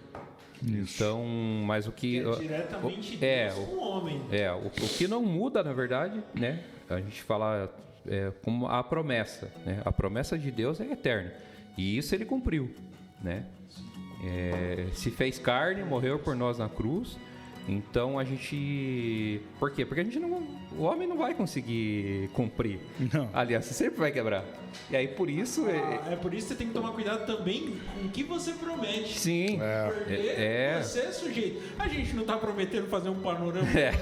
Isso. 0.63 1.03
Então, 1.03 1.25
mas 1.67 1.87
o 1.87 1.93
que. 1.93 2.21
que 2.21 2.29
é 2.29 2.35
diretamente 2.37 3.25
é, 3.25 3.49
Deus 3.49 3.69
o, 3.69 3.79
homem. 3.79 4.23
É, 4.31 4.51
o, 4.53 4.67
o 4.67 4.71
que 4.71 5.07
não 5.07 5.23
muda, 5.23 5.63
na 5.63 5.73
verdade, 5.73 6.23
né? 6.35 6.65
A 6.89 6.99
gente 6.99 7.23
fala 7.23 7.75
é, 8.09 8.33
como 8.43 8.67
a 8.67 8.83
promessa, 8.83 9.51
né? 9.65 9.83
A 9.85 9.93
promessa 9.93 10.39
de 10.39 10.51
Deus 10.51 10.81
é 10.81 10.91
eterna. 10.93 11.33
E 11.77 11.97
isso 11.99 12.15
ele 12.15 12.25
cumpriu, 12.25 12.75
né? 13.23 13.45
É, 14.25 14.87
se 14.93 15.11
fez 15.11 15.39
carne, 15.39 15.83
morreu 15.83 16.19
por 16.19 16.35
nós 16.35 16.59
na 16.59 16.69
cruz. 16.69 17.19
Então 17.69 18.19
a 18.19 18.25
gente. 18.25 19.41
Por 19.59 19.71
quê? 19.73 19.85
Porque 19.85 20.01
a 20.01 20.05
gente 20.05 20.19
não. 20.19 20.43
O 20.79 20.83
homem 20.83 21.09
não 21.09 21.17
vai 21.17 21.35
conseguir 21.35 22.31
cumprir. 22.33 22.79
Não. 23.13 23.29
Aliás, 23.33 23.65
você 23.65 23.75
sempre 23.75 23.99
vai 23.99 24.13
quebrar. 24.13 24.45
E 24.91 24.97
aí 24.97 25.09
por 25.09 25.29
isso. 25.29 25.67
Ah, 25.67 26.11
é... 26.11 26.13
é... 26.13 26.17
por 26.17 26.33
isso 26.33 26.47
que 26.47 26.53
você 26.53 26.59
tem 26.59 26.69
que 26.69 26.73
tomar 26.75 26.93
cuidado 26.93 27.27
também 27.27 27.77
com 27.95 28.07
o 28.07 28.11
que 28.11 28.23
você 28.23 28.53
promete. 28.53 29.19
Sim. 29.19 29.61
É. 29.61 29.91
Porque 29.91 30.13
é. 30.13 30.81
você 30.83 31.01
é 31.01 31.13
sujeito. 31.13 31.63
A 31.79 31.89
gente 31.89 32.15
não 32.15 32.23
está 32.23 32.37
prometendo 32.37 32.87
fazer 32.89 33.09
um 33.09 33.21
panorama. 33.21 33.69
É. 33.79 33.93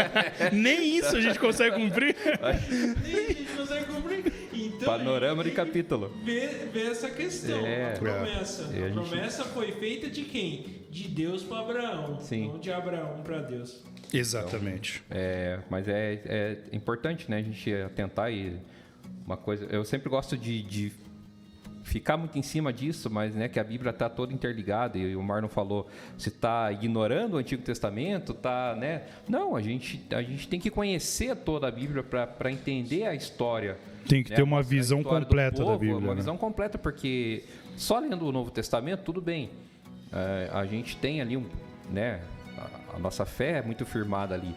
Nem 0.52 0.96
isso 0.96 1.16
a 1.16 1.20
gente 1.20 1.38
consegue 1.38 1.76
cumprir. 1.76 2.16
Nem 3.02 3.14
a 3.14 3.28
gente 3.28 3.52
consegue 3.56 3.84
cumprir. 3.86 4.32
Então, 4.80 4.98
panorama 4.98 5.44
de 5.44 5.50
capítulo. 5.50 6.10
Ver, 6.24 6.70
ver 6.72 6.90
essa 6.92 7.10
questão. 7.10 7.66
É. 7.66 7.94
A 7.94 7.98
promessa. 7.98 8.62
A, 8.64 8.86
a 8.86 8.90
promessa 8.92 9.42
gente... 9.42 9.52
foi 9.52 9.72
feita 9.72 10.08
de 10.08 10.24
quem? 10.24 10.80
de 10.90 11.08
Deus 11.08 11.44
para 11.44 11.60
Abraão, 11.60 12.20
Sim. 12.20 12.48
não 12.48 12.58
de 12.58 12.72
Abraão 12.72 13.22
para 13.22 13.40
Deus. 13.40 13.82
Exatamente. 14.12 15.02
Então, 15.06 15.18
é, 15.18 15.60
mas 15.70 15.86
é, 15.86 16.20
é 16.24 16.76
importante, 16.76 17.30
né, 17.30 17.38
a 17.38 17.42
gente 17.42 17.72
atentar 17.72 18.32
e 18.32 18.58
uma 19.24 19.36
coisa. 19.36 19.66
Eu 19.66 19.84
sempre 19.84 20.08
gosto 20.08 20.36
de, 20.36 20.62
de 20.62 20.92
ficar 21.84 22.16
muito 22.16 22.36
em 22.36 22.42
cima 22.42 22.72
disso, 22.72 23.08
mas 23.08 23.36
né, 23.36 23.48
que 23.48 23.60
a 23.60 23.64
Bíblia 23.64 23.90
está 23.90 24.08
toda 24.08 24.32
interligada 24.32 24.98
e 24.98 25.14
o 25.14 25.22
Marlon 25.22 25.48
falou, 25.48 25.88
se 26.18 26.28
está 26.28 26.72
ignorando 26.72 27.34
o 27.34 27.36
Antigo 27.36 27.62
Testamento, 27.62 28.34
tá, 28.34 28.74
né? 28.76 29.04
Não, 29.28 29.54
a 29.54 29.62
gente 29.62 30.04
a 30.10 30.22
gente 30.22 30.48
tem 30.48 30.58
que 30.58 30.70
conhecer 30.70 31.36
toda 31.36 31.68
a 31.68 31.70
Bíblia 31.70 32.02
para 32.02 32.50
entender 32.50 33.06
a 33.06 33.14
história. 33.14 33.78
Tem 34.08 34.22
que 34.22 34.30
né? 34.30 34.36
ter 34.36 34.42
uma 34.42 34.62
visão 34.62 35.02
completa 35.02 35.58
povo, 35.58 35.72
da 35.72 35.78
Bíblia. 35.78 35.98
Uma 35.98 36.08
né? 36.08 36.14
visão 36.16 36.36
completa, 36.36 36.78
porque 36.78 37.44
só 37.76 37.98
lendo 37.98 38.26
o 38.26 38.32
Novo 38.32 38.50
Testamento 38.50 39.02
tudo 39.02 39.20
bem. 39.20 39.50
É, 40.12 40.50
a 40.52 40.66
gente 40.66 40.96
tem 40.96 41.20
ali 41.20 41.36
um, 41.36 41.46
né, 41.90 42.20
a, 42.58 42.96
a, 42.96 42.98
nossa 42.98 43.24
fé 43.24 43.58
é 43.58 43.62
muito 43.62 43.86
firmada 43.86 44.34
ali, 44.34 44.54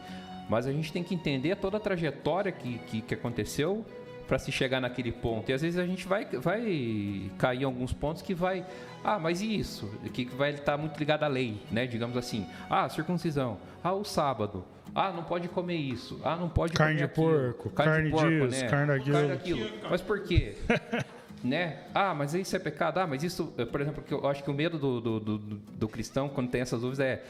mas 0.50 0.66
a 0.66 0.72
gente 0.72 0.92
tem 0.92 1.04
que 1.04 1.14
entender 1.14 1.56
toda 1.58 1.78
a 1.78 1.80
trajetória 1.80 2.52
que, 2.52 2.80
que, 2.80 3.02
que 3.02 3.14
aconteceu 3.14 3.86
para 4.34 4.40
se 4.40 4.52
chegar 4.52 4.82
naquele 4.82 5.12
ponto. 5.12 5.52
E 5.52 5.54
às 5.54 5.62
vezes 5.62 5.78
a 5.80 5.86
gente 5.86 6.08
vai, 6.08 6.26
vai 6.26 7.32
cair 7.38 7.62
em 7.62 7.66
alguns 7.66 7.94
pontos 7.94 8.24
que 8.24 8.34
vai, 8.34 8.66
ah, 9.04 9.20
mas 9.20 9.42
e 9.42 9.60
isso? 9.60 9.96
Que 10.12 10.26
vai 10.26 10.50
estar 10.50 10.76
muito 10.76 10.98
ligado 10.98 11.22
à 11.22 11.28
lei, 11.28 11.62
né? 11.72 11.86
Digamos 11.86 12.18
assim, 12.18 12.48
ah, 12.68 12.90
circuncisão, 12.90 13.60
ah, 13.84 13.94
o 13.94 14.04
sábado, 14.04 14.66
ah, 14.96 15.12
não 15.12 15.24
pode 15.24 15.48
comer 15.50 15.76
isso. 15.76 16.20
Ah, 16.24 16.36
não 16.36 16.50
pode 16.50 16.74
carne 16.74 16.96
comer 16.96 17.08
de 17.08 17.14
porco, 17.14 17.70
carne, 17.70 17.92
carne 17.92 18.06
de 18.06 18.12
porco, 18.12 18.48
disso, 18.48 18.64
né? 18.64 18.70
carne 18.72 18.88
daquilo. 18.88 19.14
Carne 19.14 19.30
daquilo. 19.30 19.70
Mas 19.88 20.02
por 20.02 20.24
quê? 20.24 20.56
né? 21.44 21.84
Ah, 21.94 22.16
mas 22.16 22.34
isso 22.34 22.56
é 22.56 22.60
pecado. 22.60 22.98
Ah, 22.98 23.06
mas 23.06 23.22
isso, 23.22 23.54
por 23.72 23.82
exemplo, 23.82 24.02
que 24.02 24.16
eu 24.16 24.28
acho 24.28 24.44
que 24.44 24.50
o 24.50 24.54
medo 24.54 24.80
do, 24.80 25.00
do, 25.00 25.20
do, 25.20 25.38
do 25.38 25.88
cristão 25.88 26.28
quando 26.28 26.50
tem 26.50 26.62
essas 26.62 26.82
dúvidas 26.82 27.06
é 27.06 27.24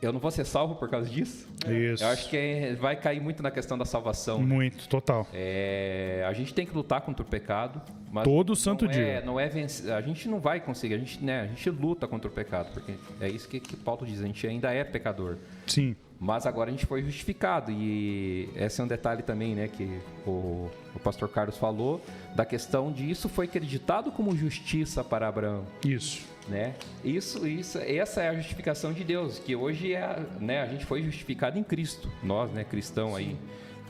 eu 0.00 0.12
não 0.12 0.20
vou 0.20 0.30
ser 0.30 0.44
salvo 0.44 0.74
por 0.74 0.88
causa 0.88 1.08
disso. 1.08 1.46
Isso. 1.68 2.02
Eu 2.02 2.08
acho 2.08 2.28
que 2.28 2.36
é, 2.36 2.74
vai 2.74 2.96
cair 2.96 3.20
muito 3.20 3.42
na 3.42 3.50
questão 3.50 3.78
da 3.78 3.84
salvação. 3.84 4.40
Muito, 4.40 4.88
total. 4.88 5.26
É, 5.32 6.24
a 6.26 6.32
gente 6.32 6.52
tem 6.52 6.66
que 6.66 6.74
lutar 6.74 7.00
contra 7.00 7.22
o 7.22 7.26
pecado. 7.26 7.80
Mas 8.10 8.24
Todo 8.24 8.54
santo 8.54 8.84
é, 8.84 8.88
dia. 8.88 9.22
Não 9.24 9.40
é 9.40 9.48
vencer, 9.48 9.90
a 9.92 10.00
gente 10.00 10.28
não 10.28 10.38
vai 10.38 10.60
conseguir. 10.60 10.94
A 10.94 10.98
gente, 10.98 11.24
né, 11.24 11.42
a 11.42 11.46
gente 11.46 11.70
luta 11.70 12.06
contra 12.06 12.28
o 12.28 12.32
pecado, 12.32 12.70
porque 12.72 12.94
é 13.20 13.28
isso 13.28 13.48
que, 13.48 13.58
que 13.58 13.76
Paulo 13.76 14.04
diz. 14.06 14.20
A 14.20 14.26
gente 14.26 14.46
ainda 14.46 14.72
é 14.72 14.84
pecador. 14.84 15.36
Sim. 15.66 15.96
Mas 16.20 16.46
agora 16.46 16.70
a 16.70 16.72
gente 16.72 16.86
foi 16.86 17.02
justificado 17.02 17.72
e 17.72 18.48
esse 18.54 18.80
é 18.80 18.84
um 18.84 18.86
detalhe 18.86 19.24
também, 19.24 19.56
né, 19.56 19.66
que 19.66 20.00
o, 20.24 20.70
o 20.94 21.00
pastor 21.02 21.28
Carlos 21.28 21.56
falou 21.56 22.00
da 22.36 22.44
questão 22.44 22.92
de 22.92 23.10
isso 23.10 23.28
foi 23.28 23.46
acreditado 23.46 24.12
como 24.12 24.36
justiça 24.36 25.02
para 25.02 25.26
Abraão. 25.26 25.64
Isso. 25.84 26.31
Né? 26.48 26.74
Isso, 27.04 27.46
isso, 27.46 27.78
essa 27.78 28.22
é 28.22 28.28
a 28.28 28.34
justificação 28.34 28.92
de 28.92 29.04
Deus, 29.04 29.38
que 29.38 29.54
hoje 29.54 29.94
é, 29.94 30.26
né, 30.40 30.60
a 30.60 30.66
gente 30.66 30.84
foi 30.84 31.02
justificado 31.02 31.58
em 31.58 31.62
Cristo. 31.62 32.10
Nós, 32.22 32.50
né, 32.50 32.64
cristão 32.64 33.14
aí 33.14 33.36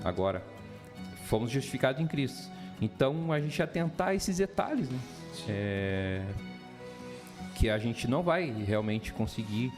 agora 0.04 0.42
fomos 1.24 1.50
justificados 1.50 2.00
em 2.00 2.06
Cristo. 2.06 2.50
Então 2.80 3.32
a 3.32 3.40
gente 3.40 3.62
atentar 3.62 4.08
a 4.08 4.14
esses 4.14 4.36
detalhes, 4.36 4.90
né? 4.90 4.98
É, 5.48 6.22
que 7.54 7.70
a 7.70 7.78
gente 7.78 8.08
não 8.08 8.22
vai 8.22 8.50
realmente 8.50 9.12
conseguir 9.12 9.72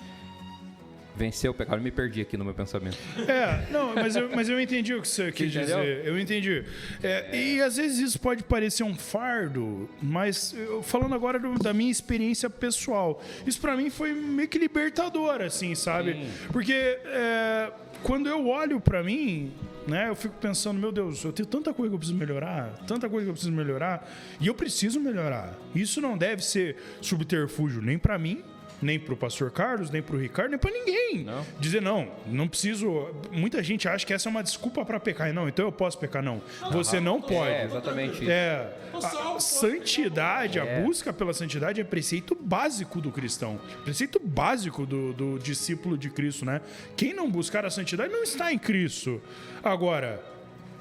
vencer 1.17 1.51
o 1.51 1.55
pecado. 1.55 1.79
Eu 1.79 1.83
me 1.83 1.91
perdi 1.91 2.21
aqui 2.21 2.37
no 2.37 2.45
meu 2.45 2.55
pensamento. 2.55 2.99
É, 3.29 3.71
não, 3.71 3.95
mas 3.95 4.17
eu, 4.17 4.31
mas 4.35 4.49
eu 4.49 4.61
entendi 4.61 4.95
o 4.95 5.01
que 5.01 5.09
você 5.09 5.31
quis 5.33 5.51
dizer. 5.51 6.05
Eu 6.05 6.19
entendi. 6.19 6.65
É, 7.03 7.37
e 7.37 7.61
às 7.61 7.77
vezes 7.77 7.99
isso 7.99 8.21
pode 8.21 8.43
parecer 8.43 8.83
um 8.83 8.95
fardo, 8.95 9.89
mas 10.03 10.55
eu, 10.57 10.83
falando 10.83 11.15
agora 11.15 11.39
do, 11.39 11.55
da 11.55 11.73
minha 11.73 11.91
experiência 11.91 12.51
pessoal, 12.51 13.23
isso 13.47 13.61
para 13.61 13.77
mim 13.77 13.91
foi 13.91 14.13
meio 14.13 14.49
que 14.49 14.59
libertador, 14.59 15.41
assim, 15.41 15.75
sabe? 15.75 16.15
Sim. 16.15 16.31
Porque 16.53 16.73
é, 16.73 17.73
quando 18.03 18.29
eu 18.29 18.47
olho 18.49 18.81
para 18.81 19.03
mim, 19.03 19.53
né, 19.87 20.09
eu 20.09 20.17
fico 20.17 20.35
pensando, 20.41 20.79
meu 20.79 20.93
Deus, 20.93 21.23
eu 21.25 21.33
tenho 21.33 21.47
tanta 21.47 21.73
coisa 21.73 21.91
que 21.91 21.95
eu 21.95 21.99
preciso 21.99 22.19
melhorar, 22.19 22.75
tanta 22.87 23.09
coisa 23.09 23.25
que 23.25 23.31
eu 23.31 23.35
preciso 23.35 23.53
melhorar, 23.53 24.09
e 24.41 24.47
eu 24.47 24.55
preciso 24.55 25.01
melhorar. 25.01 25.55
Isso 25.75 26.01
não 26.01 26.17
deve 26.17 26.45
ser 26.45 26.77
subterfúgio 27.01 27.81
nem 27.81 27.99
para 27.99 28.19
mim, 28.19 28.43
nem 28.81 28.99
para 28.99 29.15
o 29.15 29.17
pastor 29.17 29.51
Carlos, 29.51 29.91
nem 29.91 30.03
para 30.03 30.17
o 30.17 30.19
Ricardo, 30.19 30.51
nem 30.51 30.59
para 30.59 30.71
ninguém. 30.71 31.25
Não. 31.25 31.45
Dizer, 31.59 31.81
não, 31.81 32.09
não 32.27 32.49
preciso. 32.49 33.09
Muita 33.31 33.63
gente 33.63 33.89
acha 33.89 34.05
que 34.05 34.13
essa 34.13 34.29
é 34.29 34.31
uma 34.31 34.43
desculpa 34.43 34.85
para 34.85 35.01
pecar. 35.01 35.33
Não, 35.33 35.49
então 35.49 35.65
eu 35.65 35.73
posso 35.73 35.99
pecar. 35.99 36.23
Não, 36.23 36.43
você 36.73 37.01
não 37.01 37.21
pode. 37.21 37.51
É, 37.51 37.65
exatamente. 37.65 38.31
É, 38.31 38.77
a 38.93 39.41
santidade, 39.41 40.61
a 40.61 40.65
é. 40.65 40.83
busca 40.83 41.13
pela 41.13 41.33
santidade 41.33 41.81
é 41.81 41.85
preceito 41.85 42.37
básico 42.39 43.01
do 43.01 43.11
cristão. 43.11 43.61
Preceito 43.85 44.21
básico 44.21 44.87
do, 44.87 45.13
do 45.13 45.39
discípulo 45.39 45.97
de 45.97 46.11
Cristo, 46.11 46.45
né? 46.45 46.61
Quem 46.97 47.15
não 47.15 47.31
buscar 47.31 47.65
a 47.65 47.71
santidade 47.71 48.13
não 48.13 48.23
está 48.23 48.53
em 48.53 48.59
Cristo. 48.59 49.21
Agora, 49.63 50.23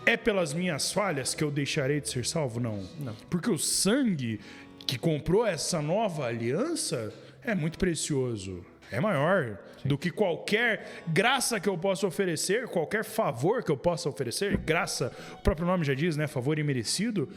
é 0.06 0.18
pelas 0.18 0.54
minhas 0.54 0.92
falhas 0.92 1.34
que 1.34 1.44
eu 1.44 1.52
deixarei 1.52 2.02
de 2.02 2.10
ser 2.10 2.26
salvo? 2.26 2.60
Não. 2.60 2.84
não. 3.00 3.16
Porque 3.30 3.50
o 3.50 3.58
sangue 3.58 4.40
que 4.86 4.98
comprou 4.98 5.46
essa 5.46 5.82
nova 5.82 6.26
aliança 6.26 7.14
é 7.46 7.56
muito 7.56 7.78
precioso. 7.78 8.66
É 8.92 9.00
maior 9.00 9.58
Sim. 9.82 9.90
do 9.90 9.98
que 9.98 10.12
qualquer 10.12 11.04
graça 11.08 11.60
que 11.60 11.68
eu 11.68 11.78
possa 11.78 12.06
oferecer, 12.06 12.68
qualquer 12.68 13.04
favor 13.04 13.64
que 13.64 13.72
eu 13.72 13.78
possa 13.78 14.08
oferecer. 14.08 14.58
Graça, 14.58 15.12
o 15.34 15.42
próprio 15.42 15.66
nome 15.66 15.84
já 15.84 15.94
diz, 15.94 16.16
né? 16.16 16.28
Favor 16.28 16.60
imerecido. 16.60 17.28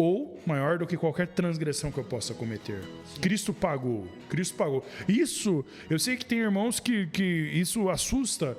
Ou 0.00 0.40
maior 0.46 0.78
do 0.78 0.86
que 0.86 0.96
qualquer 0.96 1.26
transgressão 1.26 1.90
que 1.90 1.98
eu 1.98 2.04
possa 2.04 2.32
cometer. 2.32 2.80
Cristo 3.20 3.52
pagou, 3.52 4.06
Cristo 4.28 4.54
pagou. 4.56 4.86
Isso, 5.08 5.64
eu 5.90 5.98
sei 5.98 6.16
que 6.16 6.24
tem 6.24 6.38
irmãos 6.38 6.78
que, 6.78 7.08
que 7.08 7.22
isso 7.22 7.90
assusta, 7.90 8.56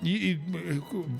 e, 0.00 0.34
e 0.34 0.40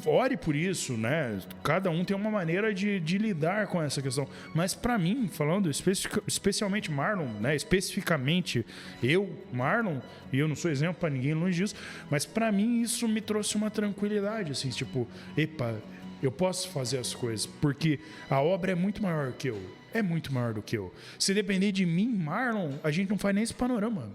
ore 0.06 0.36
por 0.36 0.54
isso, 0.54 0.96
né? 0.96 1.40
Cada 1.64 1.90
um 1.90 2.04
tem 2.04 2.16
uma 2.16 2.30
maneira 2.30 2.72
de, 2.72 3.00
de 3.00 3.18
lidar 3.18 3.66
com 3.66 3.82
essa 3.82 4.00
questão. 4.00 4.28
Mas 4.54 4.74
para 4.74 4.96
mim, 4.96 5.26
falando 5.26 5.68
especific, 5.68 6.22
especialmente 6.24 6.88
Marlon, 6.88 7.26
né? 7.40 7.56
Especificamente 7.56 8.64
eu, 9.02 9.28
Marlon, 9.52 9.98
e 10.32 10.38
eu 10.38 10.46
não 10.46 10.54
sou 10.54 10.70
exemplo 10.70 11.00
para 11.00 11.11
ninguém 11.11 11.34
longe 11.34 11.64
disso, 11.64 11.74
mas 12.09 12.24
para 12.24 12.52
mim 12.52 12.80
isso 12.80 13.09
me 13.09 13.20
trouxe 13.20 13.56
uma 13.56 13.70
tranquilidade, 13.70 14.52
assim, 14.52 14.68
tipo, 14.68 15.09
epa, 15.36 15.74
eu 16.22 16.32
posso 16.32 16.68
fazer 16.70 16.98
as 16.98 17.14
coisas, 17.14 17.46
porque 17.46 18.00
a 18.28 18.40
obra 18.40 18.72
é 18.72 18.74
muito 18.74 19.02
maior 19.02 19.32
que 19.32 19.48
eu. 19.48 19.60
É 19.92 20.02
muito 20.02 20.32
maior 20.32 20.52
do 20.52 20.62
que 20.62 20.76
eu. 20.76 20.92
Se 21.18 21.32
depender 21.32 21.72
de 21.72 21.86
mim, 21.86 22.08
Marlon, 22.08 22.72
a 22.84 22.90
gente 22.90 23.08
não 23.08 23.18
faz 23.18 23.34
nem 23.34 23.44
esse 23.44 23.54
panorama. 23.54 24.10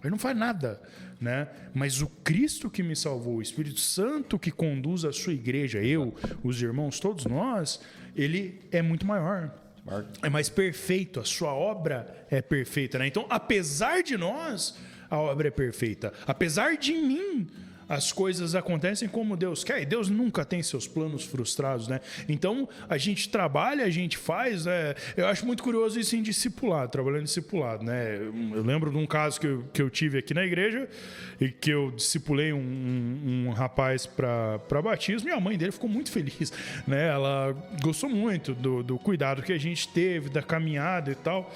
A 0.00 0.02
gente 0.02 0.10
não 0.12 0.18
faz 0.18 0.36
nada, 0.36 0.80
né? 1.20 1.48
Mas 1.74 2.00
o 2.00 2.06
Cristo 2.06 2.70
que 2.70 2.82
me 2.82 2.94
salvou, 2.94 3.36
o 3.36 3.42
Espírito 3.42 3.80
Santo 3.80 4.38
que 4.38 4.50
conduz 4.50 5.04
a 5.04 5.12
sua 5.12 5.32
igreja, 5.32 5.80
eu, 5.80 6.14
os 6.42 6.62
irmãos, 6.62 6.98
todos 7.00 7.26
nós, 7.26 7.80
ele 8.16 8.60
é 8.70 8.80
muito 8.80 9.06
maior. 9.06 9.52
É 10.22 10.28
mais 10.28 10.48
perfeito, 10.48 11.18
a 11.18 11.24
sua 11.24 11.52
obra 11.52 12.26
é 12.30 12.42
perfeita, 12.42 12.98
né? 12.98 13.06
Então, 13.06 13.26
apesar 13.28 14.02
de 14.02 14.16
nós, 14.16 14.76
a 15.10 15.16
obra 15.18 15.48
é 15.48 15.50
perfeita. 15.50 16.12
Apesar 16.26 16.76
de 16.76 16.92
mim, 16.92 17.48
as 17.88 18.12
coisas 18.12 18.54
acontecem 18.54 19.08
como 19.08 19.36
Deus 19.36 19.64
quer. 19.64 19.82
E 19.82 19.86
Deus 19.86 20.08
nunca 20.08 20.44
tem 20.44 20.62
seus 20.62 20.86
planos 20.86 21.24
frustrados, 21.24 21.88
né? 21.88 22.00
Então 22.28 22.68
a 22.88 22.98
gente 22.98 23.28
trabalha, 23.28 23.84
a 23.84 23.90
gente 23.90 24.16
faz. 24.16 24.66
É, 24.66 24.94
eu 25.16 25.26
acho 25.26 25.46
muito 25.46 25.62
curioso 25.62 25.98
isso 25.98 26.14
em 26.14 26.22
discipulado, 26.22 26.90
trabalhando 26.90 27.22
em 27.22 27.24
discipulado, 27.24 27.84
né? 27.84 28.16
Eu 28.18 28.62
lembro 28.62 28.90
de 28.90 28.96
um 28.96 29.06
caso 29.06 29.40
que 29.40 29.46
eu, 29.46 29.64
que 29.72 29.80
eu 29.80 29.88
tive 29.88 30.18
aqui 30.18 30.34
na 30.34 30.44
igreja 30.44 30.88
e 31.40 31.50
que 31.50 31.70
eu 31.70 31.90
discipulei 31.90 32.52
um, 32.52 33.46
um, 33.48 33.50
rapaz 33.50 34.06
para 34.06 34.82
batismo 34.82 35.28
e 35.28 35.32
a 35.32 35.40
mãe 35.40 35.56
dele 35.56 35.72
ficou 35.72 35.88
muito 35.88 36.10
feliz, 36.10 36.52
né? 36.86 37.08
Ela 37.08 37.56
gostou 37.82 38.10
muito 38.10 38.54
do, 38.54 38.82
do 38.82 38.98
cuidado 38.98 39.42
que 39.42 39.52
a 39.52 39.58
gente 39.58 39.88
teve, 39.88 40.28
da 40.28 40.42
caminhada 40.42 41.10
e 41.10 41.14
tal. 41.14 41.52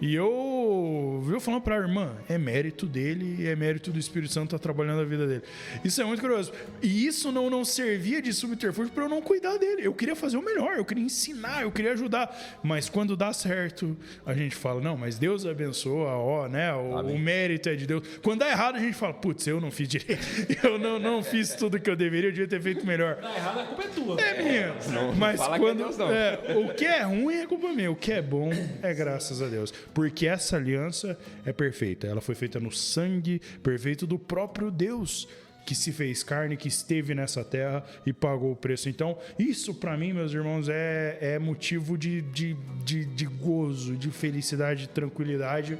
E 0.00 0.14
eu 0.14 1.20
viu 1.24 1.40
falando 1.40 1.62
para 1.62 1.74
a 1.74 1.78
irmã, 1.78 2.16
é 2.28 2.38
mérito 2.38 2.86
dele, 2.86 3.46
é 3.46 3.56
mérito 3.56 3.90
do 3.90 3.98
Espírito 3.98 4.32
Santo 4.32 4.46
estar 4.46 4.58
tá 4.58 4.62
trabalhando 4.62 5.00
a 5.00 5.04
vida 5.04 5.26
dele. 5.26 5.42
Isso 5.84 6.00
é 6.00 6.04
muito 6.04 6.20
curioso. 6.20 6.52
E 6.80 7.06
isso 7.06 7.32
não, 7.32 7.50
não 7.50 7.64
servia 7.64 8.22
de 8.22 8.32
subterfúgio 8.32 8.92
para 8.92 9.04
eu 9.04 9.08
não 9.08 9.20
cuidar 9.20 9.56
dele. 9.56 9.82
Eu 9.84 9.92
queria 9.92 10.14
fazer 10.14 10.36
o 10.36 10.42
melhor, 10.42 10.76
eu 10.76 10.84
queria 10.84 11.02
ensinar, 11.02 11.62
eu 11.62 11.72
queria 11.72 11.92
ajudar. 11.92 12.58
Mas 12.62 12.88
quando 12.88 13.16
dá 13.16 13.32
certo, 13.32 13.96
a 14.24 14.32
gente 14.34 14.54
fala, 14.54 14.80
não, 14.80 14.96
mas 14.96 15.18
Deus 15.18 15.44
abençoa, 15.44 16.10
ó, 16.10 16.48
né? 16.48 16.72
O, 16.72 17.00
o 17.00 17.18
mérito 17.18 17.68
é 17.68 17.74
de 17.74 17.86
Deus. 17.86 18.06
Quando 18.22 18.40
dá 18.40 18.48
errado, 18.48 18.76
a 18.76 18.80
gente 18.80 18.94
fala, 18.94 19.14
putz, 19.14 19.46
eu 19.46 19.60
não 19.60 19.70
fiz 19.70 19.88
direito. 19.88 20.18
Eu 20.68 20.78
não, 20.78 20.98
não 20.98 21.22
fiz 21.22 21.54
tudo 21.54 21.78
que 21.78 21.88
eu 21.88 21.94
deveria, 21.94 22.28
eu 22.28 22.32
devia 22.32 22.48
ter 22.48 22.60
feito 22.60 22.84
melhor. 22.84 23.16
Dá 23.20 23.34
errado, 23.34 23.60
a 23.60 23.64
culpa 23.64 23.82
é 23.84 23.88
tua. 23.88 24.20
É 24.20 24.42
minha. 24.42 24.76
Não, 24.92 25.14
mas 25.14 25.38
fala 25.40 25.58
quando, 25.58 25.76
que 25.76 25.82
é 25.82 25.84
Deus, 25.84 25.98
não. 25.98 26.10
é, 26.10 26.40
o 26.56 26.74
que 26.74 26.84
é 26.84 27.02
ruim 27.02 27.36
é 27.36 27.46
culpa 27.46 27.72
minha, 27.72 27.90
o 27.90 27.96
que 27.96 28.12
é 28.12 28.20
bom 28.20 28.50
é 28.82 28.92
graças 28.92 29.40
a 29.40 29.46
Deus. 29.46 29.72
Porque 29.94 30.26
essa 30.26 30.56
aliança 30.56 31.18
é 31.44 31.52
perfeita. 31.52 32.06
Ela 32.06 32.20
foi 32.20 32.34
feita 32.34 32.60
no 32.60 32.70
sangue 32.70 33.40
perfeito 33.62 34.06
do 34.06 34.18
próprio 34.18 34.70
Deus 34.70 35.28
que 35.68 35.74
se 35.74 35.92
fez 35.92 36.22
carne, 36.22 36.56
que 36.56 36.66
esteve 36.66 37.14
nessa 37.14 37.44
terra 37.44 37.84
e 38.06 38.10
pagou 38.10 38.52
o 38.52 38.56
preço. 38.56 38.88
Então, 38.88 39.18
isso 39.38 39.74
para 39.74 39.98
mim, 39.98 40.14
meus 40.14 40.32
irmãos, 40.32 40.66
é, 40.66 41.18
é 41.20 41.38
motivo 41.38 41.98
de, 41.98 42.22
de, 42.22 42.56
de, 42.82 43.04
de 43.04 43.26
gozo, 43.26 43.94
de 43.94 44.10
felicidade, 44.10 44.82
de 44.82 44.88
tranquilidade, 44.88 45.76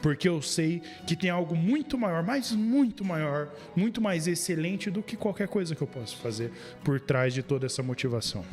porque 0.00 0.28
eu 0.28 0.40
sei 0.40 0.80
que 1.08 1.16
tem 1.16 1.28
algo 1.28 1.56
muito 1.56 1.98
maior, 1.98 2.22
mas 2.22 2.52
muito 2.52 3.04
maior, 3.04 3.52
muito 3.74 4.00
mais 4.00 4.28
excelente 4.28 4.92
do 4.92 5.02
que 5.02 5.16
qualquer 5.16 5.48
coisa 5.48 5.74
que 5.74 5.82
eu 5.82 5.88
possa 5.88 6.16
fazer 6.18 6.52
por 6.84 7.00
trás 7.00 7.34
de 7.34 7.42
toda 7.42 7.66
essa 7.66 7.82
motivação. 7.82 8.44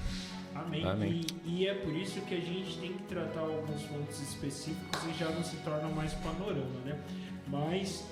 Amém. 0.70 0.86
Amém. 0.86 1.22
E, 1.44 1.64
e 1.64 1.68
é 1.68 1.74
por 1.74 1.96
isso 1.96 2.22
que 2.22 2.36
a 2.36 2.40
gente 2.40 2.78
tem 2.78 2.94
que 2.94 3.04
tratar 3.04 3.42
alguns 3.42 3.82
pontos 3.84 4.22
específicos 4.22 5.02
e 5.10 5.18
já 5.18 5.30
não 5.30 5.44
se 5.44 5.58
torna 5.58 5.90
mais 5.90 6.14
panorama, 6.14 6.80
né? 6.86 6.98
Mas, 7.48 8.06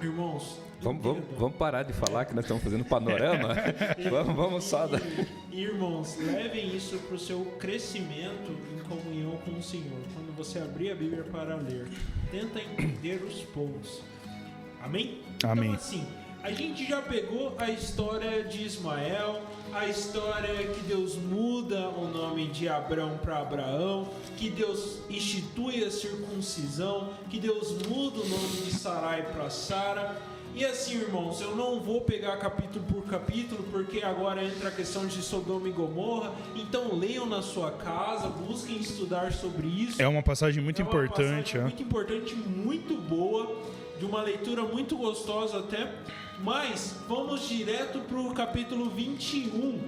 irmãos. 0.00 0.60
Vamos, 0.80 1.02
vamos, 1.02 1.24
vamos 1.36 1.56
parar 1.56 1.82
de 1.82 1.92
falar 1.92 2.26
que 2.26 2.34
nós 2.34 2.44
estamos 2.44 2.62
fazendo 2.62 2.84
panorama? 2.84 3.54
vamos, 4.10 4.36
vamos 4.36 4.64
só. 4.64 4.86
Da... 4.86 4.98
E, 5.50 5.62
irmãos, 5.62 6.16
levem 6.18 6.76
isso 6.76 6.98
para 6.98 7.16
o 7.16 7.18
seu 7.18 7.44
crescimento 7.58 8.56
em 8.72 8.78
comunhão 8.88 9.36
com 9.38 9.52
o 9.52 9.62
Senhor. 9.62 9.98
Quando 10.14 10.36
você 10.36 10.58
abrir 10.58 10.92
a 10.92 10.94
Bíblia 10.94 11.24
para 11.24 11.56
ler, 11.56 11.88
tenta 12.30 12.60
entender 12.60 13.22
os 13.24 13.42
pontos. 13.42 14.02
Amém? 14.80 15.22
Amém. 15.42 15.70
Então, 15.70 15.74
assim, 15.74 16.06
a 16.42 16.52
gente 16.52 16.86
já 16.86 17.02
pegou 17.02 17.56
a 17.58 17.68
história 17.70 18.44
de 18.44 18.62
Ismael, 18.62 19.42
a 19.78 19.86
história 19.88 20.54
que 20.68 20.80
Deus 20.80 21.16
muda 21.16 21.88
o 21.90 22.08
nome 22.08 22.46
de 22.46 22.68
Abrão 22.68 23.18
para 23.22 23.38
Abraão, 23.38 24.08
que 24.36 24.48
Deus 24.48 24.98
institui 25.10 25.84
a 25.84 25.90
circuncisão, 25.90 27.10
que 27.28 27.38
Deus 27.38 27.72
muda 27.86 28.20
o 28.20 28.28
nome 28.28 28.48
de 28.64 28.72
Sarai 28.72 29.22
para 29.22 29.50
Sara. 29.50 30.16
E 30.54 30.64
assim, 30.64 30.94
irmãos, 30.94 31.40
eu 31.42 31.54
não 31.54 31.80
vou 31.80 32.00
pegar 32.00 32.38
capítulo 32.38 32.82
por 32.86 33.04
capítulo, 33.04 33.62
porque 33.70 34.02
agora 34.02 34.42
entra 34.42 34.70
a 34.70 34.72
questão 34.72 35.06
de 35.06 35.20
Sodoma 35.20 35.68
e 35.68 35.72
Gomorra. 35.72 36.32
Então 36.54 36.94
leiam 36.96 37.26
na 37.26 37.42
sua 37.42 37.70
casa, 37.72 38.28
busquem 38.28 38.78
estudar 38.78 39.32
sobre 39.34 39.66
isso. 39.66 40.00
É 40.00 40.08
uma 40.08 40.22
passagem 40.22 40.62
muito 40.64 40.80
É 40.80 40.84
uma 40.84 40.88
importante. 40.90 41.52
passagem 41.52 41.60
é. 41.60 41.62
Muito 41.64 41.82
importante, 41.82 42.34
muito 42.34 42.94
boa, 42.94 43.54
de 43.98 44.06
uma 44.06 44.22
leitura 44.22 44.62
muito 44.62 44.96
gostosa 44.96 45.58
até. 45.58 45.92
Mas 46.40 46.94
vamos 47.08 47.48
direto 47.48 48.00
para 48.00 48.20
o 48.20 48.34
capítulo 48.34 48.90
21, 48.90 49.80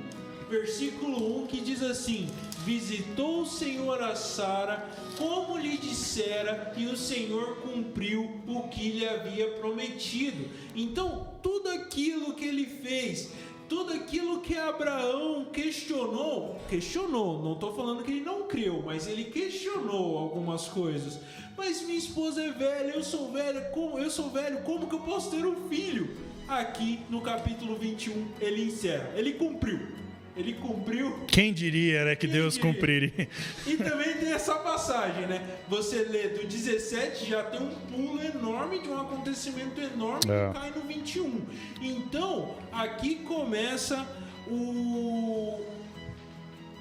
versículo 0.49 1.42
1, 1.42 1.46
que 1.46 1.61
diz 1.61 1.82
assim: 1.82 2.28
Visitou 2.64 3.42
o 3.42 3.46
Senhor 3.46 4.03
a 4.03 4.14
Sara, 4.14 4.88
como 5.18 5.59
lhe 5.59 5.76
dissera, 5.76 6.72
e 6.76 6.86
o 6.86 6.96
Senhor 6.96 7.57
cumpriu 7.57 8.40
o 8.46 8.62
que 8.68 8.90
lhe 8.90 9.07
havia 9.07 9.51
prometido. 9.53 10.49
Então, 10.74 11.28
tudo 11.42 11.68
aquilo 11.68 12.32
que 12.32 12.46
ele 12.46 12.64
fez, 12.64 13.30
tudo 13.68 13.92
aquilo 13.92 14.40
que 14.40 14.57
Abraão 14.57 15.46
questionou, 15.53 16.59
questionou, 16.66 17.42
não 17.42 17.53
estou 17.53 17.74
falando 17.74 18.03
que 18.03 18.11
ele 18.11 18.24
não 18.24 18.44
creu, 18.44 18.82
mas 18.86 19.07
ele 19.07 19.24
questionou 19.24 20.16
algumas 20.16 20.66
coisas. 20.66 21.20
Mas 21.55 21.82
minha 21.82 21.99
esposa 21.99 22.42
é 22.42 22.51
velha, 22.51 22.92
eu 22.92 23.03
sou 23.03 23.30
velha, 23.30 23.61
como 23.72 23.99
eu 23.99 24.11
sou 24.11 24.30
velho, 24.30 24.62
como 24.62 24.86
que 24.86 24.94
eu 24.94 25.01
posso 25.01 25.30
ter 25.30 25.44
um 25.44 25.68
filho? 25.68 26.27
Aqui 26.49 27.01
no 27.11 27.20
capítulo 27.20 27.76
21 27.76 28.26
ele 28.40 28.64
encerra, 28.64 29.11
ele 29.14 29.32
cumpriu. 29.34 29.99
Ele 30.36 30.55
cumpriu 30.55 31.24
Quem 31.26 31.53
diria, 31.53 32.05
né, 32.05 32.14
que 32.14 32.26
Quem 32.28 32.36
Deus 32.36 32.55
diria? 32.55 32.72
cumpriria? 32.72 33.28
e 33.66 33.76
também 33.76 34.14
tem 34.18 34.32
essa 34.32 34.55
passagem, 34.55 35.26
né? 35.26 35.44
Você 35.68 36.05
lê 36.05 36.28
do 36.28 36.46
17, 36.46 37.26
já 37.28 37.42
tem 37.42 37.61
um 37.61 37.70
pulo 37.90 38.22
enorme 38.22 38.78
de 38.80 38.88
um 38.88 39.01
acontecimento 39.01 39.80
enorme 39.80 40.20
É. 40.30 40.49
que 40.53 40.59
cai 40.61 40.70
no 40.70 40.82
21. 40.82 41.44
Então, 41.82 42.55
aqui 42.72 43.16
começa 43.16 44.07
o. 44.46 45.61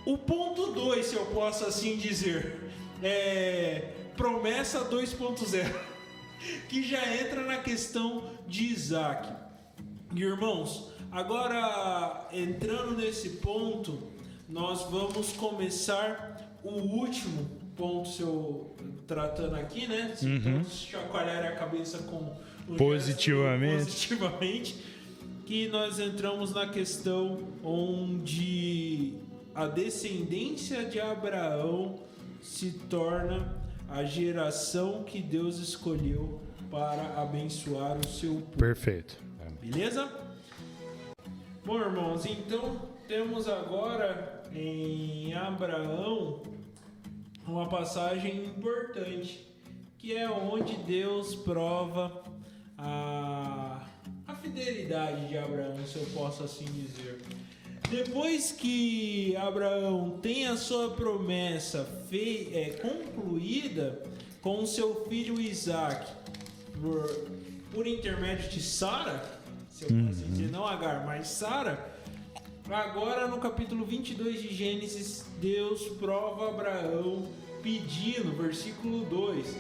O 0.06 0.18
ponto 0.20 0.68
2, 0.72 1.06
se 1.06 1.16
eu 1.16 1.26
posso 1.26 1.66
assim 1.66 1.98
dizer. 1.98 2.58
É. 3.02 3.90
Promessa 4.16 4.86
2.0. 4.86 5.68
Que 6.70 6.84
já 6.84 7.04
entra 7.16 7.42
na 7.42 7.58
questão 7.58 8.32
de 8.48 8.66
Isaac. 8.66 9.28
Irmãos, 10.24 10.92
agora 11.12 12.28
entrando 12.34 12.96
nesse 12.98 13.30
ponto, 13.38 14.00
nós 14.50 14.84
vamos 14.90 15.32
começar 15.34 16.58
o 16.64 16.72
último 16.72 17.48
ponto, 17.76 18.10
se 18.10 18.22
eu 18.22 18.76
tratando 19.06 19.56
aqui, 19.56 19.88
né? 19.88 20.14
Se 20.16 20.26
todos 20.40 20.74
chacoalharem 20.82 21.50
a 21.50 21.56
cabeça 21.56 22.00
com 22.00 22.16
o 22.18 22.20
gesto 22.26 22.48
Uhum. 22.68 22.76
Positivamente. 22.76 23.86
positivamente, 23.86 24.76
que 25.46 25.70
nós 25.70 26.00
entramos 26.00 26.54
na 26.54 26.68
questão 26.68 27.40
onde 27.64 29.14
a 29.56 29.68
descendência 29.68 30.84
de 30.84 31.00
Abraão 31.00 31.96
se 32.42 32.72
torna 32.90 33.56
a 33.88 34.04
geração 34.04 35.04
que 35.04 35.22
Deus 35.22 35.60
escolheu 35.60 36.42
para 36.70 37.22
abençoar 37.22 37.98
o 37.98 38.06
seu 38.06 38.34
povo. 38.36 38.58
Perfeito. 38.58 39.27
Beleza? 39.70 40.10
Bom, 41.66 41.78
irmãos, 41.78 42.26
então 42.26 42.88
temos 43.06 43.50
agora 43.50 44.42
em 44.56 45.34
Abraão 45.34 46.42
uma 47.46 47.68
passagem 47.68 48.46
importante, 48.46 49.46
que 49.98 50.16
é 50.16 50.30
onde 50.30 50.74
Deus 50.78 51.36
prova 51.36 52.24
a, 52.78 53.86
a 54.26 54.36
fidelidade 54.36 55.28
de 55.28 55.38
Abraão, 55.38 55.76
se 55.86 55.98
eu 55.98 56.06
posso 56.14 56.44
assim 56.46 56.64
dizer. 56.64 57.22
Depois 57.90 58.54
que 58.54 59.36
Abraão 59.36 60.12
tem 60.22 60.48
a 60.48 60.56
sua 60.56 60.92
promessa 60.92 61.84
fei- 62.10 62.52
é, 62.54 62.70
concluída 62.82 64.02
com 64.42 64.66
seu 64.66 65.06
filho 65.10 65.42
Isaac, 65.42 66.10
por, 66.82 67.06
por 67.74 67.86
intermédio 67.86 68.50
de 68.50 68.62
Sara, 68.62 69.37
se 69.78 69.84
eu 69.84 70.06
posso 70.08 70.24
dizer, 70.24 70.50
não 70.50 70.66
Agar, 70.66 71.06
mas 71.06 71.28
Sara, 71.28 71.96
agora 72.68 73.28
no 73.28 73.38
capítulo 73.38 73.86
22 73.86 74.42
de 74.42 74.52
Gênesis, 74.52 75.28
Deus 75.40 75.84
prova 76.00 76.50
Abraão 76.50 77.28
pedindo, 77.62 78.36
versículo 78.36 79.06
2: 79.06 79.56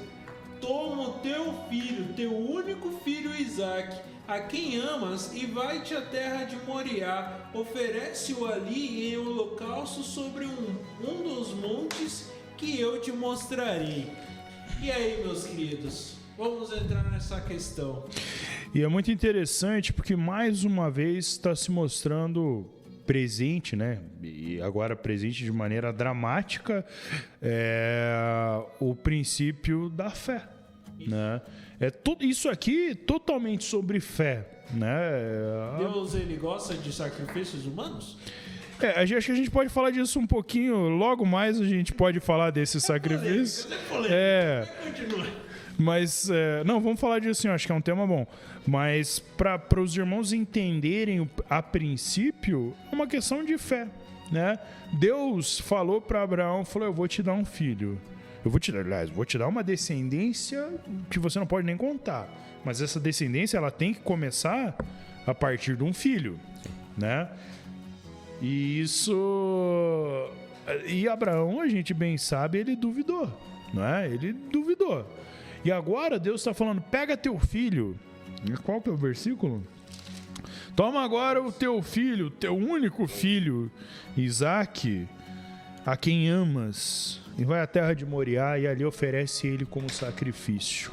Toma 0.59 1.09
o 1.09 1.13
teu 1.19 1.53
filho, 1.69 2.15
teu 2.15 2.35
único 2.35 2.89
filho 3.03 3.31
Isaac, 3.39 3.95
a 4.27 4.39
quem 4.39 4.77
amas, 4.77 5.35
e 5.35 5.45
vai-te 5.45 5.93
à 5.93 6.01
terra 6.01 6.45
de 6.45 6.55
Moriá, 6.65 7.51
oferece-o 7.53 8.47
ali 8.47 9.13
em 9.13 9.17
holocausto 9.17 10.01
sobre 10.01 10.45
um, 10.45 10.75
um 10.99 11.21
dos 11.21 11.49
montes 11.49 12.31
que 12.57 12.79
eu 12.79 12.99
te 12.99 13.11
mostrarei. 13.11 14.11
E 14.81 14.91
aí, 14.91 15.21
meus 15.23 15.45
queridos, 15.45 16.16
vamos 16.37 16.71
entrar 16.71 17.03
nessa 17.11 17.41
questão. 17.41 18.05
E 18.73 18.83
é 18.83 18.87
muito 18.87 19.11
interessante 19.11 19.91
porque 19.91 20.15
mais 20.15 20.63
uma 20.63 20.91
vez 20.91 21.27
está 21.27 21.55
se 21.55 21.71
mostrando 21.71 22.69
presente, 23.05 23.75
né? 23.75 23.99
E 24.21 24.61
agora 24.61 24.95
presente 24.95 25.43
de 25.43 25.51
maneira 25.51 25.91
dramática 25.91 26.85
é, 27.41 28.61
o 28.79 28.93
princípio 28.93 29.89
da 29.89 30.09
fé, 30.09 30.47
né? 30.99 31.41
É 31.79 31.89
tudo 31.89 32.25
isso 32.25 32.49
aqui 32.49 32.93
totalmente 32.93 33.63
sobre 33.63 33.99
fé, 33.99 34.63
né? 34.71 34.89
Deus, 35.79 36.13
ele 36.15 36.35
gosta 36.35 36.73
de 36.73 36.91
sacrifícios 36.91 37.65
humanos? 37.65 38.17
É, 38.79 39.01
acho 39.01 39.25
que 39.25 39.31
a 39.31 39.35
gente 39.35 39.49
pode 39.49 39.69
falar 39.69 39.89
disso 39.89 40.19
um 40.19 40.27
pouquinho. 40.27 40.89
Logo 40.89 41.25
mais 41.25 41.59
a 41.59 41.65
gente 41.65 41.93
pode 41.93 42.19
falar 42.19 42.51
desse 42.51 42.79
sacrifício. 42.79 43.67
É. 44.07 44.67
Continua. 44.83 45.46
Mas, 45.77 46.29
é, 46.29 46.63
não, 46.63 46.81
vamos 46.81 46.99
falar 46.99 47.19
disso 47.19 47.41
sim, 47.41 47.47
acho 47.47 47.67
que 47.67 47.71
é 47.71 47.75
um 47.75 47.81
tema 47.81 48.05
bom. 48.07 48.25
Mas, 48.65 49.19
para 49.19 49.79
os 49.79 49.95
irmãos 49.95 50.33
entenderem 50.33 51.29
a 51.49 51.61
princípio, 51.61 52.75
é 52.91 52.95
uma 52.95 53.05
questão 53.05 53.45
de 53.45 53.57
fé, 53.57 53.87
né? 54.31 54.57
Deus 54.93 55.59
falou 55.59 56.01
para 56.01 56.23
Abraão, 56.23 56.65
falou, 56.65 56.87
eu 56.87 56.93
vou 56.93 57.07
te 57.07 57.21
dar 57.21 57.33
um 57.33 57.45
filho. 57.45 57.99
Eu 58.43 58.49
vou 58.49 58.59
te 58.59 58.71
dar, 58.71 58.79
aliás, 58.79 59.09
vou 59.09 59.25
te 59.25 59.37
dar 59.37 59.47
uma 59.47 59.63
descendência 59.63 60.67
que 61.09 61.19
você 61.19 61.37
não 61.37 61.45
pode 61.45 61.65
nem 61.65 61.77
contar. 61.77 62.27
Mas 62.63 62.81
essa 62.81 62.99
descendência, 62.99 63.57
ela 63.57 63.69
tem 63.69 63.93
que 63.93 63.99
começar 63.99 64.75
a 65.25 65.35
partir 65.35 65.75
de 65.75 65.83
um 65.83 65.93
filho, 65.93 66.39
né? 66.97 67.29
E 68.41 68.79
isso. 68.81 70.29
E 70.85 71.07
Abraão, 71.07 71.61
a 71.61 71.67
gente 71.67 71.93
bem 71.93 72.17
sabe, 72.17 72.59
ele 72.59 72.75
duvidou, 72.75 73.31
não 73.73 73.85
é? 73.85 74.07
Ele 74.07 74.33
duvidou. 74.33 75.05
E 75.67 75.71
agora 75.71 76.17
Deus 76.17 76.39
está 76.39 76.53
falando: 76.53 76.79
pega 76.79 77.17
teu 77.17 77.37
filho. 77.37 77.99
Qual 78.63 78.79
que 78.79 78.87
é 78.87 78.93
o 78.93 78.95
versículo? 78.95 79.61
Toma 80.77 81.03
agora 81.03 81.43
o 81.43 81.51
teu 81.51 81.83
filho, 81.83 82.29
teu 82.29 82.55
único 82.55 83.05
filho, 83.05 83.69
Isaac, 84.15 85.05
a 85.85 85.97
quem 85.97 86.29
amas, 86.29 87.19
e 87.37 87.43
vai 87.43 87.59
à 87.59 87.67
terra 87.67 87.93
de 87.93 88.05
Moriá 88.05 88.57
e 88.57 88.65
ali 88.65 88.85
oferece 88.85 89.45
ele 89.45 89.65
como 89.65 89.91
sacrifício. 89.91 90.89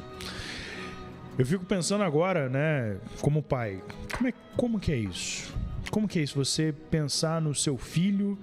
Eu 1.37 1.45
fico 1.45 1.63
pensando 1.63 2.03
agora, 2.03 2.49
né, 2.49 2.97
como 3.21 3.41
pai, 3.41 3.81
como, 4.13 4.27
é, 4.27 4.33
como 4.57 4.77
que 4.77 4.91
é 4.91 4.97
isso? 4.97 5.53
Como 5.89 6.05
que 6.05 6.19
é 6.19 6.23
isso? 6.23 6.35
Você 6.35 6.73
pensar 6.91 7.39
no 7.39 7.55
seu 7.55 7.77
filho 7.77 8.37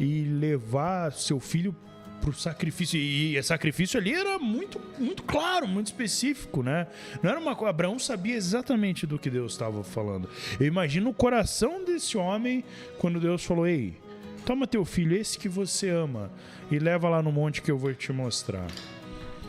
e 0.00 0.24
levar 0.24 1.12
seu 1.12 1.38
filho 1.38 1.76
pro 2.32 2.40
sacrifício. 2.40 2.98
E, 2.98 3.36
e 3.36 3.42
sacrifício 3.42 3.98
ali 3.98 4.12
era 4.12 4.38
muito, 4.38 4.80
muito 4.98 5.22
claro, 5.22 5.66
muito 5.68 5.86
específico, 5.86 6.62
né? 6.62 6.86
Não 7.22 7.30
era 7.30 7.38
uma 7.38 7.54
coisa. 7.54 7.70
Abraão 7.70 7.98
sabia 7.98 8.34
exatamente 8.34 9.06
do 9.06 9.18
que 9.18 9.30
Deus 9.30 9.52
estava 9.52 9.84
falando. 9.84 10.28
Eu 10.58 10.66
imagino 10.66 11.10
o 11.10 11.14
coração 11.14 11.84
desse 11.84 12.18
homem 12.18 12.64
quando 12.98 13.20
Deus 13.20 13.44
falou: 13.44 13.66
Ei, 13.66 13.94
toma 14.44 14.66
teu 14.66 14.84
filho, 14.84 15.16
esse 15.16 15.38
que 15.38 15.48
você 15.48 15.88
ama, 15.90 16.30
e 16.70 16.78
leva 16.78 17.08
lá 17.08 17.22
no 17.22 17.30
monte 17.30 17.62
que 17.62 17.70
eu 17.70 17.78
vou 17.78 17.94
te 17.94 18.12
mostrar. 18.12 18.66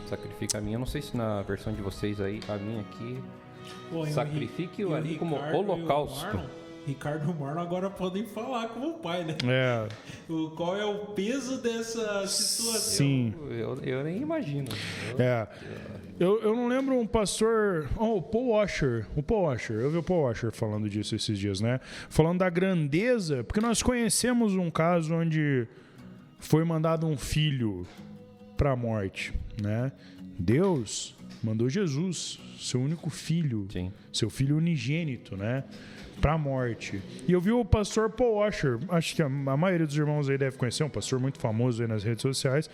Sacrifica 0.08 0.58
a 0.58 0.60
minha. 0.60 0.76
Eu 0.76 0.80
não 0.80 0.86
sei 0.86 1.02
se 1.02 1.16
na 1.16 1.42
versão 1.42 1.72
de 1.72 1.82
vocês 1.82 2.20
aí, 2.20 2.40
a 2.48 2.56
minha 2.56 2.80
aqui. 2.80 3.18
Pô, 3.90 4.02
o 4.02 4.06
Sacrifique 4.06 4.78
Ri- 4.78 4.84
o 4.84 4.92
e 4.92 4.94
ali 4.94 5.18
como 5.18 5.36
e 5.36 5.52
holocausto. 5.52 6.40
Ricardo 6.86 7.30
o 7.30 7.34
Marlon 7.38 7.60
agora 7.60 7.90
podem 7.90 8.24
falar 8.26 8.68
como 8.68 8.94
pai, 8.98 9.24
né? 9.24 9.36
É, 9.44 9.88
O, 10.32 10.50
qual 10.50 10.76
é 10.76 10.84
o 10.84 11.06
peso 11.08 11.60
dessa 11.60 12.26
situação? 12.26 12.80
sim. 12.80 13.34
Eu, 13.50 13.78
eu 13.82 14.04
nem 14.04 14.18
imagino. 14.22 14.68
Eu- 15.10 15.20
É. 15.24 15.48
Eu, 16.20 16.40
eu 16.40 16.56
não 16.56 16.66
lembro 16.66 16.98
um 16.98 17.06
pastor. 17.06 17.88
Oh, 17.96 18.16
o 18.16 18.22
Paul 18.22 18.48
Washer. 18.48 19.06
O 19.14 19.22
Paul 19.22 19.42
Washer. 19.42 19.76
Eu 19.76 19.90
vi 19.90 19.98
o 19.98 20.02
Paul 20.02 20.22
Washer 20.22 20.50
falando 20.50 20.88
disso 20.88 21.14
esses 21.14 21.38
dias, 21.38 21.60
né? 21.60 21.78
Falando 22.08 22.38
da 22.38 22.50
grandeza. 22.50 23.44
Porque 23.44 23.60
nós 23.60 23.82
conhecemos 23.84 24.54
um 24.54 24.68
caso 24.68 25.14
onde 25.14 25.68
foi 26.40 26.64
mandado 26.64 27.06
um 27.06 27.16
filho 27.16 27.86
para 28.56 28.72
a 28.72 28.76
morte, 28.76 29.32
né? 29.62 29.92
Deus 30.36 31.14
mandou 31.40 31.68
Jesus, 31.68 32.40
seu 32.58 32.80
único 32.80 33.08
filho, 33.10 33.68
Sim. 33.72 33.92
seu 34.12 34.28
filho 34.28 34.56
unigênito, 34.56 35.36
né? 35.36 35.62
Pra 36.20 36.36
morte. 36.36 37.00
E 37.26 37.32
eu 37.32 37.40
vi 37.40 37.52
o 37.52 37.64
pastor 37.64 38.10
Paul 38.10 38.36
Washer, 38.36 38.78
acho 38.88 39.14
que 39.14 39.22
a, 39.22 39.26
a 39.26 39.56
maioria 39.56 39.86
dos 39.86 39.96
irmãos 39.96 40.28
aí 40.28 40.36
deve 40.36 40.56
conhecer, 40.56 40.82
um 40.84 40.90
pastor 40.90 41.20
muito 41.20 41.38
famoso 41.38 41.82
aí 41.82 41.88
nas 41.88 42.02
redes 42.02 42.22
sociais, 42.22 42.68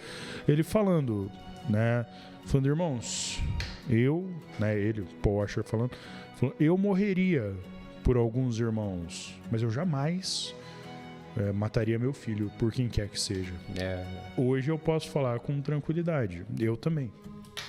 ele 0.48 0.62
falando, 0.62 1.30
né? 1.68 2.06
Falando, 2.46 2.66
irmãos, 2.66 3.40
eu, 3.88 4.30
né? 4.58 4.78
Ele, 4.78 5.02
o 5.02 5.06
Paul 5.22 5.36
Washer 5.36 5.64
falando, 5.64 5.92
falando, 6.36 6.56
eu 6.60 6.76
morreria 6.76 7.54
por 8.02 8.16
alguns 8.16 8.58
irmãos, 8.58 9.38
mas 9.50 9.62
eu 9.62 9.70
jamais 9.70 10.54
eh, 11.36 11.52
mataria 11.52 11.98
meu 11.98 12.12
filho 12.12 12.50
por 12.58 12.70
quem 12.70 12.88
quer 12.88 13.08
que 13.08 13.18
seja. 13.18 13.52
É, 13.76 14.04
Hoje 14.36 14.70
eu 14.70 14.78
posso 14.78 15.10
falar 15.10 15.40
com 15.40 15.60
tranquilidade. 15.60 16.44
Eu 16.58 16.76
também. 16.76 17.10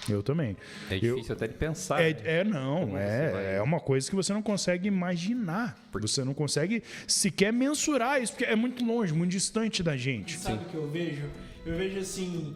Eu 0.09 0.21
também. 0.21 0.55
é 0.89 0.95
Eu- 0.95 1.15
difícil 1.15 1.33
até 1.33 1.47
de 1.47 1.53
pensar. 1.55 2.01
É, 2.01 2.13
né? 2.13 2.19
é 2.23 2.43
não, 2.43 2.97
é, 2.97 3.31
vai- 3.31 3.55
é 3.55 3.61
uma 3.61 3.79
coisa 3.79 4.09
que 4.09 4.15
você 4.15 4.31
não 4.33 4.41
consegue 4.41 4.87
imaginar. 4.87 5.77
Você 5.93 6.23
não 6.23 6.33
consegue 6.33 6.83
sequer 7.07 7.51
mensurar 7.51 8.21
isso, 8.21 8.33
porque 8.33 8.45
é 8.45 8.55
muito 8.55 8.83
longe, 8.85 9.13
muito 9.13 9.31
distante 9.31 9.81
da 9.81 9.97
gente. 9.97 10.37
Sabe 10.37 10.63
o 10.65 10.69
que 10.69 10.75
eu 10.75 10.87
vejo? 10.89 11.29
Eu 11.65 11.75
vejo 11.75 11.99
assim. 11.99 12.55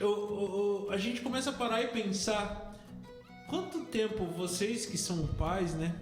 eu- 0.00 0.08
eu- 0.08 0.86
eu- 0.86 0.90
a 0.92 0.96
gente 0.96 1.20
começa 1.20 1.50
a 1.50 1.52
parar 1.52 1.82
e 1.82 1.88
pensar. 1.88 2.76
Quanto 3.48 3.80
tempo 3.86 4.24
vocês 4.26 4.84
que 4.84 4.98
são 4.98 5.26
pais, 5.26 5.74
né? 5.74 5.94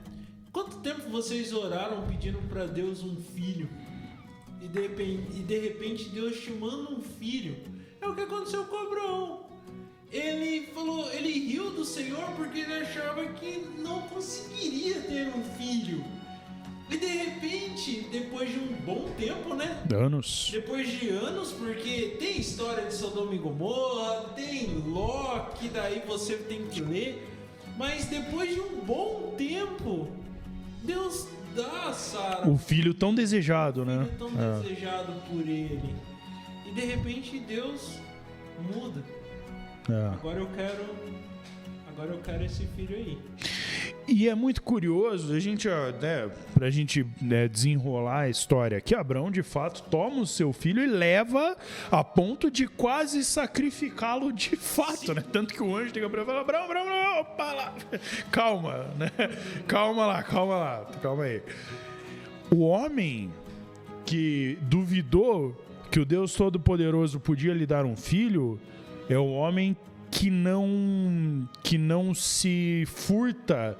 Quanto 0.53 0.79
tempo 0.79 1.09
vocês 1.11 1.53
oraram 1.53 2.07
pedindo 2.07 2.39
pra 2.49 2.65
Deus 2.67 3.03
um 3.05 3.15
filho? 3.17 3.69
E 4.63 4.67
de, 4.69 4.81
repente, 4.81 5.39
e 5.39 5.43
de 5.43 5.59
repente 5.59 6.09
Deus 6.09 6.41
te 6.41 6.51
manda 6.51 6.91
um 6.91 7.01
filho. 7.03 7.57
É 8.01 8.07
o 8.09 8.15
que 8.15 8.23
aconteceu 8.23 8.65
com 8.65 8.77
Abraão. 8.77 9.46
Ele 10.13 10.69
falou, 10.73 11.11
ele 11.13 11.31
riu 11.33 11.71
do 11.71 11.85
Senhor 11.85 12.31
porque 12.37 12.61
ele 12.61 12.75
achava 12.75 13.25
que 13.27 13.67
não 13.79 14.03
conseguiria 14.03 15.01
ter 15.01 15.29
um 15.29 15.43
filho. 15.59 16.05
E 16.89 16.97
de 16.97 17.07
repente, 17.07 18.07
depois 18.13 18.49
de 18.49 18.61
um 18.61 18.73
bom 18.87 19.11
tempo, 19.19 19.55
né? 19.55 19.83
Anos. 19.93 20.51
Depois 20.53 20.89
de 20.89 21.09
anos, 21.09 21.51
porque 21.53 22.17
tem 22.21 22.39
história 22.39 22.85
de 22.87 22.95
Sodoma 22.95 23.35
e 23.35 23.39
Gomorra, 23.39 24.29
tem 24.37 24.69
Ló, 24.87 25.41
que 25.59 25.69
daí 25.69 26.01
você 26.07 26.37
tem 26.37 26.67
que 26.69 26.81
ler. 26.81 27.29
Mas 27.77 28.07
depois 28.07 28.55
de 28.55 28.61
um 28.61 28.77
bom 28.85 29.35
tempo, 29.37 30.09
Deus 30.85 31.27
dá 31.57 31.89
a 31.89 31.93
Sara 31.93 32.49
O 32.49 32.57
filho 32.57 32.95
tão 32.95 33.13
desejado, 33.13 33.85
né? 33.85 34.05
filho 34.05 34.19
tão 34.19 34.29
É. 34.29 34.61
desejado 34.61 35.13
por 35.29 35.41
ele. 35.41 35.95
E 36.67 36.71
de 36.71 36.81
repente 36.83 37.39
Deus 37.41 37.99
muda. 38.73 39.03
É. 39.89 40.07
Agora 40.15 40.39
eu 40.39 40.49
quero. 40.55 40.85
Agora 41.89 42.11
eu 42.11 42.19
quero 42.19 42.45
esse 42.45 42.67
filho 42.67 42.95
aí. 42.95 43.19
E 44.09 44.29
é 44.29 44.35
muito 44.37 44.63
curioso, 44.63 45.35
a 45.35 45.41
gente, 45.41 45.67
né, 45.69 46.31
pra 46.55 46.71
gente 46.71 47.05
né, 47.21 47.49
desenrolar 47.49 48.21
a 48.21 48.29
história, 48.29 48.81
que 48.81 48.95
Abraão 48.95 49.33
de 49.33 49.43
fato 49.43 49.83
toma 49.91 50.21
o 50.21 50.27
seu 50.27 50.53
filho 50.53 50.81
e 50.81 50.87
leva 50.87 51.57
a 51.91 52.05
ponto 52.05 52.49
de 52.49 52.69
quase 52.69 53.25
sacrificá-lo 53.25 54.33
de 54.33 54.55
fato, 54.55 55.13
né? 55.13 55.25
Tanto 55.33 55.53
que 55.53 55.61
o 55.61 55.77
anjo 55.77 55.93
liga 55.93 56.09
pra 56.09 56.21
ele 56.21 56.31
e 56.31 56.33
fala: 56.33 56.41
Abraão, 56.43 56.65
Abraão, 56.67 56.87
Abraão, 56.87 57.21
opa 57.21 57.53
lá, 57.53 57.75
calma, 58.31 58.87
né? 58.97 59.11
Calma 59.67 60.07
lá, 60.07 60.23
calma 60.23 60.57
lá, 60.57 60.85
calma 61.03 61.25
aí. 61.25 61.43
O 62.49 62.61
homem 62.61 63.33
que 64.05 64.57
duvidou 64.63 65.57
que 65.91 65.99
o 65.99 66.05
Deus 66.05 66.33
Todo-Poderoso 66.35 67.19
podia 67.19 67.53
lhe 67.53 67.67
dar 67.67 67.85
um 67.85 67.97
filho 67.97 68.61
é 69.09 69.19
o 69.19 69.31
homem 69.31 69.77
que 70.11 70.31
não 70.31 71.49
que 71.63 71.77
não 71.77 72.15
se 72.15 72.85
furta 72.87 73.77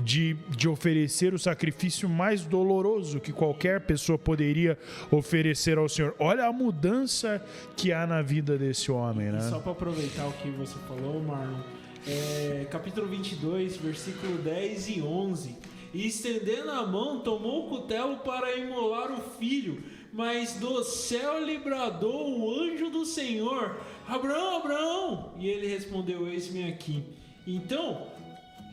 de, 0.00 0.36
de 0.56 0.68
oferecer 0.68 1.34
o 1.34 1.38
sacrifício 1.38 2.08
mais 2.08 2.44
doloroso 2.44 3.20
que 3.20 3.32
qualquer 3.32 3.80
pessoa 3.80 4.16
poderia 4.16 4.78
oferecer 5.10 5.76
ao 5.78 5.88
Senhor. 5.88 6.14
Olha 6.18 6.46
a 6.46 6.52
mudança 6.52 7.44
que 7.76 7.92
há 7.92 8.06
na 8.06 8.22
vida 8.22 8.56
desse 8.56 8.90
homem, 8.92 9.32
né? 9.32 9.40
Só 9.40 9.58
para 9.58 9.72
aproveitar 9.72 10.26
o 10.26 10.32
que 10.34 10.50
você 10.50 10.78
falou, 10.86 11.20
Marlon, 11.22 11.58
é, 12.06 12.66
capítulo 12.70 13.08
22, 13.08 13.76
versículo 13.78 14.38
10 14.38 14.88
e 14.88 15.02
11. 15.02 15.56
E 15.92 16.06
estendendo 16.06 16.70
a 16.70 16.86
mão, 16.86 17.20
tomou 17.20 17.66
o 17.66 17.68
cutelo 17.68 18.18
para 18.18 18.56
imolar 18.56 19.10
o 19.10 19.22
filho. 19.38 19.82
Mas 20.12 20.54
do 20.54 20.82
céu 20.82 21.44
lhe 21.44 21.58
bradou 21.58 22.38
o 22.38 22.60
anjo 22.60 22.90
do 22.90 23.04
Senhor: 23.04 23.78
Abraão, 24.06 24.56
Abraão! 24.56 25.34
E 25.38 25.48
ele 25.48 25.66
respondeu: 25.66 26.26
Eis-me 26.26 26.68
aqui. 26.68 27.04
Então, 27.46 28.06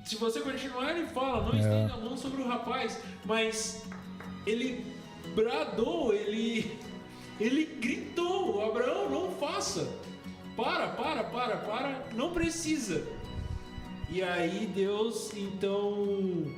se 0.03 0.15
você 0.15 0.39
continuar, 0.39 0.95
ele 0.95 1.07
fala: 1.07 1.43
Não 1.43 1.57
estenda 1.57 1.93
a 1.93 1.97
mão 1.97 2.15
sobre 2.15 2.41
o 2.41 2.47
rapaz. 2.47 3.01
Mas 3.25 3.83
ele 4.45 4.85
bradou, 5.35 6.13
ele, 6.13 6.79
ele 7.39 7.65
gritou: 7.65 8.63
Abraão, 8.63 9.09
não 9.09 9.31
faça. 9.31 9.87
Para, 10.55 10.87
para, 10.87 11.23
para, 11.25 11.57
para, 11.57 12.07
não 12.13 12.31
precisa. 12.31 13.05
E 14.09 14.21
aí 14.21 14.71
Deus 14.73 15.33
então 15.35 16.55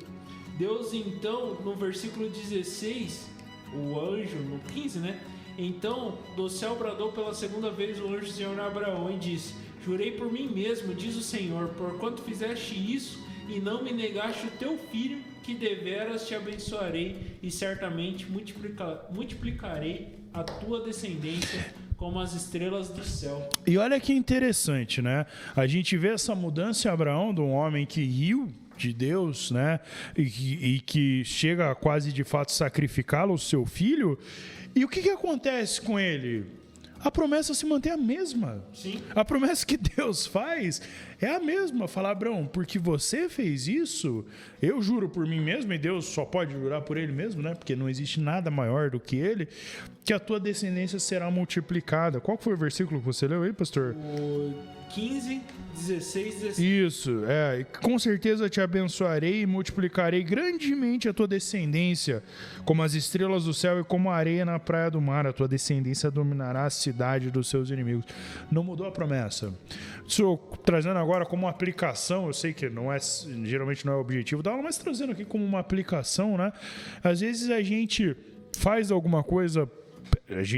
Deus 0.58 0.94
então 0.94 1.56
no 1.56 1.76
versículo 1.76 2.30
16, 2.30 3.28
o 3.74 4.00
anjo 4.00 4.38
no 4.38 4.60
15, 4.60 5.00
né? 5.00 5.20
Então 5.58 6.18
do 6.36 6.50
céu 6.50 6.76
bradou 6.76 7.12
pela 7.12 7.34
segunda 7.34 7.72
vez 7.72 8.00
o 8.00 8.08
anjo 8.08 8.28
Senhor 8.28 8.60
a 8.60 8.68
Abraão 8.68 9.12
e 9.12 9.18
disse: 9.18 9.56
Jurei 9.84 10.12
por 10.12 10.32
mim 10.32 10.48
mesmo, 10.48 10.94
diz 10.94 11.16
o 11.16 11.24
Senhor, 11.24 11.70
por 11.70 11.98
quanto 11.98 12.22
fizeste 12.22 12.76
isso 12.76 13.26
e 13.50 13.60
não 13.60 13.84
me 13.84 13.92
negaste 13.92 14.48
o 14.48 14.52
teu 14.52 14.78
filho, 14.78 15.24
que 15.44 15.54
deveras 15.54 16.28
te 16.28 16.36
abençoarei 16.36 17.38
e 17.42 17.50
certamente 17.50 18.30
multiplica, 18.30 19.06
multiplicarei 19.10 20.16
a 20.34 20.44
tua 20.44 20.82
descendência 20.82 21.74
como 21.96 22.20
as 22.20 22.34
estrelas 22.34 22.90
do 22.90 23.04
céu. 23.04 23.50
E 23.66 23.78
olha 23.78 24.00
que 24.00 24.14
interessante, 24.14 25.02
né? 25.02 25.26
A 25.56 25.66
gente 25.66 25.98
vê 25.98 26.10
essa 26.10 26.36
mudança 26.36 26.88
em 26.88 26.92
Abraão 26.92 27.34
de 27.34 27.42
um 27.42 27.52
homem 27.52 27.86
que 27.86 28.04
riu 28.04 28.50
de 28.78 28.94
Deus, 28.94 29.52
né? 29.52 29.80
E 30.16 30.26
que, 30.26 30.54
e 30.54 30.80
que 30.80 31.24
chega 31.26 31.72
a 31.72 31.76
quase 31.76 32.14
de 32.14 32.24
fato 32.24 32.52
sacrificá-lo, 32.52 33.34
o 33.34 33.40
seu 33.40 33.66
filho. 33.66 34.18
E 34.76 34.86
o 34.86 34.88
que, 34.88 35.02
que 35.02 35.10
acontece 35.10 35.82
com 35.82 36.00
ele? 36.00 36.46
a 37.00 37.12
promessa 37.12 37.54
se 37.54 37.66
mantém 37.66 37.92
a 37.92 37.98
mesma. 37.98 38.64
Sim. 38.74 39.02
A 39.16 39.24
promessa 39.24 39.66
que 39.66 39.78
Deus 39.78 40.26
faz 40.26 40.82
é 41.22 41.36
a 41.36 41.40
mesma. 41.40 41.88
Falar, 41.88 42.12
Abraão, 42.12 42.46
porque 42.46 42.78
você 42.78 43.28
fez 43.30 43.68
isso, 43.68 44.26
eu 44.62 44.82
juro 44.82 45.10
por 45.10 45.26
mim 45.26 45.40
mesmo, 45.40 45.74
e 45.74 45.78
Deus 45.78 46.06
só 46.06 46.26
pode 46.26 46.54
jurar 46.54 46.82
por 46.82 46.98
ele 46.98 47.12
mesmo, 47.12 47.42
né? 47.42 47.56
Porque 47.56 47.76
não 47.76 47.90
existe 47.90 48.20
nada 48.20 48.52
maior 48.52 48.90
do 48.90 49.00
que 49.00 49.16
ele, 49.16 49.48
que 50.04 50.14
a 50.14 50.20
tua 50.20 50.40
descendência 50.40 51.00
será 51.00 51.30
multiplicada. 51.30 52.20
Qual 52.20 52.38
foi 52.38 52.54
o 52.54 52.58
versículo 52.58 53.00
que 53.00 53.06
você 53.06 53.28
leu 53.28 53.44
aí, 53.44 53.54
pastor? 53.54 53.96
O 53.96 54.54
15, 54.90 55.42
16, 55.76 56.36
16. 56.36 56.60
Isso, 56.60 57.24
é. 57.28 57.64
Com 57.82 58.00
certeza 58.00 58.50
te 58.50 58.62
abençoarei 58.62 59.42
e 59.42 59.46
multiplicarei 59.46 60.24
grandemente 60.24 61.10
a 61.10 61.14
tua 61.14 61.28
descendência, 61.28 62.24
como 62.66 62.82
as 62.82 62.94
estrelas 62.94 63.44
do 63.44 63.54
céu 63.54 63.80
e 63.80 63.84
como 63.84 64.10
a 64.10 64.16
areia 64.16 64.46
na 64.46 64.60
praia 64.60 64.90
do 64.90 65.02
mar. 65.02 65.28
A 65.28 65.34
tua 65.34 65.48
descendência 65.48 66.10
dominará 66.10 66.66
a 66.66 66.70
cidade 66.70 67.30
dos 67.30 67.50
seus 67.50 67.70
inimigos. 67.70 68.06
Não 68.50 68.64
mudou 68.64 68.88
a 68.88 68.92
promessa. 68.92 69.54
Isso 70.08 70.40
trazendo 70.64 70.98
agora 70.98 71.07
como 71.26 71.44
uma 71.44 71.50
aplicação, 71.50 72.28
eu 72.28 72.34
sei 72.34 72.54
que 72.54 72.70
não 72.70 72.92
é 72.92 72.98
geralmente 73.44 73.86
não 73.86 73.94
é 73.94 73.96
o 73.96 74.00
objetivo 74.00 74.44
da 74.44 74.52
aula, 74.52 74.64
mas 74.64 74.78
trazendo 74.78 75.12
aqui 75.12 75.26
como 75.26 75.44
uma 75.44 75.60
aplicação, 75.60 76.38
né? 76.38 76.52
Às 77.04 77.22
vezes 77.22 77.50
a 77.50 77.62
gente 77.62 78.16
faz 78.58 78.92
alguma 78.92 79.24
coisa 79.24 79.70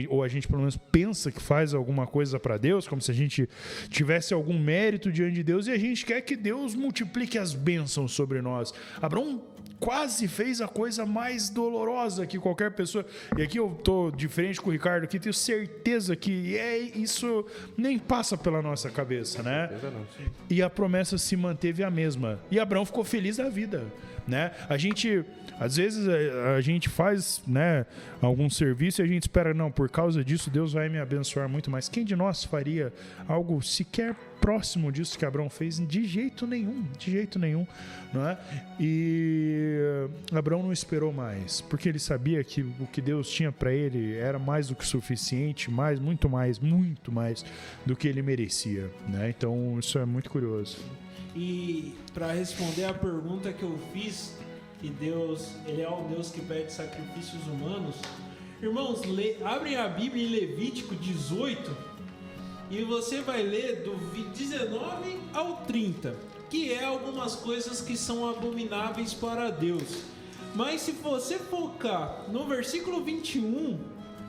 ou 0.10 0.24
a 0.24 0.28
gente 0.28 0.48
pelo 0.48 0.60
menos 0.60 0.78
pensa 0.78 1.32
que 1.32 1.42
faz 1.42 1.74
alguma 1.74 2.06
coisa 2.06 2.40
para 2.40 2.58
Deus, 2.58 2.88
como 2.88 3.02
se 3.02 3.12
a 3.12 3.14
gente 3.14 3.50
tivesse 3.90 4.34
algum 4.34 4.58
mérito 4.58 5.12
diante 5.12 5.36
de 5.36 5.44
Deus 5.44 5.68
e 5.68 5.72
a 5.72 5.78
gente 5.78 6.06
quer 6.06 6.22
que 6.22 6.36
Deus 6.36 6.76
multiplique 6.76 7.38
as 7.38 7.54
bênçãos 7.54 8.12
sobre 8.12 8.42
nós. 8.42 8.74
Abraão 9.02 9.42
quase 9.80 10.28
fez 10.28 10.62
a 10.62 10.68
coisa 10.68 11.06
mais 11.06 11.50
dolorosa 11.50 12.26
que 12.28 12.38
qualquer 12.38 12.72
pessoa. 12.72 13.06
E 13.38 13.42
aqui 13.42 13.58
eu 13.58 13.70
tô 13.84 14.12
de 14.12 14.28
frente 14.28 14.60
com 14.60 14.70
o 14.70 14.74
Ricardo 14.74 15.04
aqui, 15.06 15.20
tenho 15.20 15.34
certeza 15.34 16.16
que 16.16 16.58
é 16.58 16.78
isso 16.78 17.46
nem 17.78 17.98
passa 17.98 18.38
pela 18.38 18.62
nossa 18.62 18.90
cabeça, 18.90 19.42
né? 19.42 19.70
E 20.50 20.62
a 20.62 20.70
promessa 20.70 21.18
se 21.18 21.36
manteve 21.36 21.84
a 21.84 21.90
mesma. 21.90 22.40
E 22.52 22.60
Abraão 22.60 22.86
ficou 22.86 23.04
feliz 23.04 23.38
da 23.38 23.50
vida, 23.50 23.86
né? 24.30 24.52
A 24.70 24.78
gente 24.78 25.26
às 25.60 25.76
vezes 25.76 26.08
a, 26.08 26.56
a, 26.56 26.62
gente 26.62 26.88
faz 26.88 27.44
né, 27.46 27.86
algum 28.22 28.50
serviço 28.50 29.02
e 29.02 29.04
a 29.04 29.08
gente 29.08 29.24
espera, 29.24 29.54
não, 29.54 29.70
por 29.70 29.90
causa 29.90 30.24
disso 30.24 30.50
Deus 30.50 30.72
vai 30.72 30.88
me 30.88 30.98
abençoar 30.98 31.50
muito 31.50 31.70
mais. 31.70 31.90
Quem 31.90 32.06
de 32.06 32.16
nós 32.16 32.46
faria 32.46 32.94
algo 33.28 33.62
sequer 33.62 34.16
próximo 34.40 34.90
disso 34.90 35.20
que 35.20 35.26
Abraão 35.26 35.50
fez? 35.50 35.78
De 35.86 36.06
jeito 36.06 36.48
nenhum, 36.48 36.86
de 36.98 37.12
jeito 37.12 37.38
nenhum. 37.38 37.68
Não 38.14 38.28
é? 38.28 38.38
E 38.80 40.08
Abraão 40.32 40.64
não 40.64 40.72
esperou 40.72 41.12
mais, 41.12 41.60
porque 41.60 41.90
ele 41.90 42.00
sabia 42.00 42.42
que 42.42 42.62
o 42.62 42.88
que 42.88 43.02
Deus 43.02 43.30
tinha 43.30 43.52
para 43.52 43.74
ele 43.74 44.18
era 44.18 44.40
mais 44.40 44.70
do 44.70 44.76
que 44.76 44.86
suficiente, 44.86 45.70
mais, 45.70 46.00
muito 46.00 46.30
mais, 46.30 46.58
muito 46.58 47.12
mais 47.12 47.46
do 47.86 47.98
que 47.98 48.08
ele 48.08 48.22
merecia. 48.22 48.90
Né? 49.10 49.30
Então 49.30 49.78
isso 49.78 50.00
é 50.00 50.06
muito 50.06 50.30
curioso. 50.30 50.78
E 51.36 51.94
para 52.14 52.32
responder 52.32 52.86
a 52.86 52.94
pergunta 52.94 53.54
que 53.54 53.64
eu 53.64 53.78
fiz 53.94 54.38
que 54.80 54.90
Deus, 54.90 55.50
ele 55.68 55.82
é 55.82 55.90
o 55.90 56.08
Deus 56.08 56.32
que 56.32 56.42
pede 56.42 56.72
sacrifícios 56.72 57.46
humanos. 57.48 57.96
Irmãos, 58.62 59.02
abrem 59.44 59.76
a 59.76 59.88
Bíblia 59.88 60.26
em 60.26 60.32
Levítico 60.32 60.96
18 60.96 61.90
e 62.72 62.84
você 62.84 63.22
vai 63.22 63.42
ler 63.42 63.84
do 63.84 63.96
19 64.32 65.18
ao 65.34 65.58
30, 65.66 66.16
que 66.50 66.72
é 66.72 66.86
algumas 66.86 67.36
coisas 67.36 67.82
que 67.82 67.98
são 67.98 68.30
abomináveis 68.30 69.14
para 69.14 69.50
Deus. 69.50 70.04
Mas 70.56 70.82
se 70.82 70.92
você 70.92 71.38
focar 71.38 72.26
no 72.30 72.46
versículo 72.46 73.04
21, 73.04 73.80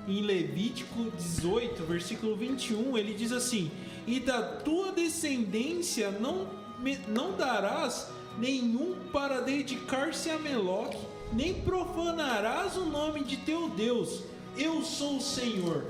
em 0.08 0.22
Levítico 0.22 1.10
18, 1.10 1.82
versículo 1.84 2.34
21, 2.36 2.96
ele 2.96 3.14
diz 3.14 3.32
assim: 3.32 3.70
E 4.06 4.18
da 4.18 4.42
tua 4.42 4.92
descendência 4.92 6.10
não, 6.10 6.48
não 7.08 7.36
darás 7.36 8.08
nenhum 8.38 8.94
para 9.12 9.40
dedicar-se 9.40 10.30
a 10.30 10.38
Meloque, 10.38 10.98
nem 11.32 11.54
profanarás 11.54 12.76
o 12.76 12.86
nome 12.86 13.22
de 13.24 13.36
teu 13.38 13.68
Deus. 13.68 14.22
Eu 14.56 14.82
sou 14.82 15.16
o 15.16 15.20
Senhor. 15.20 15.84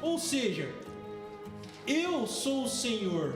Ou 0.00 0.18
seja, 0.18 0.72
eu 1.86 2.26
sou 2.26 2.64
o 2.64 2.68
Senhor. 2.68 3.34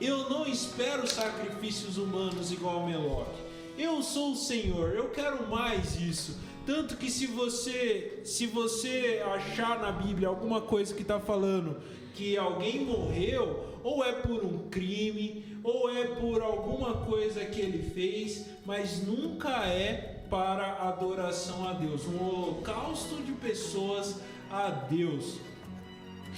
Eu 0.00 0.28
não 0.28 0.46
espero 0.46 1.06
sacrifícios 1.06 1.96
humanos 1.96 2.52
igual 2.52 2.82
a 2.82 2.86
Meloque. 2.86 3.40
Eu 3.78 4.02
sou 4.02 4.32
o 4.32 4.36
Senhor. 4.36 4.94
Eu 4.94 5.08
quero 5.10 5.48
mais 5.48 5.98
isso. 5.98 6.38
Tanto 6.66 6.96
que 6.96 7.10
se 7.10 7.26
você 7.26 8.20
se 8.24 8.46
você 8.46 9.22
achar 9.34 9.78
na 9.78 9.92
Bíblia 9.92 10.28
alguma 10.28 10.60
coisa 10.60 10.94
que 10.94 11.02
está 11.02 11.20
falando 11.20 11.80
que 12.16 12.36
alguém 12.36 12.84
morreu, 12.84 13.78
ou 13.84 14.02
é 14.02 14.10
por 14.10 14.42
um 14.42 14.70
crime, 14.70 15.44
ou 15.66 15.90
é 15.90 16.04
por 16.04 16.40
alguma 16.40 16.94
coisa 17.04 17.44
que 17.44 17.60
ele 17.60 17.90
fez, 17.90 18.46
mas 18.64 19.04
nunca 19.04 19.66
é 19.66 20.22
para 20.30 20.74
adoração 20.88 21.68
a 21.68 21.72
Deus, 21.72 22.06
um 22.06 22.22
holocausto 22.24 23.16
de 23.16 23.32
pessoas 23.32 24.20
a 24.48 24.70
Deus. 24.70 25.38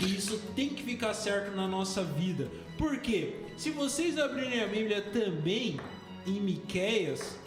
E 0.00 0.16
isso 0.16 0.38
tem 0.56 0.70
que 0.70 0.82
ficar 0.82 1.12
certo 1.12 1.54
na 1.54 1.68
nossa 1.68 2.02
vida. 2.02 2.50
Por 2.78 3.00
quê? 3.00 3.34
Se 3.58 3.68
vocês 3.68 4.18
abrirem 4.18 4.62
a 4.62 4.66
Bíblia 4.66 5.02
também 5.02 5.78
em 6.26 6.40
Miqueias, 6.40 7.38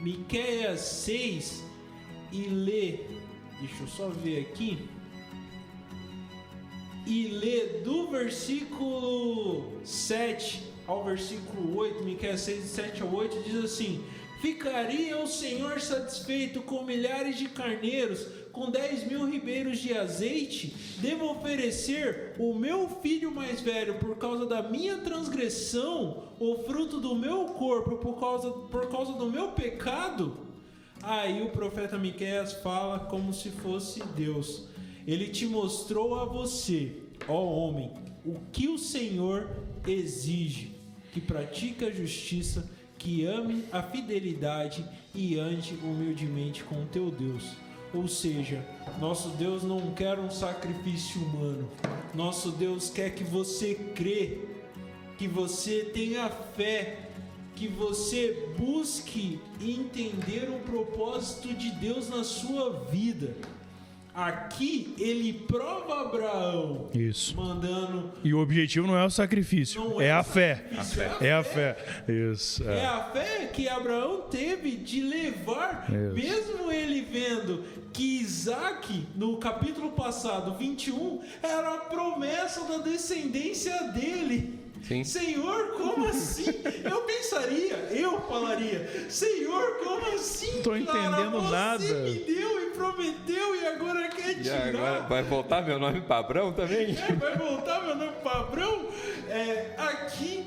Miqueias 0.00 0.80
6 0.82 1.64
e 2.30 2.42
ler, 2.42 3.20
deixa 3.58 3.82
eu 3.82 3.88
só 3.88 4.08
ver 4.08 4.40
aqui 4.40 4.88
e 7.04 7.26
lê 7.26 7.80
do 7.82 8.08
versículo 8.08 9.80
7 9.82 10.73
ao 10.86 11.04
versículo 11.04 11.76
8, 11.76 12.04
Miqueias 12.04 12.40
6, 12.40 12.64
7 12.64 13.02
ao 13.02 13.14
8, 13.14 13.42
diz 13.42 13.64
assim: 13.64 14.04
Ficaria 14.40 15.18
o 15.18 15.26
Senhor 15.26 15.80
satisfeito 15.80 16.60
com 16.60 16.84
milhares 16.84 17.38
de 17.38 17.48
carneiros, 17.48 18.26
com 18.52 18.70
10 18.70 19.08
mil 19.08 19.24
ribeiros 19.24 19.78
de 19.78 19.96
azeite? 19.96 20.76
Devo 20.98 21.30
oferecer 21.30 22.34
o 22.38 22.54
meu 22.54 22.88
filho 23.00 23.30
mais 23.30 23.60
velho 23.60 23.94
por 23.94 24.16
causa 24.16 24.44
da 24.44 24.62
minha 24.62 24.98
transgressão, 24.98 26.24
o 26.38 26.58
fruto 26.64 27.00
do 27.00 27.14
meu 27.14 27.46
corpo 27.46 27.96
por 27.96 28.20
causa, 28.20 28.50
por 28.50 28.90
causa 28.90 29.14
do 29.14 29.30
meu 29.30 29.52
pecado? 29.52 30.36
Aí 31.02 31.42
o 31.42 31.50
profeta 31.50 31.96
Miqueias 31.96 32.52
fala 32.54 32.98
como 32.98 33.32
se 33.32 33.48
fosse 33.48 34.02
Deus. 34.14 34.68
Ele 35.06 35.28
te 35.28 35.46
mostrou 35.46 36.18
a 36.18 36.24
você, 36.24 36.92
ó 37.28 37.42
homem, 37.42 37.90
o 38.24 38.34
que 38.52 38.68
o 38.68 38.78
Senhor 38.78 39.48
exige: 39.86 40.73
que 41.14 41.20
pratique 41.20 41.84
a 41.84 41.92
justiça, 41.92 42.68
que 42.98 43.24
ame 43.24 43.64
a 43.70 43.80
fidelidade 43.80 44.84
e 45.14 45.38
ande 45.38 45.78
humildemente 45.80 46.64
com 46.64 46.82
o 46.82 46.86
teu 46.86 47.08
Deus. 47.08 47.52
Ou 47.94 48.08
seja, 48.08 48.66
nosso 48.98 49.28
Deus 49.28 49.62
não 49.62 49.92
quer 49.92 50.18
um 50.18 50.28
sacrifício 50.28 51.22
humano. 51.22 51.70
Nosso 52.12 52.50
Deus 52.50 52.90
quer 52.90 53.14
que 53.14 53.22
você 53.22 53.76
crê, 53.94 54.40
que 55.16 55.28
você 55.28 55.84
tenha 55.94 56.28
fé, 56.28 57.10
que 57.54 57.68
você 57.68 58.48
busque 58.58 59.38
entender 59.60 60.50
o 60.50 60.58
propósito 60.68 61.54
de 61.54 61.70
Deus 61.70 62.08
na 62.08 62.24
sua 62.24 62.70
vida. 62.90 63.36
Aqui 64.14 64.94
ele 64.96 65.32
prova 65.32 66.02
Abraão, 66.02 66.88
Isso. 66.94 67.36
mandando 67.36 68.12
E 68.22 68.32
o 68.32 68.38
objetivo 68.38 68.86
não 68.86 68.96
é 68.96 69.04
o 69.04 69.10
sacrifício, 69.10 70.00
é 70.00 70.06
é 70.06 70.12
a 70.12 70.22
fé. 70.22 70.64
sacrifício, 70.84 71.02
É 71.26 71.32
a 71.32 71.42
fé. 71.42 71.76
Isso. 72.32 72.68
É 72.68 72.78
É. 72.78 72.86
a 72.86 73.02
fé 73.12 73.46
que 73.52 73.68
Abraão 73.68 74.22
teve 74.30 74.76
de 74.76 75.00
levar, 75.00 75.88
Isso. 75.90 76.14
mesmo 76.14 76.70
ele 76.70 77.00
vendo 77.02 77.64
que 77.92 78.20
Isaac, 78.20 79.04
no 79.16 79.36
capítulo 79.38 79.90
passado, 79.92 80.54
21, 80.56 81.20
era 81.42 81.74
a 81.74 81.78
promessa 81.78 82.64
da 82.64 82.78
descendência 82.78 83.76
dele. 83.92 84.60
Sim. 84.86 85.02
Senhor, 85.04 85.68
como 85.78 86.06
assim? 86.08 86.44
Eu 86.84 87.02
pensaria, 87.02 87.74
eu 87.90 88.20
falaria, 88.22 89.06
Senhor, 89.10 89.78
como 89.82 90.14
assim? 90.14 90.60
Tô 90.62 90.76
entendendo 90.76 91.40
Você 91.40 91.50
nada." 91.50 91.84
me 91.84 92.14
deu 92.20 92.68
e 92.68 92.70
prometeu 92.72 93.56
e 93.56 93.66
agora 93.66 94.08
quer 94.08 94.30
E 94.38 94.42
tirar. 94.42 94.68
agora 94.68 95.00
vai 95.02 95.22
voltar 95.22 95.62
meu 95.62 95.78
nome 95.78 96.00
pra 96.02 96.18
Abrão 96.18 96.52
também? 96.52 96.96
É, 96.96 97.12
vai 97.14 97.36
voltar 97.36 97.82
meu 97.82 97.94
nome 97.96 98.12
para 98.22 98.40
Abrão. 98.40 98.88
É, 99.28 99.74
aqui, 99.78 100.46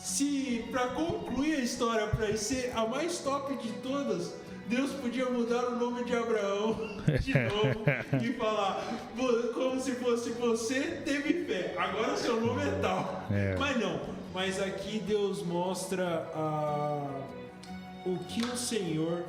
se 0.00 0.64
para 0.70 0.86
concluir 0.88 1.56
a 1.56 1.60
história, 1.60 2.06
para 2.06 2.34
ser 2.36 2.72
a 2.74 2.86
mais 2.86 3.18
top 3.18 3.54
de 3.56 3.72
todas, 3.74 4.32
Deus 4.68 4.90
podia 4.92 5.26
mudar 5.30 5.66
o 5.68 5.76
nome 5.78 6.04
de 6.04 6.14
Abraão 6.16 6.74
de 7.22 7.32
novo 7.34 7.84
e 8.22 8.32
falar 8.34 8.84
"Vo- 9.14 9.52
como 9.54 9.80
se 9.80 9.92
fosse 9.92 10.30
você 10.30 10.80
teve 11.04 11.44
fé. 11.44 11.74
Agora 11.78 12.16
seu 12.16 12.40
nome 12.40 12.62
é 12.62 12.70
tal. 12.82 13.26
É. 13.30 13.54
Mas 13.58 13.76
não. 13.80 14.00
Mas 14.34 14.60
aqui 14.60 14.98
Deus 15.06 15.42
mostra 15.44 16.04
a, 16.34 17.08
o 18.04 18.18
que 18.28 18.44
o 18.44 18.56
Senhor 18.56 19.24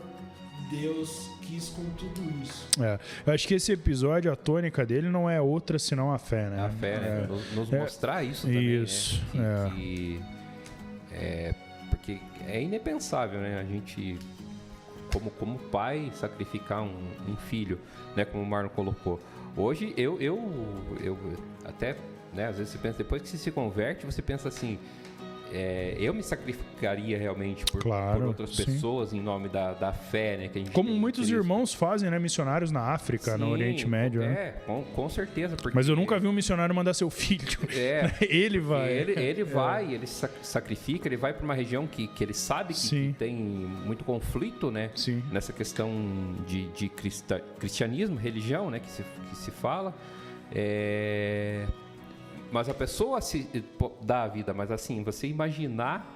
Deus 0.69 1.29
quis 1.43 1.69
com 1.69 1.85
tudo 1.91 2.21
isso. 2.43 2.67
É. 2.83 2.99
Eu 3.25 3.33
acho 3.33 3.47
que 3.47 3.53
esse 3.53 3.71
episódio, 3.71 4.29
a 4.31 4.35
tônica 4.35 4.85
dele 4.85 5.07
não 5.07 5.29
é 5.29 5.39
outra 5.39 5.79
senão 5.79 6.11
a 6.11 6.17
fé, 6.17 6.49
né? 6.49 6.65
A 6.65 6.69
fé, 6.69 6.97
né? 6.99 7.23
É. 7.23 7.27
Nos, 7.27 7.51
nos 7.55 7.71
É. 7.73 7.79
mostrar 7.79 8.23
isso 8.23 8.47
também. 8.47 8.83
Isso, 8.83 9.21
Né? 9.33 9.43
é. 9.45 9.69
Que, 9.69 9.75
que- 9.77 10.21
é, 11.15 11.55
porque 11.89 12.19
é 12.47 12.61
inepensável, 12.61 13.39
né? 13.39 13.59
A 13.61 13.63
gente, 13.63 14.19
como, 15.17 15.31
como 15.31 15.57
pai, 15.57 16.11
sacrificar 16.13 16.81
um, 16.83 17.09
um 17.27 17.35
filho, 17.35 17.79
né? 18.15 18.23
Como 18.23 18.43
o 18.43 18.45
Marlon 18.45 18.69
colocou. 18.69 19.19
Hoje, 19.55 19.93
eu, 19.97 20.19
eu, 20.21 20.37
eu 21.03 21.17
até, 21.65 21.97
né? 22.33 22.47
Às 22.47 22.57
vezes 22.57 22.73
você 22.73 22.77
pensa, 22.77 22.97
depois 22.99 23.21
que 23.21 23.27
você 23.27 23.37
se 23.37 23.51
converte, 23.51 24.05
você 24.05 24.21
pensa 24.21 24.47
assim. 24.47 24.77
É, 25.53 25.95
eu 25.99 26.13
me 26.13 26.21
sacrificaria 26.23 27.17
realmente 27.17 27.63
por, 27.65 27.81
Claro, 27.81 28.19
por 28.19 28.27
outras 28.27 28.55
sim. 28.55 28.65
pessoas 28.65 29.13
em 29.13 29.21
nome 29.21 29.47
da, 29.49 29.73
da 29.73 29.93
fé, 29.93 30.37
né? 30.37 30.47
Que 30.47 30.59
a 30.59 30.61
gente 30.61 30.73
Como 30.73 30.93
muitos 30.93 31.29
irmãos 31.29 31.73
fazem, 31.73 32.09
né? 32.09 32.19
Missionários 32.19 32.71
na 32.71 32.81
África, 32.81 33.37
no 33.37 33.45
Sim, 33.47 33.51
Oriente 33.51 33.87
Médio. 33.87 34.21
né? 34.21 34.33
É, 34.33 34.51
com, 34.65 34.83
com 34.83 35.09
certeza. 35.09 35.55
Mas 35.73 35.87
eu 35.87 35.95
nunca 35.95 36.19
vi 36.19 36.27
um 36.27 36.31
missionário 36.33 36.73
mandar 36.75 36.93
seu 36.93 37.09
filho. 37.11 37.57
É. 37.73 38.11
Ele 38.21 38.59
vai. 38.59 38.91
Ele, 38.91 39.11
ele 39.19 39.43
vai, 39.45 39.93
ele 39.93 40.05
sa- 40.07 40.29
sacrifica, 40.41 41.07
ele 41.07 41.17
vai 41.17 41.33
para 41.33 41.43
uma 41.43 41.53
região 41.53 41.87
que, 41.87 42.07
que 42.07 42.23
ele 42.23 42.33
sabe 42.33 42.73
que, 42.73 42.89
que 42.89 43.15
tem 43.17 43.33
muito 43.35 44.03
conflito, 44.03 44.69
né? 44.71 44.91
Sim. 44.95 45.23
Nessa 45.31 45.53
questão 45.53 45.91
de, 46.47 46.67
de 46.69 46.89
crista- 46.89 47.41
cristianismo, 47.59 48.17
religião, 48.17 48.69
né? 48.69 48.79
Que 48.79 48.89
se, 48.91 49.03
que 49.29 49.35
se 49.37 49.51
fala. 49.51 49.93
É, 50.53 51.65
Mas 52.51 52.69
a 52.69 52.73
pessoa 52.73 53.21
se 53.21 53.43
pô, 53.77 53.91
dá 54.01 54.23
a 54.23 54.27
vida, 54.27 54.53
mas 54.53 54.71
assim, 54.71 55.03
você 55.03 55.27
imaginar, 55.27 56.15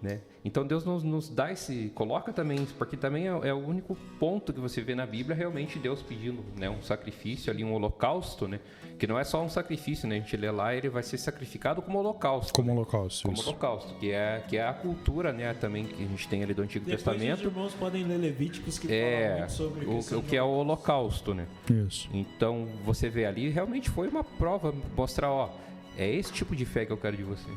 né? 0.00 0.20
Então 0.44 0.66
Deus 0.66 0.84
nos, 0.84 1.02
nos 1.02 1.30
dá 1.30 1.50
esse, 1.50 1.90
coloca 1.94 2.30
também, 2.30 2.62
isso, 2.62 2.74
porque 2.74 2.98
também 2.98 3.28
é, 3.28 3.48
é 3.48 3.54
o 3.54 3.66
único 3.66 3.96
ponto 4.20 4.52
que 4.52 4.60
você 4.60 4.82
vê 4.82 4.94
na 4.94 5.06
Bíblia 5.06 5.34
realmente 5.34 5.78
Deus 5.78 6.02
pedindo, 6.02 6.44
né? 6.54 6.68
Um 6.68 6.82
sacrifício 6.82 7.50
ali, 7.50 7.64
um 7.64 7.72
holocausto, 7.72 8.46
né? 8.46 8.60
Que 8.98 9.06
não 9.06 9.18
é 9.18 9.24
só 9.24 9.42
um 9.42 9.48
sacrifício, 9.48 10.06
né? 10.06 10.16
A 10.16 10.18
gente 10.18 10.36
lê 10.36 10.50
lá, 10.50 10.74
ele 10.74 10.90
vai 10.90 11.02
ser 11.02 11.16
sacrificado 11.16 11.80
como 11.80 11.98
holocausto. 11.98 12.52
Como 12.52 12.72
holocausto. 12.72 13.22
Como 13.22 13.38
isso. 13.38 13.48
holocausto, 13.48 13.94
que 13.94 14.12
é, 14.12 14.44
que 14.46 14.58
é 14.58 14.66
a 14.68 14.74
cultura, 14.74 15.32
né, 15.32 15.54
também 15.54 15.84
que 15.84 16.04
a 16.04 16.06
gente 16.06 16.28
tem 16.28 16.42
ali 16.42 16.52
do 16.52 16.62
Antigo 16.62 16.84
Depois 16.84 17.00
os 17.00 17.12
Testamento. 17.12 17.44
irmãos 17.44 17.72
podem 17.74 18.04
ler 18.04 18.18
Levíticos 18.18 18.78
que 18.78 18.86
falam 18.86 19.02
É, 19.02 19.38
muito 19.38 19.52
sobre 19.52 19.86
o, 19.86 20.18
o 20.18 20.22
que 20.22 20.36
é 20.36 20.42
o 20.42 20.48
holocausto, 20.48 21.32
né? 21.32 21.46
Isso. 21.88 22.08
Então, 22.12 22.68
você 22.84 23.08
vê 23.08 23.24
ali, 23.24 23.48
realmente 23.48 23.88
foi 23.88 24.08
uma 24.08 24.22
prova, 24.22 24.74
mostrar, 24.94 25.30
ó, 25.30 25.50
é 25.96 26.10
esse 26.12 26.32
tipo 26.32 26.54
de 26.56 26.64
fé 26.64 26.84
que 26.84 26.92
eu 26.92 26.96
quero 26.96 27.16
de 27.16 27.22
você, 27.22 27.48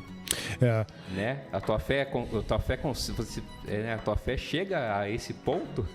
É. 0.60 0.86
né? 1.14 1.42
A 1.52 1.60
tua 1.60 1.78
fé, 1.78 2.02
a 2.02 2.42
tua 2.42 2.58
fé, 2.58 2.76
você, 2.82 3.42
é, 3.66 3.78
né? 3.82 3.94
a 3.94 3.98
tua 3.98 4.16
fé 4.16 4.36
chega 4.36 4.96
a 4.98 5.08
esse 5.10 5.32
ponto 5.32 5.86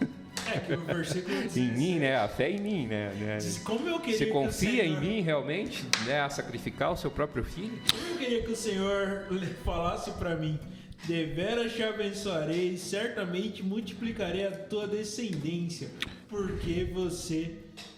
É 0.53 0.59
que 0.59 0.73
o 0.73 0.81
versículo 0.81 1.41
diz, 1.43 1.55
em 1.57 1.71
mim, 1.71 1.99
né? 1.99 2.17
A 2.17 2.27
fé 2.27 2.49
em 2.51 2.59
mim, 2.59 2.87
né? 2.87 3.13
né? 3.19 3.37
diz, 3.37 3.59
Como 3.59 3.87
eu 3.87 3.99
queria 3.99 4.17
Você 4.17 4.25
que 4.25 4.31
o 4.31 4.33
confia 4.33 4.83
em 4.85 4.87
Senhor- 4.95 5.01
mim 5.01 5.21
realmente, 5.21 5.85
né? 6.05 6.19
A 6.21 6.29
sacrificar 6.29 6.91
o 6.91 6.97
seu 6.97 7.11
próprio 7.11 7.43
filho? 7.43 7.79
Como 7.91 8.07
eu 8.13 8.17
queria 8.17 8.41
que 8.43 8.51
o 8.51 8.55
Senhor 8.55 9.27
falasse 9.63 10.11
para 10.11 10.35
mim: 10.35 10.59
Deveras 11.07 11.73
te 11.73 11.83
abençoarei, 11.83 12.77
certamente 12.77 13.61
multiplicarei 13.63 14.45
a 14.47 14.51
tua 14.51 14.87
descendência, 14.87 15.89
porque 16.29 16.89
você 16.93 17.51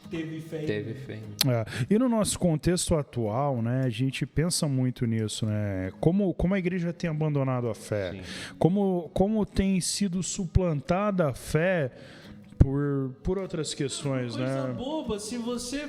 teve 0.09 0.41
fé 0.41 0.59
Teve. 0.59 0.95
É, 1.13 1.65
E 1.89 1.97
no 1.99 2.07
nosso 2.09 2.37
contexto 2.39 2.95
atual, 2.95 3.61
né, 3.61 3.83
a 3.85 3.89
gente 3.89 4.25
pensa 4.25 4.67
muito 4.67 5.05
nisso, 5.05 5.45
né? 5.45 5.91
Como, 5.99 6.33
como 6.33 6.53
a 6.53 6.59
igreja 6.59 6.91
tem 6.93 7.09
abandonado 7.09 7.69
a 7.69 7.75
fé, 7.75 8.11
Sim. 8.11 8.21
como, 8.57 9.09
como 9.13 9.45
tem 9.45 9.79
sido 9.81 10.21
suplantada 10.23 11.29
a 11.29 11.33
fé 11.33 11.91
por, 12.57 13.13
por 13.23 13.37
outras 13.37 13.73
questões, 13.73 14.35
Coisa 14.35 14.67
né? 14.67 14.73
boba, 14.73 15.19
se 15.19 15.37
você 15.37 15.87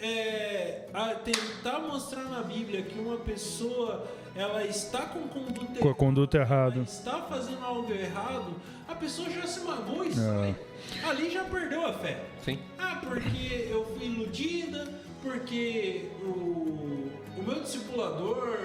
é, 0.00 0.86
a- 0.94 1.14
tentar 1.14 1.80
mostrar 1.80 2.24
na 2.24 2.42
Bíblia 2.42 2.82
que 2.82 2.98
uma 2.98 3.16
pessoa 3.18 4.06
ela 4.34 4.64
está 4.64 5.02
com 5.02 5.20
conduta 5.28 5.80
Com 5.80 5.88
a 5.90 5.94
conduta 5.94 6.38
errada. 6.38 6.76
ela 6.76 6.84
está 6.84 7.22
fazendo 7.22 7.64
algo 7.64 7.92
errado, 7.92 8.54
a 8.86 8.94
pessoa 8.94 9.28
já 9.30 9.46
se 9.46 9.60
magoou 9.64 10.04
É. 10.04 10.08
e 10.08 10.12
sai. 10.14 10.56
Ali 11.04 11.30
já 11.30 11.44
perdeu 11.44 11.84
a 11.86 11.92
fé. 11.94 12.22
Sim. 12.44 12.58
Ah, 12.78 13.00
porque 13.02 13.68
eu 13.70 13.84
fui 13.86 14.06
iludida, 14.06 14.88
porque 15.22 16.08
o, 16.22 17.10
o 17.36 17.42
meu 17.44 17.60
discipulador, 17.60 18.56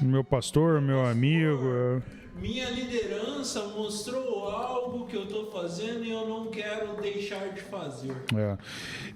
Meu 0.00 0.22
pastor, 0.24 0.80
meu 0.80 1.04
amigo. 1.06 1.62
é. 1.66 2.23
Minha 2.40 2.68
liderança 2.70 3.64
mostrou 3.68 4.48
algo 4.48 5.06
que 5.06 5.16
eu 5.16 5.26
tô 5.26 5.46
fazendo 5.50 6.04
e 6.04 6.10
eu 6.10 6.28
não 6.28 6.46
quero 6.46 7.00
deixar 7.00 7.52
de 7.52 7.60
fazer. 7.62 8.14
É. 8.36 8.58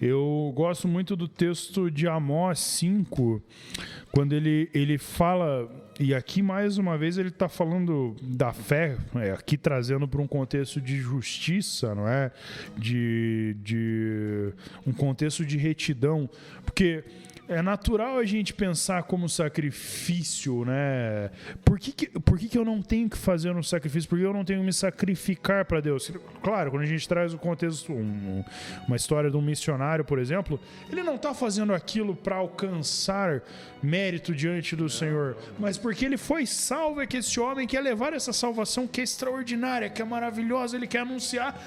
Eu 0.00 0.52
gosto 0.54 0.86
muito 0.86 1.16
do 1.16 1.26
texto 1.26 1.90
de 1.90 2.06
Amós 2.06 2.58
5, 2.58 3.42
quando 4.12 4.32
ele, 4.32 4.70
ele 4.72 4.98
fala, 4.98 5.68
e 5.98 6.14
aqui 6.14 6.40
mais 6.42 6.78
uma 6.78 6.96
vez 6.96 7.18
ele 7.18 7.28
está 7.28 7.48
falando 7.48 8.14
da 8.22 8.52
fé, 8.52 8.96
é, 9.16 9.32
aqui 9.32 9.56
trazendo 9.56 10.06
para 10.06 10.22
um 10.22 10.26
contexto 10.26 10.80
de 10.80 10.96
justiça, 10.98 11.94
não 11.94 12.06
é? 12.06 12.30
De, 12.76 13.56
de 13.62 14.52
um 14.86 14.92
contexto 14.92 15.44
de 15.44 15.58
retidão, 15.58 16.30
porque 16.64 17.04
é 17.48 17.62
natural 17.62 18.18
a 18.18 18.24
gente 18.24 18.52
pensar 18.52 19.02
como 19.04 19.28
sacrifício, 19.28 20.64
né? 20.64 21.30
Por 21.64 21.78
que, 21.78 21.92
que, 21.92 22.06
por 22.20 22.38
que, 22.38 22.48
que 22.48 22.58
eu 22.58 22.64
não 22.64 22.82
tenho 22.82 23.08
que 23.08 23.16
fazer 23.16 23.50
um 23.56 23.62
sacrifício? 23.62 24.08
Por 24.08 24.18
que 24.18 24.24
eu 24.24 24.32
não 24.34 24.44
tenho 24.44 24.60
que 24.60 24.66
me 24.66 24.72
sacrificar 24.72 25.64
para 25.64 25.80
Deus? 25.80 26.12
Claro, 26.42 26.70
quando 26.70 26.82
a 26.82 26.86
gente 26.86 27.08
traz 27.08 27.32
o 27.32 27.38
contexto, 27.38 27.92
um- 27.92 28.44
uma 28.86 28.96
história 28.96 29.30
de 29.30 29.36
um 29.36 29.40
missionário, 29.42 30.04
por 30.04 30.18
exemplo, 30.18 30.60
ele 30.90 31.02
não 31.02 31.14
está 31.14 31.32
fazendo 31.32 31.72
aquilo 31.72 32.14
para 32.14 32.36
alcançar 32.36 33.42
mérito 33.82 34.34
diante 34.34 34.76
do 34.76 34.88
Senhor, 34.88 35.36
mas 35.58 35.78
porque 35.78 36.04
ele 36.04 36.16
foi 36.18 36.44
salvo, 36.46 37.00
é 37.00 37.06
que 37.06 37.16
esse 37.16 37.40
homem 37.40 37.66
quer 37.66 37.80
levar 37.80 38.12
essa 38.12 38.32
salvação 38.32 38.86
que 38.86 39.00
é 39.00 39.04
extraordinária, 39.04 39.88
que 39.88 40.02
é 40.02 40.04
maravilhosa, 40.04 40.76
ele 40.76 40.86
quer 40.86 41.00
anunciar 41.00 41.58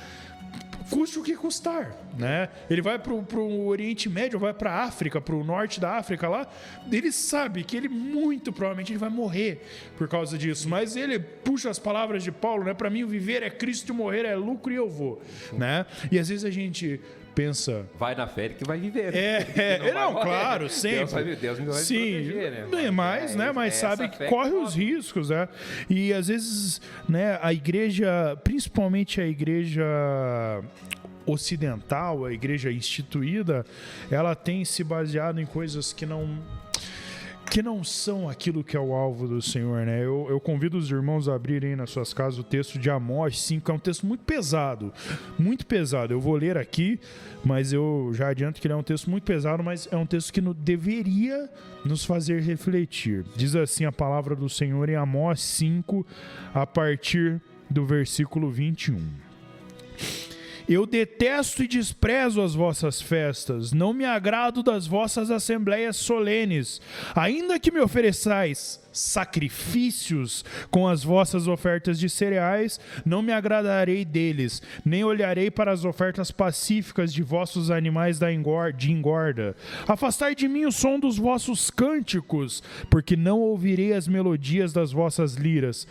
custe 0.92 1.18
o 1.18 1.24
que 1.24 1.36
custar, 1.36 1.96
né? 2.18 2.50
Ele 2.70 2.82
vai 2.82 3.00
pro, 3.00 3.24
pro 3.24 3.66
Oriente 3.66 4.10
Médio, 4.10 4.38
vai 4.38 4.54
pra 4.54 4.84
África, 4.84 5.22
pro 5.22 5.44
norte 5.44 5.80
da 5.80 5.98
África 5.98 6.28
lá, 6.28 6.48
ele 6.92 7.12
sabe 7.12 7.64
que 7.64 7.78
ele 7.78 7.88
muito 7.88 8.52
provavelmente 8.52 8.92
ele 8.92 9.00
vai 9.00 9.10
morrer 9.10 9.66
por 9.98 10.08
causa 10.08 10.38
disso, 10.38 10.68
mas 10.68 10.98
ele 10.98 11.18
puxa 11.18 11.70
as 11.70 11.80
palavras 11.80 12.24
de 12.24 12.32
Paulo, 12.32 12.66
né? 12.66 12.74
Para 12.74 12.90
mim 12.90 13.04
o 13.04 13.08
viver 13.08 13.42
é 13.42 13.50
Cristo 13.50 13.94
o 13.94 13.96
morrer 13.96 14.26
é 14.26 14.36
lucro 14.36 14.72
e 14.72 14.76
eu 14.76 14.90
vou, 14.90 15.22
né? 15.54 15.86
E 16.12 16.20
às 16.20 16.28
vezes 16.28 16.44
a 16.44 16.52
gente 16.52 17.00
pensa. 17.36 17.86
Vai 17.98 18.16
na 18.16 18.28
fé 18.28 18.50
que 18.50 18.64
vai 18.66 18.80
viver. 18.80 19.16
É, 19.16 19.48
é, 19.56 19.94
não, 19.94 20.14
não 20.14 20.22
claro, 20.22 20.70
sempre. 20.70 21.00
Deus, 21.00 21.12
vai, 21.12 21.36
Deus 21.36 21.60
me 21.60 21.66
vai 21.66 21.82
Sim, 21.82 21.96
proteger, 21.96 22.52
né? 22.52 22.92
Mais, 22.92 23.34
é, 23.34 23.38
né? 23.38 23.52
Mas 23.52 23.76
sabe 23.76 24.10
que 24.10 24.26
corre 24.26 24.52
os 24.52 24.76
riscos, 24.76 25.30
né? 25.30 25.48
E 25.90 26.14
às 26.14 26.28
vezes, 26.28 26.82
né, 27.08 27.40
a 27.42 27.54
igreja, 27.54 28.38
principalmente 28.44 29.20
a 29.22 29.28
igreja 29.28 29.84
ocidental, 31.26 32.26
a 32.26 32.34
igreja 32.34 32.72
instituída, 32.72 33.66
ela 34.10 34.36
tem 34.36 34.66
se 34.66 34.84
baseado 34.84 35.40
em 35.40 35.46
coisas 35.46 35.94
que 35.94 36.06
não 36.06 36.40
que 37.50 37.62
não 37.62 37.84
são 37.84 38.30
aquilo 38.30 38.64
que 38.64 38.78
é 38.78 38.80
o 38.80 38.94
alvo 38.94 39.28
do 39.28 39.42
Senhor, 39.42 39.86
né? 39.86 40.04
Eu, 40.04 40.28
eu 40.30 40.40
convido 40.40 40.78
os 40.78 40.90
irmãos 40.90 41.28
a 41.28 41.36
abrirem 41.36 41.76
nas 41.76 41.90
suas 41.90 42.14
casas 42.14 42.40
o 42.40 42.44
texto 42.44 42.80
de 42.80 42.90
Amós 42.90 43.42
5, 43.42 43.66
que 43.66 43.72
é 43.72 43.74
um 43.74 43.80
texto 43.80 44.06
muito 44.06 44.24
pesado, 44.24 44.94
muito 45.38 45.66
pesado. 45.66 46.14
Eu 46.14 46.22
vou 46.22 46.36
ler 46.36 46.58
aqui, 46.58 47.00
mas 47.44 47.74
eu 47.74 48.12
já 48.14 48.30
adianto 48.30 48.62
que 48.62 48.68
ele 48.68 48.74
é 48.74 48.78
um 48.78 48.84
texto 48.84 49.10
muito 49.10 49.24
pesado, 49.24 49.62
mas 49.64 49.88
é 49.92 49.98
um 49.98 50.06
texto 50.06 50.32
que 50.32 50.40
no, 50.40 50.54
deveria 50.54 51.50
nos 51.84 52.06
fazer 52.06 52.42
refletir. 52.42 53.26
Diz 53.36 53.56
assim 53.56 53.84
a 53.84 53.92
palavra 53.92 54.36
do 54.36 54.48
Senhor 54.48 54.88
em 54.88 54.96
Amós 54.96 55.42
5, 55.42 56.06
a 56.54 56.66
partir 56.66 57.42
do 57.70 57.86
versículo 57.86 58.50
21. 58.50 59.31
Eu 60.72 60.86
detesto 60.86 61.64
e 61.64 61.68
desprezo 61.68 62.42
as 62.42 62.56
vossas 62.56 63.02
festas, 63.02 63.74
não 63.74 63.92
me 63.92 64.06
agrado 64.06 64.64
das 64.64 64.88
vossas 64.88 65.30
assembleias 65.30 65.98
solenes, 65.98 66.80
ainda 67.14 67.60
que 67.60 67.70
me 67.70 67.82
ofereçais 67.82 68.82
sacrifícios 68.94 70.46
com 70.70 70.88
as 70.88 71.04
vossas 71.04 71.48
ofertas 71.48 72.00
de 72.00 72.10
cereais, 72.10 72.80
não 73.06 73.22
me 73.22 73.32
agradarei 73.32 74.06
deles, 74.06 74.62
nem 74.84 75.04
olharei 75.04 75.52
para 75.52 75.72
as 75.72 75.84
ofertas 75.86 76.32
pacíficas 76.32 77.14
de 77.14 77.22
vossos 77.22 77.70
animais 77.70 78.18
da 78.18 78.32
engorda, 78.32 78.78
de 78.78 78.92
engorda. 78.92 79.56
Afastai 79.86 80.36
de 80.36 80.48
mim 80.48 80.66
o 80.66 80.72
som 80.72 81.00
dos 81.00 81.18
vossos 81.18 81.70
cânticos, 81.70 82.64
porque 82.90 83.16
não 83.18 83.40
ouvirei 83.40 83.94
as 83.94 84.08
melodias 84.08 84.72
das 84.72 84.92
vossas 84.92 85.36
liras. 85.36 85.88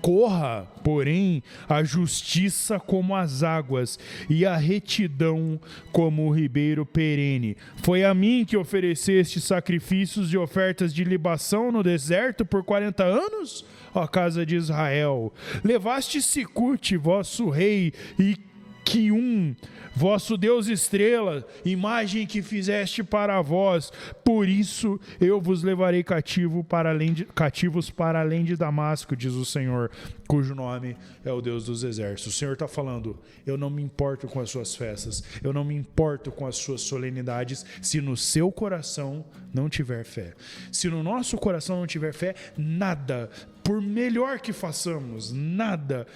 Corra, 0.00 0.66
porém, 0.84 1.42
a 1.68 1.82
justiça 1.82 2.78
como 2.78 3.14
as 3.14 3.42
águas 3.42 3.98
e 4.28 4.46
a 4.46 4.56
retidão 4.56 5.60
como 5.92 6.26
o 6.26 6.30
ribeiro 6.30 6.86
perene. 6.86 7.56
Foi 7.82 8.04
a 8.04 8.14
mim 8.14 8.44
que 8.44 8.56
ofereceste 8.56 9.40
sacrifícios 9.40 10.32
e 10.32 10.38
ofertas 10.38 10.94
de 10.94 11.04
libação 11.04 11.72
no 11.72 11.82
deserto 11.82 12.44
por 12.44 12.64
quarenta 12.64 13.04
anos, 13.04 13.64
ó 13.94 14.06
casa 14.06 14.46
de 14.46 14.56
Israel. 14.56 15.32
Levaste 15.64 16.22
Sicute, 16.22 16.96
vosso 16.96 17.48
rei, 17.48 17.92
e 18.18 18.47
Quium, 18.88 19.54
vosso 19.94 20.38
Deus 20.38 20.66
estrela, 20.66 21.46
imagem 21.62 22.26
que 22.26 22.40
fizeste 22.40 23.04
para 23.04 23.42
vós. 23.42 23.92
Por 24.24 24.48
isso 24.48 24.98
eu 25.20 25.42
vos 25.42 25.62
levarei 25.62 26.02
cativo 26.02 26.64
para 26.64 26.88
além 26.88 27.12
de, 27.12 27.26
cativos 27.26 27.90
para 27.90 28.20
além 28.20 28.44
de 28.44 28.56
Damasco, 28.56 29.14
diz 29.14 29.34
o 29.34 29.44
Senhor, 29.44 29.90
cujo 30.26 30.54
nome 30.54 30.96
é 31.22 31.30
o 31.30 31.42
Deus 31.42 31.66
dos 31.66 31.84
exércitos. 31.84 32.34
O 32.34 32.36
Senhor 32.38 32.54
está 32.54 32.66
falando: 32.66 33.18
eu 33.46 33.58
não 33.58 33.68
me 33.68 33.82
importo 33.82 34.26
com 34.26 34.40
as 34.40 34.48
suas 34.48 34.74
festas, 34.74 35.22
eu 35.42 35.52
não 35.52 35.64
me 35.64 35.74
importo 35.74 36.32
com 36.32 36.46
as 36.46 36.56
suas 36.56 36.80
solenidades, 36.80 37.66
se 37.82 38.00
no 38.00 38.16
seu 38.16 38.50
coração 38.50 39.22
não 39.52 39.68
tiver 39.68 40.02
fé. 40.02 40.32
Se 40.72 40.88
no 40.88 41.02
nosso 41.02 41.36
coração 41.36 41.80
não 41.80 41.86
tiver 41.86 42.14
fé, 42.14 42.34
nada, 42.56 43.28
por 43.62 43.82
melhor 43.82 44.40
que 44.40 44.50
façamos, 44.50 45.30
nada 45.30 46.06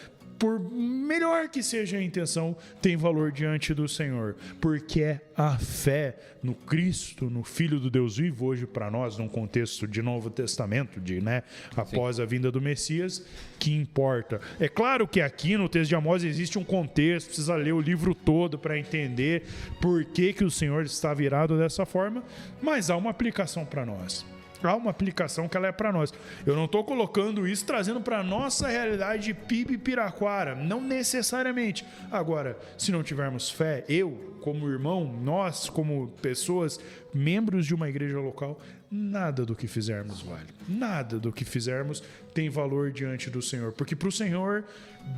por 0.42 0.58
melhor 0.58 1.48
que 1.48 1.62
seja 1.62 1.98
a 1.98 2.02
intenção, 2.02 2.56
tem 2.80 2.96
valor 2.96 3.30
diante 3.30 3.72
do 3.72 3.86
Senhor, 3.86 4.34
porque 4.60 5.00
é 5.00 5.20
a 5.36 5.56
fé 5.56 6.16
no 6.42 6.52
Cristo, 6.52 7.30
no 7.30 7.44
Filho 7.44 7.78
do 7.78 7.88
Deus 7.88 8.16
vivo 8.16 8.46
hoje 8.46 8.66
para 8.66 8.90
nós, 8.90 9.16
num 9.16 9.28
contexto 9.28 9.86
de 9.86 10.02
Novo 10.02 10.30
Testamento, 10.30 11.00
de, 11.00 11.20
né, 11.20 11.44
após 11.76 12.16
Sim. 12.16 12.22
a 12.22 12.24
vinda 12.24 12.50
do 12.50 12.60
Messias, 12.60 13.24
que 13.56 13.72
importa. 13.72 14.40
É 14.58 14.68
claro 14.68 15.06
que 15.06 15.20
aqui 15.20 15.56
no 15.56 15.68
texto 15.68 15.90
de 15.90 15.94
Amós 15.94 16.24
existe 16.24 16.58
um 16.58 16.64
contexto, 16.64 17.28
precisa 17.28 17.54
ler 17.54 17.72
o 17.72 17.80
livro 17.80 18.12
todo 18.12 18.58
para 18.58 18.76
entender 18.76 19.44
por 19.80 20.04
que, 20.04 20.32
que 20.32 20.42
o 20.42 20.50
Senhor 20.50 20.84
está 20.84 21.14
virado 21.14 21.56
dessa 21.56 21.86
forma, 21.86 22.20
mas 22.60 22.90
há 22.90 22.96
uma 22.96 23.10
aplicação 23.10 23.64
para 23.64 23.86
nós 23.86 24.26
há 24.66 24.76
uma 24.76 24.90
aplicação 24.90 25.48
que 25.48 25.56
ela 25.56 25.68
é 25.68 25.72
para 25.72 25.92
nós. 25.92 26.12
Eu 26.44 26.54
não 26.54 26.66
estou 26.66 26.84
colocando 26.84 27.46
isso 27.46 27.64
trazendo 27.64 28.00
para 28.00 28.22
nossa 28.22 28.68
realidade 28.68 29.24
de 29.24 29.34
PIB 29.34 29.78
Piraquara, 29.78 30.54
não 30.54 30.80
necessariamente. 30.80 31.84
Agora, 32.10 32.58
se 32.76 32.92
não 32.92 33.02
tivermos 33.02 33.50
fé, 33.50 33.84
eu 33.88 34.36
como 34.40 34.68
irmão, 34.68 35.04
nós 35.22 35.70
como 35.70 36.08
pessoas, 36.20 36.80
membros 37.14 37.64
de 37.64 37.74
uma 37.74 37.88
igreja 37.88 38.18
local, 38.18 38.60
nada 38.90 39.46
do 39.46 39.54
que 39.54 39.68
fizermos 39.68 40.20
vale. 40.20 40.48
Nada 40.68 41.18
do 41.20 41.32
que 41.32 41.44
fizermos 41.44 42.02
tem 42.34 42.50
valor 42.50 42.90
diante 42.90 43.30
do 43.30 43.40
Senhor, 43.40 43.72
porque 43.72 43.94
para 43.94 44.08
o 44.08 44.12
Senhor, 44.12 44.64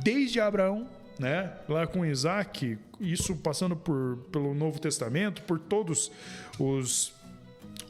desde 0.03 0.39
Abraão 0.39 0.87
né? 1.19 1.51
Lá 1.67 1.87
com 1.87 2.05
Isaac, 2.05 2.77
isso 2.99 3.35
passando 3.37 3.75
por, 3.75 4.17
pelo 4.31 4.53
Novo 4.53 4.79
Testamento, 4.79 5.41
por 5.43 5.59
todos 5.59 6.11
os 6.59 7.13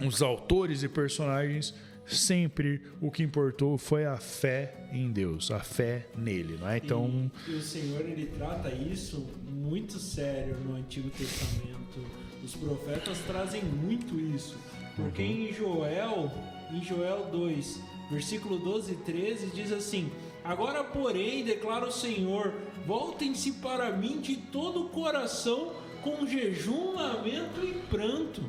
os 0.03 0.21
autores 0.21 0.83
e 0.83 0.89
personagens, 0.89 1.73
sempre 2.05 2.81
o 3.01 3.09
que 3.09 3.23
importou 3.23 3.77
foi 3.77 4.05
a 4.05 4.17
fé 4.17 4.87
em 4.91 5.11
Deus, 5.11 5.51
a 5.51 5.59
fé 5.59 6.07
nele, 6.15 6.57
não 6.59 6.69
é? 6.69 6.77
Então, 6.77 7.31
e, 7.47 7.51
e 7.51 7.55
o 7.55 7.61
Senhor 7.61 8.01
ele 8.01 8.27
trata 8.27 8.69
isso 8.71 9.25
muito 9.47 9.97
sério 9.99 10.55
no 10.57 10.75
Antigo 10.75 11.09
Testamento. 11.09 12.05
Os 12.43 12.55
profetas 12.55 13.17
trazem 13.25 13.63
muito 13.63 14.19
isso, 14.19 14.55
porque 14.95 15.23
uhum. 15.23 15.29
em 15.29 15.53
Joel, 15.53 16.31
em 16.71 16.83
Joel 16.83 17.29
2, 17.31 17.81
versículo 18.11 18.59
12 18.59 18.93
e 18.93 18.95
13 18.97 19.47
diz 19.47 19.71
assim: 19.71 20.11
Agora, 20.43 20.83
porém, 20.83 21.43
declara 21.43 21.87
o 21.87 21.91
Senhor: 21.91 22.53
voltem-se 22.85 23.53
para 23.53 23.91
mim 23.91 24.19
de 24.19 24.35
todo 24.35 24.85
o 24.85 24.89
coração, 24.89 25.73
com 26.03 26.27
jejum, 26.27 26.93
lamento 26.93 27.65
e 27.65 27.73
pranto 27.89 28.43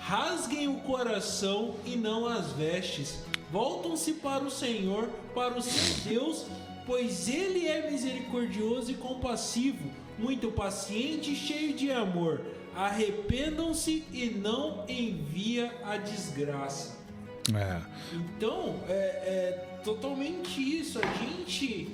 rasguem 0.00 0.68
o 0.68 0.80
coração 0.80 1.76
e 1.84 1.96
não 1.96 2.26
as 2.26 2.52
vestes. 2.52 3.18
Voltam-se 3.50 4.14
para 4.14 4.44
o 4.44 4.50
Senhor, 4.50 5.08
para 5.34 5.56
o 5.56 5.62
seu 5.62 6.12
Deus, 6.12 6.46
pois 6.86 7.28
ele 7.28 7.66
é 7.66 7.90
misericordioso 7.90 8.90
e 8.90 8.94
compassivo, 8.94 9.90
muito 10.18 10.50
paciente 10.50 11.32
e 11.32 11.36
cheio 11.36 11.74
de 11.74 11.90
amor. 11.90 12.40
Arrependam-se 12.74 14.04
e 14.12 14.30
não 14.30 14.84
envia 14.88 15.74
a 15.84 15.96
desgraça. 15.96 16.98
É. 17.54 17.80
Então, 18.14 18.76
é, 18.88 18.92
é 18.92 19.80
totalmente 19.82 20.60
isso. 20.60 20.98
A 20.98 21.14
gente 21.14 21.88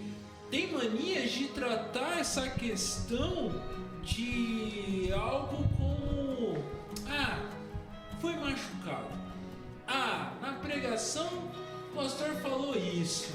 tem 0.50 0.72
manias 0.72 1.30
de 1.30 1.46
tratar 1.48 2.18
essa 2.20 2.48
questão 2.48 3.52
de 4.02 5.10
algo 5.12 5.64
como. 5.76 6.64
Ah, 7.08 7.40
foi 8.24 8.36
machucado. 8.36 9.10
Ah, 9.86 10.32
na 10.40 10.54
pregação 10.54 11.28
o 11.92 11.94
pastor 11.94 12.30
falou 12.36 12.74
isso. 12.74 13.34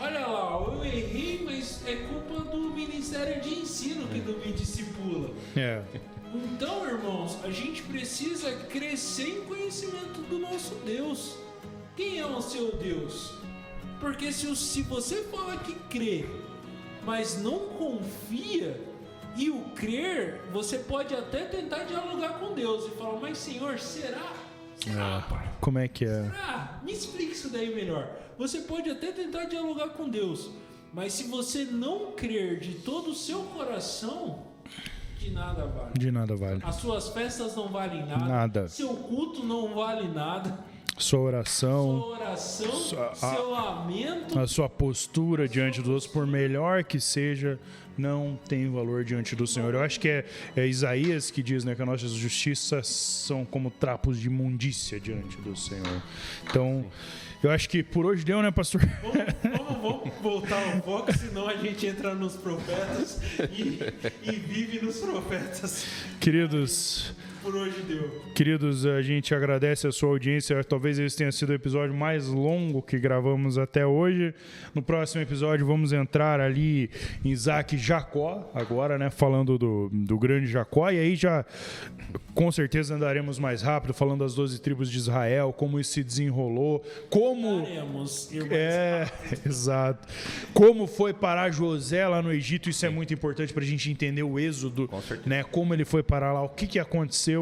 Olha 0.00 0.26
lá, 0.26 0.62
eu 0.62 0.82
errei, 0.82 1.42
mas 1.44 1.86
é 1.86 1.96
culpa 1.96 2.42
do 2.50 2.70
Ministério 2.70 3.38
de 3.42 3.60
Ensino 3.60 4.08
que 4.08 4.20
não 4.20 4.38
me 4.38 4.50
discipula. 4.52 5.30
É. 5.54 5.82
Então, 6.34 6.86
irmãos, 6.86 7.38
a 7.44 7.50
gente 7.50 7.82
precisa 7.82 8.50
crescer 8.64 9.28
em 9.28 9.44
conhecimento 9.44 10.22
do 10.22 10.38
nosso 10.38 10.74
Deus. 10.76 11.36
Quem 11.94 12.18
é 12.18 12.26
o 12.26 12.40
seu 12.40 12.76
Deus? 12.76 13.34
Porque 14.00 14.32
se, 14.32 14.56
se 14.56 14.82
você 14.82 15.22
fala 15.24 15.58
que 15.58 15.74
crê, 15.90 16.24
mas 17.04 17.42
não 17.42 17.58
confia, 17.58 18.80
e 19.36 19.50
o 19.50 19.60
crer, 19.74 20.40
você 20.52 20.78
pode 20.78 21.14
até 21.14 21.44
tentar 21.44 21.84
dialogar 21.84 22.38
com 22.38 22.54
Deus 22.54 22.86
e 22.86 22.90
falar, 22.96 23.20
mas 23.20 23.38
Senhor, 23.38 23.78
será? 23.78 24.32
Será, 24.76 25.24
é, 25.26 25.30
pai? 25.30 25.52
Como 25.60 25.78
é 25.78 25.88
que 25.88 26.04
é? 26.04 26.24
Será? 26.24 26.80
Me 26.82 26.92
explique 26.92 27.32
isso 27.32 27.50
daí 27.50 27.74
melhor. 27.74 28.08
Você 28.38 28.60
pode 28.60 28.90
até 28.90 29.12
tentar 29.12 29.44
dialogar 29.44 29.90
com 29.90 30.08
Deus, 30.08 30.50
mas 30.92 31.12
se 31.12 31.24
você 31.24 31.64
não 31.64 32.12
crer 32.12 32.60
de 32.60 32.74
todo 32.74 33.10
o 33.10 33.14
seu 33.14 33.42
coração, 33.42 34.42
de 35.18 35.30
nada 35.30 35.66
vale. 35.66 35.98
De 35.98 36.10
nada 36.10 36.36
vale. 36.36 36.60
As 36.62 36.76
suas 36.76 37.08
festas 37.08 37.56
não 37.56 37.68
valem 37.68 38.06
nada. 38.06 38.24
Nada. 38.24 38.68
Seu 38.68 38.88
culto 38.88 39.42
não 39.44 39.74
vale 39.74 40.08
nada. 40.08 40.58
Sua 40.98 41.20
oração. 41.20 42.00
Sua 42.00 42.18
oração, 42.18 42.72
Sua- 42.72 43.14
seu 43.14 43.50
lamento. 43.50 44.38
A 44.38 44.46
sua 44.46 44.68
postura 44.68 45.46
diante 45.48 45.80
dos 45.80 45.88
outros, 45.90 46.06
por 46.06 46.26
melhor 46.26 46.82
que 46.84 46.98
seja, 46.98 47.58
não 47.98 48.38
tem 48.48 48.70
valor 48.70 49.04
diante 49.04 49.36
do 49.36 49.46
Senhor. 49.46 49.74
Eu 49.74 49.82
acho 49.82 50.00
que 50.00 50.08
é, 50.08 50.24
é 50.56 50.66
Isaías 50.66 51.30
que 51.30 51.42
diz 51.42 51.64
né, 51.64 51.74
que 51.74 51.82
as 51.82 51.88
nossas 51.88 52.10
justiças 52.12 52.86
são 52.88 53.44
como 53.44 53.70
trapos 53.70 54.18
de 54.18 54.26
imundícia 54.28 54.98
diante 54.98 55.36
do 55.42 55.54
Senhor. 55.56 56.02
Então, 56.48 56.84
eu 57.42 57.50
acho 57.50 57.68
que 57.68 57.82
por 57.82 58.06
hoje 58.06 58.24
deu, 58.24 58.40
né, 58.42 58.50
pastor? 58.50 58.80
Vamos, 59.02 59.16
vamos- 59.42 59.82
vamos 59.82 60.14
voltar 60.22 60.62
ao 60.74 60.82
foco, 60.82 61.12
senão 61.16 61.46
a 61.48 61.56
gente 61.56 61.86
entra 61.86 62.14
nos 62.14 62.34
profetas 62.36 63.20
e, 63.52 63.78
e 64.22 64.32
vive 64.32 64.84
nos 64.84 64.96
profetas. 64.98 65.86
Queridos, 66.20 67.12
Por 67.46 67.54
hoje 67.54 67.80
deu. 67.82 68.10
Queridos, 68.34 68.84
a 68.84 69.00
gente 69.00 69.32
agradece 69.32 69.86
a 69.86 69.92
sua 69.92 70.08
audiência. 70.08 70.64
Talvez 70.64 70.98
esse 70.98 71.16
tenha 71.16 71.30
sido 71.30 71.50
o 71.50 71.54
episódio 71.54 71.94
mais 71.94 72.26
longo 72.26 72.82
que 72.82 72.98
gravamos 72.98 73.56
até 73.56 73.86
hoje. 73.86 74.34
No 74.74 74.82
próximo 74.82 75.22
episódio 75.22 75.64
vamos 75.64 75.92
entrar 75.92 76.40
ali 76.40 76.90
em 77.24 77.30
Isaac 77.30 77.78
Jacó, 77.78 78.50
agora, 78.52 78.98
né? 78.98 79.10
Falando 79.10 79.56
do, 79.56 79.88
do 79.92 80.18
grande 80.18 80.48
Jacó. 80.48 80.90
E 80.90 80.98
aí 80.98 81.14
já 81.14 81.44
com 82.34 82.50
certeza 82.50 82.94
andaremos 82.96 83.38
mais 83.38 83.62
rápido, 83.62 83.94
falando 83.94 84.20
das 84.20 84.34
12 84.34 84.60
tribos 84.60 84.90
de 84.90 84.98
Israel, 84.98 85.52
como 85.52 85.78
isso 85.78 85.92
se 85.92 86.02
desenrolou, 86.02 86.84
como. 87.08 87.64
Irmãos. 87.64 88.28
É, 88.50 89.06
exato. 89.46 90.06
Como 90.52 90.88
foi 90.88 91.14
parar 91.14 91.52
José 91.52 92.06
lá 92.08 92.20
no 92.20 92.32
Egito, 92.32 92.68
isso 92.68 92.84
é 92.84 92.90
muito 92.90 93.14
importante 93.14 93.54
para 93.54 93.62
a 93.62 93.66
gente 93.66 93.88
entender 93.88 94.24
o 94.24 94.36
êxodo, 94.36 94.90
certeza. 95.06 95.28
né? 95.28 95.44
Como 95.44 95.72
ele 95.72 95.84
foi 95.84 96.02
parar 96.02 96.32
lá, 96.32 96.42
o 96.42 96.48
que, 96.48 96.66
que 96.66 96.78
aconteceu. 96.78 97.35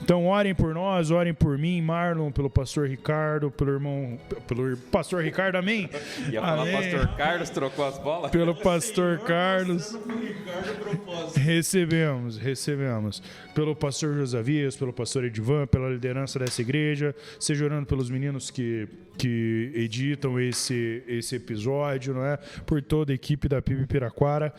Então, 0.00 0.26
orem 0.26 0.54
por 0.54 0.74
nós, 0.74 1.10
orem 1.10 1.34
por 1.34 1.58
mim, 1.58 1.80
Marlon, 1.80 2.30
pelo 2.30 2.50
pastor 2.50 2.88
Ricardo, 2.88 3.50
pelo 3.50 3.70
irmão, 3.70 4.18
pelo 4.46 4.76
pastor 4.76 5.22
Ricardo, 5.22 5.56
amém? 5.56 5.88
Ia 6.30 6.40
falar, 6.40 6.62
Amém. 6.62 6.72
pastor 6.72 7.16
Carlos 7.16 7.50
trocou 7.50 7.86
as 7.86 7.98
bolas. 7.98 8.30
Pelo 8.30 8.54
pastor 8.54 9.16
Senhor 9.16 9.26
Carlos. 9.26 9.94
Ricardo. 9.94 11.34
Recebemos, 11.36 12.36
recebemos. 12.38 13.22
Pelo 13.54 13.74
pastor 13.74 14.14
Josavias, 14.14 14.76
pelo 14.76 14.92
pastor 14.92 15.24
Edivan, 15.24 15.66
pela 15.66 15.88
liderança 15.88 16.38
dessa 16.38 16.60
igreja. 16.62 17.14
Seja 17.38 17.64
orando 17.64 17.86
pelos 17.86 18.10
meninos 18.10 18.50
que, 18.50 18.88
que 19.18 19.72
editam 19.74 20.40
esse, 20.40 21.02
esse 21.06 21.36
episódio, 21.36 22.14
não 22.14 22.24
é? 22.24 22.36
Por 22.66 22.82
toda 22.82 23.12
a 23.12 23.14
equipe 23.14 23.48
da 23.48 23.60
PIB 23.60 23.86
Piraquara. 23.86 24.52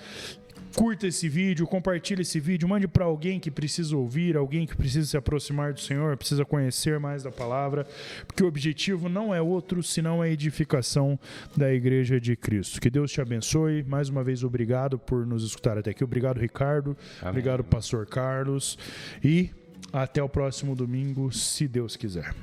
Curta 0.75 1.05
esse 1.07 1.29
vídeo, 1.29 1.67
compartilhe 1.67 2.23
esse 2.23 2.39
vídeo, 2.39 2.67
mande 2.67 2.87
para 2.87 3.05
alguém 3.05 3.39
que 3.39 3.51
precisa 3.51 3.95
ouvir, 3.95 4.35
alguém 4.35 4.65
que 4.65 4.75
precisa 4.75 5.07
se 5.07 5.15
aproximar 5.15 5.71
do 5.71 5.79
Senhor, 5.79 6.17
precisa 6.17 6.43
conhecer 6.43 6.99
mais 6.99 7.21
da 7.23 7.31
palavra, 7.31 7.85
porque 8.25 8.43
o 8.43 8.47
objetivo 8.47 9.07
não 9.07 9.33
é 9.33 9.39
outro 9.41 9.83
senão 9.83 10.21
a 10.21 10.27
edificação 10.27 11.17
da 11.55 11.71
Igreja 11.71 12.19
de 12.19 12.35
Cristo. 12.35 12.81
Que 12.81 12.89
Deus 12.89 13.11
te 13.11 13.21
abençoe. 13.21 13.83
Mais 13.83 14.09
uma 14.09 14.23
vez, 14.23 14.43
obrigado 14.43 14.97
por 14.97 15.27
nos 15.27 15.43
escutar 15.43 15.77
até 15.77 15.91
aqui. 15.91 16.03
Obrigado, 16.03 16.39
Ricardo. 16.39 16.97
Obrigado, 17.21 17.63
Pastor 17.63 18.07
Carlos. 18.07 18.77
E 19.23 19.51
até 19.91 20.23
o 20.23 20.27
próximo 20.27 20.75
domingo, 20.75 21.31
se 21.31 21.67
Deus 21.67 21.95
quiser. 21.95 22.33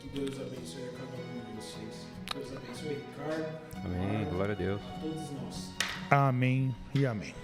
Que 0.00 0.08
Deus 0.20 0.40
abençoe 0.40 0.82
a 0.82 0.98
cada 0.98 1.22
um 1.22 1.40
de 1.40 1.56
vocês. 1.62 2.06
Deus 2.34 2.56
abençoe 2.56 2.96
Ricardo, 2.96 3.58
Amém, 3.84 4.24
glória 4.28 4.54
a 4.54 4.58
Deus. 4.58 4.80
a 4.82 5.00
todos 5.00 5.30
nós. 5.40 5.74
Amém 6.10 6.74
e 6.94 7.06
amém. 7.06 7.34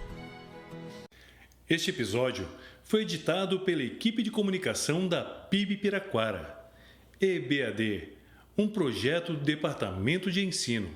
Este 1.71 1.89
episódio 1.89 2.45
foi 2.83 3.03
editado 3.03 3.61
pela 3.61 3.81
equipe 3.81 4.21
de 4.21 4.29
comunicação 4.29 5.07
da 5.07 5.23
PIB 5.23 5.77
Piraquara. 5.77 6.69
EBAD, 7.17 8.09
um 8.57 8.67
projeto 8.67 9.31
do 9.31 9.39
Departamento 9.39 10.29
de 10.29 10.45
Ensino. 10.45 10.93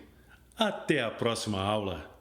Até 0.58 1.02
a 1.02 1.10
próxima 1.10 1.62
aula. 1.62 2.15